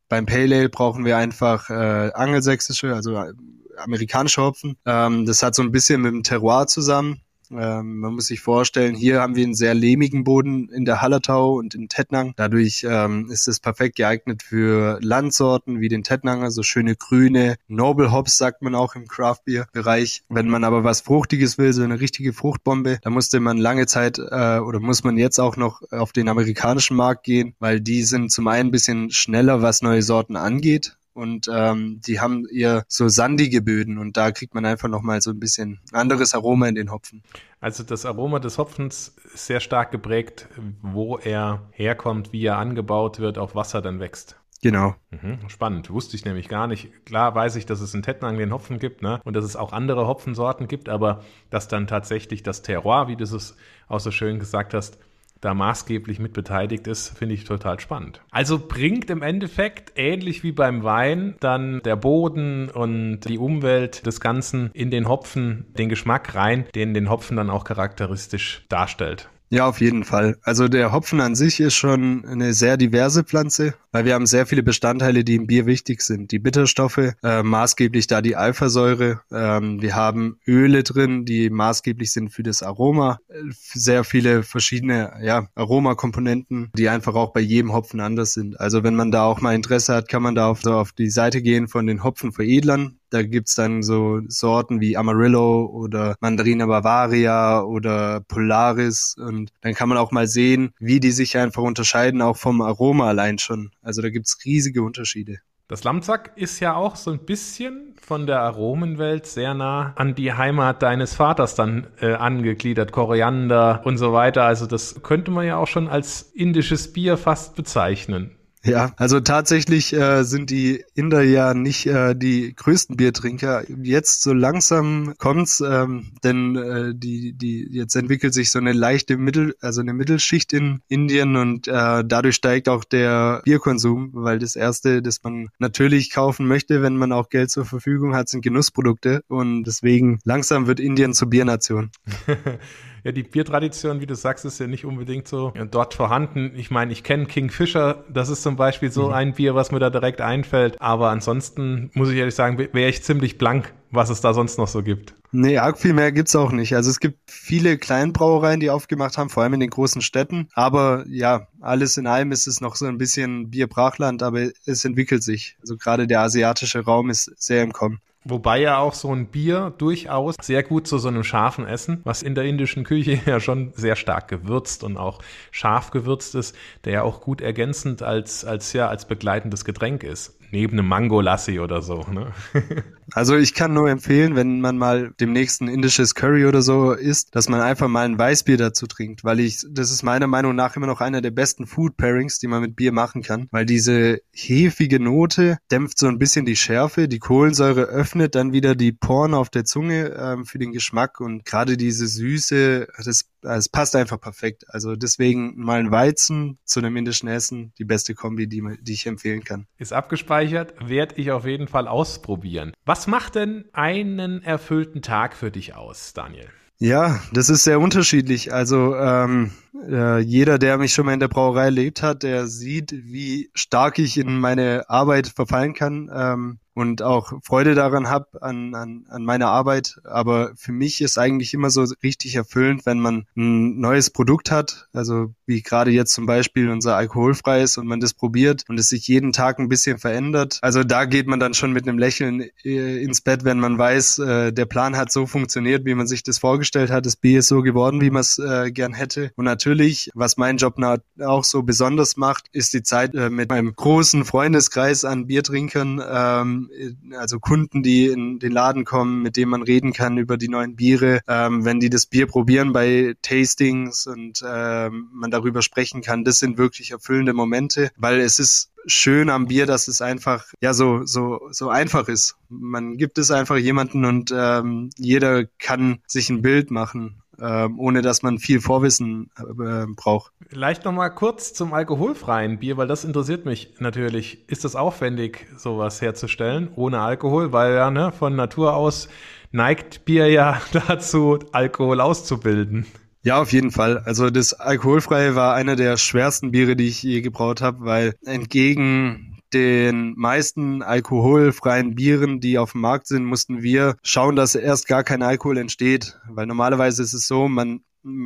Beim 0.09 0.25
Pale 0.25 0.55
Ale 0.55 0.69
brauchen 0.69 1.05
wir 1.05 1.17
einfach 1.17 1.69
äh, 1.69 2.11
angelsächsische, 2.13 2.93
also 2.93 3.15
äh, 3.15 3.33
amerikanische 3.77 4.41
Hopfen. 4.41 4.77
Ähm, 4.85 5.25
das 5.25 5.43
hat 5.43 5.55
so 5.55 5.63
ein 5.63 5.71
bisschen 5.71 6.01
mit 6.01 6.13
dem 6.13 6.23
Terroir 6.23 6.67
zusammen. 6.67 7.21
Ähm, 7.51 7.99
man 7.99 8.13
muss 8.13 8.27
sich 8.27 8.41
vorstellen, 8.41 8.95
hier 8.95 9.21
haben 9.21 9.35
wir 9.35 9.43
einen 9.43 9.55
sehr 9.55 9.73
lehmigen 9.73 10.23
Boden 10.23 10.69
in 10.69 10.85
der 10.85 11.01
Hallertau 11.01 11.55
und 11.55 11.75
in 11.75 11.89
Tettnang. 11.89 12.33
Dadurch 12.35 12.85
ähm, 12.87 13.29
ist 13.29 13.47
es 13.47 13.59
perfekt 13.59 13.95
geeignet 13.97 14.43
für 14.43 14.99
Landsorten 15.01 15.79
wie 15.79 15.89
den 15.89 16.03
Tettnanger, 16.03 16.51
so 16.51 16.63
schöne 16.63 16.95
grüne 16.95 17.55
Noble 17.67 18.11
Hops 18.11 18.37
sagt 18.37 18.61
man 18.61 18.75
auch 18.75 18.95
im 18.95 19.07
Craft 19.07 19.41
Beer 19.45 19.67
Bereich. 19.73 20.23
Wenn 20.29 20.49
man 20.49 20.63
aber 20.63 20.83
was 20.83 21.01
Fruchtiges 21.01 21.57
will, 21.57 21.73
so 21.73 21.83
eine 21.83 21.99
richtige 21.99 22.33
Fruchtbombe, 22.33 22.99
da 23.01 23.09
musste 23.09 23.39
man 23.39 23.57
lange 23.57 23.85
Zeit 23.87 24.19
äh, 24.19 24.59
oder 24.59 24.79
muss 24.79 25.03
man 25.03 25.17
jetzt 25.17 25.39
auch 25.39 25.57
noch 25.57 25.81
auf 25.91 26.11
den 26.11 26.29
amerikanischen 26.29 26.97
Markt 26.97 27.23
gehen, 27.23 27.55
weil 27.59 27.81
die 27.81 28.03
sind 28.03 28.31
zum 28.31 28.47
einen 28.47 28.69
ein 28.69 28.71
bisschen 28.71 29.11
schneller, 29.11 29.61
was 29.61 29.81
neue 29.81 30.01
Sorten 30.01 30.35
angeht 30.35 30.97
und 31.15 31.49
ähm, 31.51 32.01
die 32.05 32.19
haben 32.19 32.45
eher 32.47 32.83
so 32.87 33.07
sandige 33.07 33.61
Böden 33.61 33.97
und 33.97 34.17
da 34.17 34.31
kriegt 34.31 34.53
man 34.53 34.65
einfach 34.65 34.89
nochmal 34.89 35.21
so 35.21 35.31
ein 35.31 35.39
bisschen 35.39 35.79
anderes 35.91 36.33
Aroma 36.33 36.67
in 36.67 36.75
den 36.75 36.91
Hopfen. 36.91 37.23
Also 37.61 37.83
das 37.83 38.05
Aroma 38.05 38.39
des 38.39 38.57
Hopfens 38.57 39.15
ist 39.33 39.47
sehr 39.47 39.61
stark 39.61 39.91
geprägt, 39.91 40.47
wo 40.81 41.17
er 41.17 41.69
herkommt, 41.71 42.33
wie 42.33 42.45
er 42.45 42.57
angebaut 42.57 43.19
wird, 43.19 43.37
auf 43.37 43.55
was 43.55 43.73
er 43.73 43.81
dann 43.81 43.99
wächst. 43.99 44.35
Genau. 44.61 44.95
Mhm, 45.11 45.47
spannend. 45.47 45.89
Wusste 45.89 46.15
ich 46.15 46.25
nämlich 46.25 46.49
gar 46.49 46.67
nicht. 46.67 47.05
Klar 47.05 47.35
weiß 47.35 47.55
ich, 47.55 47.65
dass 47.65 47.81
es 47.81 47.93
in 47.93 48.03
Tettnang 48.03 48.37
den 48.37 48.51
Hopfen 48.51 48.79
gibt, 48.79 49.01
ne? 49.01 49.21
Und 49.23 49.35
dass 49.35 49.45
es 49.45 49.55
auch 49.55 49.73
andere 49.73 50.07
Hopfensorten 50.07 50.67
gibt, 50.67 50.89
aber 50.89 51.23
dass 51.49 51.67
dann 51.67 51.87
tatsächlich 51.87 52.41
das 52.41 52.61
Terroir, 52.61 53.07
wie 53.07 53.15
du 53.15 53.23
es 53.23 53.55
auch 53.87 53.99
so 53.99 54.11
schön 54.11 54.39
gesagt 54.39 54.73
hast, 54.73 54.97
da 55.41 55.53
maßgeblich 55.53 56.19
mit 56.19 56.33
beteiligt 56.33 56.87
ist, 56.87 57.17
finde 57.17 57.35
ich 57.35 57.43
total 57.43 57.79
spannend. 57.79 58.21
Also 58.31 58.59
bringt 58.59 59.09
im 59.09 59.21
Endeffekt, 59.21 59.93
ähnlich 59.95 60.43
wie 60.43 60.51
beim 60.51 60.83
Wein, 60.83 61.35
dann 61.39 61.81
der 61.83 61.95
Boden 61.95 62.69
und 62.69 63.21
die 63.21 63.37
Umwelt 63.37 64.05
des 64.05 64.19
Ganzen 64.19 64.71
in 64.73 64.91
den 64.91 65.07
Hopfen 65.07 65.65
den 65.77 65.89
Geschmack 65.89 66.35
rein, 66.35 66.65
den 66.73 66.93
den 66.93 67.09
Hopfen 67.09 67.37
dann 67.37 67.49
auch 67.49 67.63
charakteristisch 67.63 68.65
darstellt. 68.69 69.29
Ja, 69.49 69.67
auf 69.67 69.79
jeden 69.79 70.03
Fall. 70.03 70.37
Also 70.41 70.67
der 70.67 70.91
Hopfen 70.91 71.21
an 71.21 71.35
sich 71.35 71.59
ist 71.59 71.75
schon 71.75 72.25
eine 72.25 72.53
sehr 72.53 72.77
diverse 72.77 73.23
Pflanze, 73.23 73.75
weil 73.91 74.03
wir 74.03 74.15
haben 74.15 74.25
sehr 74.25 74.47
viele 74.47 74.63
Bestandteile, 74.63 75.23
die 75.23 75.35
im 75.35 75.45
Bier 75.45 75.67
wichtig 75.67 76.01
sind. 76.01 76.31
Die 76.31 76.39
Bitterstoffe, 76.39 77.13
äh, 77.23 77.43
maßgeblich 77.43 78.07
da 78.07 78.21
die 78.21 78.35
Alphasäure. 78.35 79.21
Ähm, 79.31 79.81
wir 79.81 79.95
haben 79.95 80.39
Öle 80.47 80.81
drin, 80.81 81.25
die 81.25 81.51
maßgeblich 81.51 82.11
sind 82.11 82.29
für 82.29 82.41
das 82.41 82.63
Aroma. 82.63 83.19
Sehr 83.51 84.03
viele 84.03 84.41
verschiedene 84.41 85.13
ja, 85.21 85.47
Aromakomponenten, 85.53 86.71
die 86.75 86.89
einfach 86.89 87.13
auch 87.13 87.31
bei 87.31 87.41
jedem 87.41 87.71
Hopfen 87.71 87.99
anders 87.99 88.33
sind. 88.33 88.59
Also 88.59 88.83
wenn 88.83 88.95
man 88.95 89.11
da 89.11 89.25
auch 89.25 89.41
mal 89.41 89.53
Interesse 89.53 89.93
hat, 89.93 90.09
kann 90.09 90.23
man 90.23 90.33
da 90.33 90.47
auf, 90.47 90.63
so 90.63 90.73
auf 90.73 90.91
die 90.91 91.09
Seite 91.09 91.43
gehen 91.43 91.67
von 91.67 91.85
den 91.85 92.03
Hopfenveredlern. 92.03 92.97
Da 93.09 93.23
gibt's 93.23 93.55
dann 93.55 93.83
so 93.83 94.21
Sorten 94.27 94.81
wie 94.81 94.97
Amarillo 94.97 95.65
oder 95.65 96.15
Mandarina 96.19 96.65
Bavaria 96.65 97.61
oder 97.61 98.21
Polaris 98.21 99.15
und 99.17 99.51
dann 99.61 99.73
kann 99.73 99.89
man 99.89 99.97
auch 99.97 100.11
mal 100.11 100.27
sehen, 100.27 100.73
wie 100.79 100.99
die 100.99 101.11
sich 101.11 101.37
einfach 101.37 101.63
unterscheiden, 101.63 102.21
auch 102.21 102.37
vom 102.37 102.61
Aroma 102.61 103.07
allein 103.07 103.37
schon. 103.37 103.71
Also 103.81 104.01
da 104.01 104.09
gibt's 104.09 104.37
riesige 104.45 104.83
Unterschiede. 104.83 105.37
Das 105.67 105.83
Lammsack 105.83 106.33
ist 106.35 106.59
ja 106.59 106.75
auch 106.75 106.95
so 106.95 107.09
ein 107.09 107.25
bisschen 107.25 107.95
von 107.99 108.27
der 108.27 108.41
Aromenwelt 108.41 109.25
sehr 109.25 109.55
nah 109.55 109.93
an 109.95 110.13
die 110.13 110.31
Heimat 110.31 110.83
deines 110.83 111.15
Vaters 111.15 111.55
dann 111.55 111.87
äh, 111.99 112.13
angegliedert, 112.13 112.91
Koriander 112.91 113.81
und 113.83 113.97
so 113.97 114.13
weiter. 114.13 114.43
Also 114.43 114.67
das 114.67 115.01
könnte 115.01 115.31
man 115.31 115.47
ja 115.47 115.57
auch 115.57 115.65
schon 115.65 115.87
als 115.87 116.21
indisches 116.21 116.93
Bier 116.93 117.17
fast 117.17 117.55
bezeichnen. 117.55 118.34
Ja, 118.65 118.93
also 118.97 119.19
tatsächlich 119.19 119.93
äh, 119.93 120.23
sind 120.23 120.49
die 120.49 120.83
Inder 120.95 121.21
ja 121.21 121.53
nicht 121.53 121.85
äh, 121.85 122.15
die 122.15 122.55
größten 122.55 122.97
Biertrinker. 122.97 123.63
Jetzt 123.83 124.23
so 124.23 124.33
langsam 124.33 125.13
kommt's, 125.19 125.61
ähm, 125.61 126.13
denn 126.23 126.55
äh, 126.55 126.93
die 126.95 127.33
die 127.33 127.67
jetzt 127.69 127.95
entwickelt 127.95 128.33
sich 128.33 128.49
so 128.49 128.57
eine 128.57 128.73
leichte 128.73 129.17
Mittel, 129.17 129.55
also 129.61 129.81
eine 129.81 129.93
Mittelschicht 129.93 130.51
in 130.51 130.81
Indien 130.87 131.35
und 131.35 131.67
äh, 131.67 132.03
dadurch 132.03 132.35
steigt 132.35 132.67
auch 132.67 132.83
der 132.83 133.41
Bierkonsum, 133.45 134.09
weil 134.13 134.39
das 134.39 134.55
erste, 134.55 135.03
das 135.03 135.21
man 135.23 135.49
natürlich 135.59 136.09
kaufen 136.09 136.47
möchte, 136.47 136.81
wenn 136.81 136.97
man 136.97 137.11
auch 137.11 137.29
Geld 137.29 137.51
zur 137.51 137.65
Verfügung 137.65 138.15
hat, 138.15 138.29
sind 138.29 138.41
Genussprodukte 138.41 139.21
und 139.27 139.65
deswegen 139.65 140.17
langsam 140.23 140.65
wird 140.65 140.79
Indien 140.79 141.13
zur 141.13 141.29
Biernation. 141.29 141.91
ja, 143.05 143.11
die 143.11 143.21
Biertradition, 143.21 144.01
wie 144.01 144.07
du 144.07 144.15
sagst, 144.15 144.45
ist 144.45 144.59
ja 144.59 144.65
nicht 144.65 144.83
unbedingt 144.83 145.27
so 145.27 145.53
dort 145.69 145.93
vorhanden. 145.93 146.53
Ich 146.55 146.71
meine, 146.71 146.91
ich 146.91 147.03
kenne 147.03 147.27
Kingfisher, 147.27 148.03
das 148.09 148.29
ist 148.29 148.41
zum 148.41 148.55
Beispiel 148.55 148.91
so 148.91 149.09
mhm. 149.09 149.13
ein 149.13 149.33
Bier, 149.35 149.53
was 149.53 149.71
mir 149.71 149.77
da 149.77 149.91
direkt 149.91 150.21
einfällt. 150.21 150.81
Aber 150.81 151.11
ansonsten 151.11 151.91
muss 151.93 152.09
ich 152.09 152.17
ehrlich 152.17 152.33
sagen, 152.33 152.57
wäre 152.57 152.89
ich 152.89 153.03
ziemlich 153.03 153.37
blank, 153.37 153.71
was 153.91 154.09
es 154.09 154.21
da 154.21 154.33
sonst 154.33 154.57
noch 154.57 154.67
so 154.67 154.81
gibt. 154.81 155.13
Nee, 155.31 155.59
arg 155.59 155.77
viel 155.77 155.93
mehr 155.93 156.11
gibt's 156.11 156.35
auch 156.35 156.51
nicht. 156.51 156.75
Also 156.75 156.89
es 156.89 156.99
gibt 156.99 157.19
viele 157.29 157.77
Kleinbrauereien, 157.77 158.59
die 158.59 158.71
aufgemacht 158.71 159.19
haben, 159.19 159.29
vor 159.29 159.43
allem 159.43 159.53
in 159.53 159.59
den 159.59 159.69
großen 159.69 160.01
Städten. 160.01 160.47
Aber 160.53 161.05
ja, 161.07 161.47
alles 161.61 161.97
in 161.97 162.07
allem 162.07 162.31
ist 162.31 162.47
es 162.47 162.59
noch 162.59 162.75
so 162.75 162.87
ein 162.87 162.97
bisschen 162.97 163.51
Bierbrachland, 163.51 164.23
aber 164.23 164.47
es 164.65 164.83
entwickelt 164.83 165.21
sich. 165.21 165.57
Also 165.61 165.77
gerade 165.77 166.07
der 166.07 166.21
asiatische 166.21 166.85
Raum 166.85 167.11
ist 167.11 167.31
sehr 167.37 167.61
im 167.61 167.71
Kommen. 167.71 167.99
Wobei 168.27 168.59
ja 168.59 168.79
auch 168.79 168.95
so 168.95 169.13
ein 169.13 169.27
Bier 169.27 169.71
durchaus 169.77 170.35
sehr 170.41 170.63
gut 170.63 170.87
zu 170.87 170.97
so 170.97 171.09
einem 171.09 171.23
scharfen 171.23 171.67
Essen, 171.67 172.01
was 172.05 172.23
in 172.23 172.33
der 172.33 172.45
indischen 172.45 172.83
Küche 172.83 173.19
ja 173.25 173.39
schon 173.39 173.71
sehr 173.75 173.95
stark 173.95 174.27
gewürzt 174.27 174.83
und 174.83 174.97
auch 174.97 175.19
scharf 175.51 175.91
gewürzt 175.91 176.33
ist, 176.33 176.55
der 176.85 176.93
ja 176.93 177.01
auch 177.03 177.21
gut 177.21 177.39
ergänzend 177.39 178.01
als, 178.01 178.43
als 178.43 178.73
ja, 178.73 178.87
als 178.87 179.05
begleitendes 179.05 179.63
Getränk 179.63 180.03
ist 180.03 180.35
neben 180.55 180.79
einem 180.79 180.87
Mango-Lassi 180.87 181.59
oder 181.59 181.81
so. 181.81 182.05
Ne? 182.09 182.31
Also 183.11 183.37
ich 183.37 183.53
kann 183.53 183.71
nur 183.71 183.87
empfehlen, 183.87 184.35
wenn 184.35 184.61
man 184.61 184.79
mal 184.79 185.13
demnächst 185.19 185.61
ein 185.61 185.67
indisches 185.67 186.15
Curry 186.15 186.47
oder 186.47 186.63
so 186.63 186.91
isst, 186.91 187.35
dass 187.35 187.47
man 187.47 187.61
einfach 187.61 187.87
mal 187.87 188.03
ein 188.03 188.17
Weißbier 188.17 188.57
dazu 188.57 188.87
trinkt, 188.87 189.23
weil 189.23 189.41
ich, 189.41 189.63
das 189.69 189.91
ist 189.91 190.01
meiner 190.01 190.25
Meinung 190.25 190.55
nach 190.55 190.75
immer 190.75 190.87
noch 190.87 191.01
einer 191.01 191.21
der 191.21 191.29
besten 191.29 191.67
Food 191.67 191.97
Pairings, 191.97 192.39
die 192.39 192.47
man 192.47 192.61
mit 192.61 192.75
Bier 192.75 192.91
machen 192.91 193.21
kann, 193.21 193.47
weil 193.51 193.67
diese 193.67 194.21
hefige 194.31 194.99
Note 194.99 195.59
dämpft 195.69 195.99
so 195.99 196.07
ein 196.07 196.17
bisschen 196.17 196.47
die 196.47 196.55
Schärfe, 196.55 197.07
die 197.07 197.19
Kohlensäure 197.19 197.83
öffnet 197.83 198.33
dann 198.33 198.53
wieder 198.53 198.73
die 198.73 198.91
Poren 198.91 199.35
auf 199.35 199.51
der 199.51 199.65
Zunge 199.65 200.15
ähm, 200.17 200.45
für 200.45 200.57
den 200.57 200.71
Geschmack 200.71 201.19
und 201.19 201.45
gerade 201.45 201.77
diese 201.77 202.07
Süße, 202.07 202.87
das 203.05 203.25
es 203.45 203.69
passt 203.69 203.95
einfach 203.95 204.19
perfekt. 204.19 204.65
Also 204.69 204.95
deswegen 204.95 205.55
mal 205.57 205.79
ein 205.79 205.91
Weizen 205.91 206.59
zu 206.65 206.79
einem 206.79 206.97
indischen 206.97 207.29
Essen, 207.29 207.73
die 207.77 207.85
beste 207.85 208.13
Kombi, 208.13 208.47
die, 208.47 208.63
die 208.81 208.93
ich 208.93 209.05
empfehlen 209.05 209.43
kann. 209.43 209.67
Ist 209.77 209.93
abgespeichert, 209.93 210.73
werde 210.85 211.15
ich 211.15 211.31
auf 211.31 211.45
jeden 211.45 211.67
Fall 211.67 211.87
ausprobieren. 211.87 212.73
Was 212.85 213.07
macht 213.07 213.35
denn 213.35 213.65
einen 213.73 214.43
erfüllten 214.43 215.01
Tag 215.01 215.35
für 215.35 215.51
dich 215.51 215.75
aus, 215.75 216.13
Daniel? 216.13 216.49
Ja, 216.77 217.21
das 217.31 217.49
ist 217.49 217.63
sehr 217.63 217.79
unterschiedlich. 217.79 218.53
Also 218.53 218.95
ähm, 218.95 219.51
äh, 219.89 220.19
jeder, 220.19 220.59
der 220.59 220.77
mich 220.77 220.93
schon 220.93 221.05
mal 221.05 221.13
in 221.13 221.21
der 221.21 221.29
Brauerei 221.29 221.65
erlebt 221.65 222.01
hat, 222.01 222.23
der 222.23 222.47
sieht, 222.47 222.91
wie 222.91 223.49
stark 223.53 223.97
ich 223.97 224.17
in 224.17 224.39
meine 224.39 224.89
Arbeit 224.89 225.27
verfallen 225.27 225.73
kann. 225.73 226.11
Ähm, 226.13 226.59
und 226.75 227.01
auch 227.01 227.33
Freude 227.41 227.73
daran 227.73 228.09
habe 228.09 228.41
an, 228.43 228.75
an, 228.75 229.05
an 229.09 229.23
meiner 229.23 229.47
Arbeit. 229.47 229.95
Aber 230.03 230.51
für 230.57 230.73
mich 230.73 231.01
ist 231.01 231.17
eigentlich 231.17 231.53
immer 231.53 231.69
so 231.69 231.85
richtig 232.03 232.35
erfüllend, 232.35 232.85
wenn 232.85 232.99
man 232.99 233.25
ein 233.35 233.79
neues 233.79 234.09
Produkt 234.09 234.51
hat, 234.51 234.87
also 234.93 235.33
wie 235.45 235.61
gerade 235.61 235.91
jetzt 235.91 236.13
zum 236.13 236.25
Beispiel 236.25 236.69
unser 236.69 236.97
alkoholfreies 236.97 237.77
und 237.77 237.87
man 237.87 238.01
das 238.01 238.13
probiert 238.13 238.65
und 238.67 238.77
es 238.77 238.89
sich 238.89 239.07
jeden 239.07 239.31
Tag 239.31 239.57
ein 239.57 239.69
bisschen 239.69 239.97
verändert. 239.97 240.59
Also 240.61 240.83
da 240.83 241.05
geht 241.05 241.27
man 241.27 241.39
dann 241.39 241.53
schon 241.53 241.71
mit 241.71 241.87
einem 241.87 241.97
Lächeln 241.97 242.43
äh, 242.65 243.01
ins 243.01 243.21
Bett, 243.21 243.45
wenn 243.45 243.59
man 243.59 243.77
weiß, 243.77 244.19
äh, 244.19 244.51
der 244.51 244.65
Plan 244.65 244.97
hat 244.97 245.13
so 245.13 245.25
funktioniert, 245.27 245.85
wie 245.85 245.95
man 245.95 246.07
sich 246.07 246.23
das 246.23 246.39
vorgestellt 246.39 246.91
hat. 246.91 247.05
Das 247.05 247.15
Bier 247.15 247.39
ist 247.39 247.47
so 247.47 247.61
geworden, 247.61 248.01
wie 248.01 248.09
man 248.09 248.21
es 248.21 248.37
äh, 248.37 248.71
gern 248.71 248.93
hätte. 248.93 249.31
Und 249.37 249.45
natürlich, 249.45 250.11
was 250.13 250.35
mein 250.35 250.57
Job 250.57 250.75
auch 251.21 251.45
so 251.45 251.63
besonders 251.63 252.17
macht, 252.17 252.47
ist 252.51 252.73
die 252.73 252.83
Zeit 252.83 253.13
mit 253.13 253.49
meinem 253.49 253.73
großen 253.73 254.25
Freundeskreis 254.25 255.05
an 255.05 255.27
Biertrinkern, 255.27 256.64
ähm, 256.77 257.13
also 257.17 257.39
Kunden, 257.39 257.83
die 257.83 258.07
in 258.07 258.39
den 258.39 258.51
Laden 258.51 258.85
kommen, 258.85 259.21
mit 259.21 259.37
denen 259.37 259.51
man 259.51 259.61
reden 259.61 259.93
kann 259.93 260.17
über 260.17 260.37
die 260.37 260.49
neuen 260.49 260.75
Biere, 260.75 261.21
ähm, 261.27 261.65
wenn 261.65 261.79
die 261.79 261.89
das 261.89 262.05
Bier 262.05 262.27
probieren 262.27 262.73
bei 262.73 263.15
Tastings 263.21 264.07
und 264.07 264.43
ähm, 264.47 265.09
man 265.13 265.31
darüber 265.31 265.61
sprechen 265.61 266.01
kann. 266.01 266.23
Das 266.23 266.39
sind 266.39 266.57
wirklich 266.57 266.91
erfüllende 266.91 267.33
Momente, 267.33 267.91
weil 267.97 268.19
es 268.19 268.39
ist 268.39 268.71
schön 268.87 269.29
am 269.29 269.47
Bier, 269.47 269.65
dass 269.65 269.87
es 269.87 270.01
einfach 270.01 270.45
ja 270.61 270.73
so 270.73 271.05
so 271.05 271.41
so 271.51 271.69
einfach 271.69 272.07
ist. 272.07 272.35
Man 272.49 272.97
gibt 272.97 273.17
es 273.17 273.31
einfach 273.31 273.57
jemanden 273.57 274.05
und 274.05 274.33
ähm, 274.35 274.89
jeder 274.97 275.45
kann 275.59 275.99
sich 276.07 276.29
ein 276.29 276.41
Bild 276.41 276.71
machen. 276.71 277.21
Ähm, 277.41 277.79
ohne 277.79 278.01
dass 278.01 278.23
man 278.23 278.39
viel 278.39 278.61
Vorwissen 278.61 279.29
äh, 279.37 279.85
braucht. 279.93 280.31
Vielleicht 280.47 280.85
noch 280.85 280.93
mal 280.93 281.09
kurz 281.09 281.53
zum 281.53 281.73
alkoholfreien 281.73 282.59
Bier, 282.59 282.77
weil 282.77 282.87
das 282.87 283.03
interessiert 283.03 283.45
mich 283.45 283.73
natürlich. 283.79 284.49
Ist 284.49 284.63
das 284.63 284.75
aufwendig, 284.75 285.47
sowas 285.57 286.01
herzustellen 286.01 286.69
ohne 286.75 287.01
Alkohol? 287.01 287.51
Weil 287.51 287.73
ja 287.73 287.91
ne, 287.91 288.11
von 288.11 288.35
Natur 288.35 288.75
aus 288.75 289.09
neigt 289.51 290.05
Bier 290.05 290.27
ja 290.27 290.61
dazu, 290.87 291.39
Alkohol 291.51 291.99
auszubilden. 291.99 292.85
Ja, 293.23 293.41
auf 293.41 293.51
jeden 293.51 293.71
Fall. 293.71 293.97
Also 293.99 294.29
das 294.29 294.53
Alkoholfreie 294.53 295.35
war 295.35 295.55
einer 295.55 295.75
der 295.75 295.97
schwersten 295.97 296.51
Biere, 296.51 296.75
die 296.75 296.87
ich 296.87 297.01
je 297.01 297.21
gebraut 297.21 297.59
habe, 297.59 297.83
weil 297.83 298.13
entgegen 298.23 299.34
den 299.53 300.13
meisten 300.17 300.81
alkoholfreien 300.81 301.95
Bieren, 301.95 302.39
die 302.39 302.57
auf 302.57 302.73
dem 302.73 302.81
Markt 302.81 303.07
sind, 303.07 303.25
mussten 303.25 303.61
wir 303.61 303.95
schauen, 304.03 304.35
dass 304.35 304.55
erst 304.55 304.87
gar 304.87 305.03
kein 305.03 305.21
Alkohol 305.21 305.57
entsteht. 305.57 306.19
Weil 306.29 306.45
normalerweise 306.45 307.03
ist 307.03 307.13
es 307.13 307.27
so, 307.27 307.47
man 307.47 307.81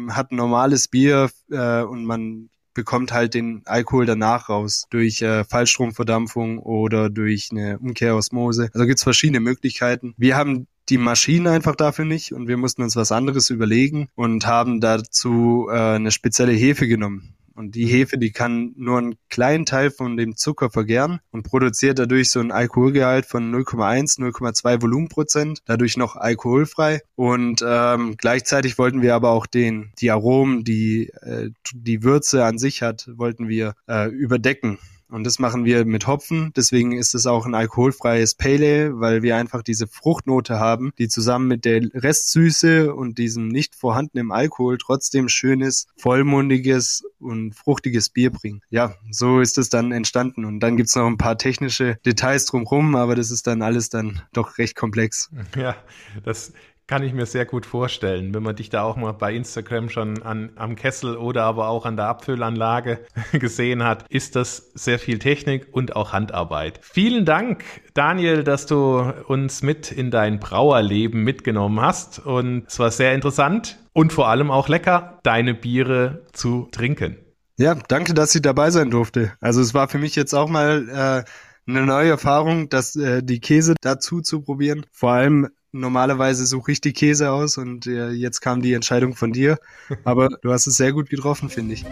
hat 0.10 0.32
ein 0.32 0.36
normales 0.36 0.88
Bier 0.88 1.30
äh, 1.52 1.82
und 1.82 2.06
man 2.06 2.50
bekommt 2.74 3.12
halt 3.12 3.34
den 3.34 3.62
Alkohol 3.66 4.06
danach 4.06 4.50
raus 4.50 4.86
durch 4.90 5.22
äh, 5.22 5.44
Fallstromverdampfung 5.44 6.60
oder 6.60 7.10
durch 7.10 7.50
eine 7.52 7.80
Umkehrosmose. 7.80 8.70
Also 8.74 8.86
gibt's 8.86 9.04
verschiedene 9.04 9.40
Möglichkeiten. 9.40 10.14
Wir 10.18 10.38
haben 10.38 10.68
die 10.90 10.98
Maschinen 10.98 11.48
einfach 11.48 11.76
dafür 11.76 12.06
nicht 12.06 12.32
und 12.34 12.48
wir 12.48 12.58
mussten 12.58 12.82
uns 12.82 12.96
was 12.96 13.12
anderes 13.12 13.50
überlegen 13.50 14.08
und 14.16 14.48
haben 14.48 14.80
dazu 14.80 15.68
äh, 15.70 15.96
eine 15.96 16.12
spezielle 16.12 16.54
Hefe 16.54 16.88
genommen. 16.88 17.36
Und 17.60 17.76
die 17.76 17.88
Hefe, 17.88 18.18
die 18.18 18.32
kann 18.32 18.72
nur 18.78 19.00
einen 19.00 19.16
kleinen 19.28 19.66
Teil 19.66 19.92
von 19.92 20.16
dem 20.16 20.38
Zucker 20.38 20.70
vergären 20.70 21.20
und 21.32 21.44
produziert 21.44 22.00
dadurch 22.00 22.32
so 22.32 22.40
ein 22.40 22.54
Alkoholgehalt 22.54 23.26
von 23.26 23.54
0,1, 23.54 24.18
0,2 24.18 24.82
Volumenprozent, 24.82 25.60
dadurch 25.66 25.98
noch 25.98 26.16
alkoholfrei. 26.16 27.02
Und 27.16 27.62
ähm, 27.68 28.16
gleichzeitig 28.16 28.78
wollten 28.78 29.02
wir 29.02 29.14
aber 29.14 29.32
auch 29.32 29.46
den, 29.46 29.92
die 30.00 30.10
Aromen, 30.10 30.64
die 30.64 31.10
äh, 31.22 31.50
die 31.74 32.02
Würze 32.02 32.46
an 32.46 32.58
sich 32.60 32.82
hat, 32.82 33.10
wollten 33.18 33.50
wir 33.50 33.74
äh, 33.90 34.08
überdecken. 34.08 34.80
Und 35.10 35.24
das 35.24 35.40
machen 35.40 35.66
wir 35.66 35.86
mit 35.86 36.08
Hopfen. 36.08 36.52
Deswegen 36.56 36.92
ist 36.92 37.16
es 37.16 37.26
auch 37.26 37.46
ein 37.46 37.56
alkoholfreies 37.56 38.36
Pale 38.36 38.60
Ale, 38.60 39.00
weil 39.00 39.22
wir 39.22 39.36
einfach 39.36 39.64
diese 39.64 39.88
Fruchtnote 39.88 40.60
haben, 40.60 40.92
die 40.98 41.08
zusammen 41.08 41.48
mit 41.48 41.66
der 41.66 41.82
Restsüße 41.94 42.94
und 42.94 43.18
diesem 43.18 43.48
nicht 43.48 43.76
vorhandenen 43.76 44.32
Alkohol 44.32 44.78
trotzdem 44.78 45.30
schönes, 45.30 45.88
vollmundiges 45.98 47.04
und 47.20 47.56
fruchtiges 47.56 48.10
Bier 48.10 48.32
bringen. 48.32 48.62
Ja, 48.70 48.96
so 49.12 49.40
ist 49.40 49.58
es 49.58 49.70
dann 49.70 49.92
entstanden. 49.92 50.46
Und 50.46 50.60
dann 50.60 50.78
gibt's 50.78 50.96
noch 50.96 51.08
ein 51.08 51.18
paar 51.18 51.38
technische 51.38 51.98
Details 52.06 52.46
drumherum, 52.46 52.96
aber 52.96 53.16
das 53.16 53.32
ist 53.32 53.48
dann 53.48 53.62
alles 53.62 53.90
dann 53.90 54.22
doch 54.34 54.58
recht 54.58 54.76
komplex. 54.76 55.30
Ja, 55.56 55.76
das 56.24 56.54
kann 56.90 57.04
ich 57.04 57.14
mir 57.14 57.28
sehr 57.28 57.46
gut 57.46 57.68
vorstellen, 57.68 58.34
wenn 58.34 58.42
man 58.42 58.56
dich 58.56 58.72
da 58.72 58.82
auch 58.82 58.96
mal 58.96 59.12
bei 59.12 59.36
Instagram 59.36 59.90
schon 59.90 60.24
an, 60.24 60.50
am 60.56 60.76
Kessel 60.76 61.18
oder 61.18 61.44
aber 61.44 61.68
auch 61.68 61.86
an 61.86 61.96
der 61.96 62.08
Abfüllanlage 62.08 63.02
gesehen 63.34 63.84
hat, 63.84 64.06
ist 64.10 64.36
das 64.36 64.72
sehr 64.74 64.98
viel 64.98 65.20
Technik 65.20 65.68
und 65.72 65.96
auch 65.96 66.14
Handarbeit. 66.14 66.80
Vielen 66.82 67.26
Dank, 67.26 67.64
Daniel, 67.94 68.44
dass 68.44 68.66
du 68.66 69.02
uns 69.28 69.62
mit 69.62 69.92
in 69.92 70.10
dein 70.10 70.40
Brauerleben 70.40 71.24
mitgenommen 71.24 71.80
hast 71.80 72.26
und 72.26 72.64
es 72.68 72.80
war 72.80 72.90
sehr 72.90 73.14
interessant 73.14 73.78
und 73.94 74.12
vor 74.12 74.28
allem 74.28 74.50
auch 74.50 74.68
lecker, 74.68 75.20
deine 75.22 75.54
Biere 75.54 76.24
zu 76.34 76.70
trinken. 76.72 77.18
Ja, 77.58 77.76
danke, 77.76 78.16
dass 78.16 78.34
ich 78.34 78.42
dabei 78.42 78.72
sein 78.72 78.90
durfte. 78.90 79.34
Also 79.42 79.62
es 79.62 79.76
war 79.76 79.90
für 79.90 80.00
mich 80.00 80.16
jetzt 80.16 80.34
auch 80.34 80.50
mal 80.50 80.90
äh, 80.90 81.70
eine 81.70 81.86
neue 81.86 82.10
Erfahrung, 82.10 82.70
dass 82.70 82.96
äh, 82.96 83.22
die 83.22 83.42
Käse 83.42 83.76
dazu 83.80 84.22
zu 84.22 84.42
probieren. 84.42 84.88
Vor 84.92 85.12
allem 85.12 85.50
normalerweise 85.72 86.46
suche 86.46 86.72
ich 86.72 86.82
die 86.82 86.94
Käse 86.94 87.32
aus 87.32 87.58
und 87.58 87.88
äh, 87.88 88.10
jetzt 88.10 88.42
kam 88.42 88.62
die 88.62 88.74
Entscheidung 88.74 89.16
von 89.16 89.32
dir. 89.32 89.58
Aber 90.04 90.30
du 90.42 90.52
hast 90.52 90.68
es 90.68 90.78
sehr 90.78 90.94
gut 90.94 91.10
getroffen, 91.10 91.50
finde 91.50 91.74
ich. 91.74 91.86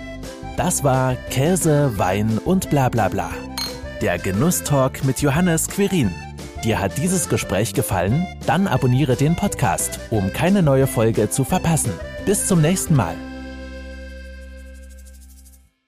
Das 0.56 0.84
war 0.84 1.16
Käse, 1.30 1.94
Wein 1.98 2.40
und 2.44 2.70
bla 2.70 2.90
bla 2.90 3.10
bla. 3.10 3.32
Der 4.02 4.18
Genusstalk 4.20 5.04
mit 5.06 5.22
Johannes 5.22 5.68
Quirin. 5.68 6.12
Dir 6.64 6.80
hat 6.80 6.98
dieses 6.98 7.30
Gespräch 7.30 7.74
gefallen? 7.74 8.26
Dann 8.46 8.68
abonniere 8.68 9.16
den 9.16 9.36
Podcast, 9.36 10.00
um 10.10 10.34
keine 10.34 10.64
neue 10.64 10.88
Folge 10.88 11.30
zu 11.30 11.44
verpassen. 11.44 11.92
Bis 12.26 12.48
zum 12.48 12.62
nächsten 12.62 12.96
Mal. 12.96 13.16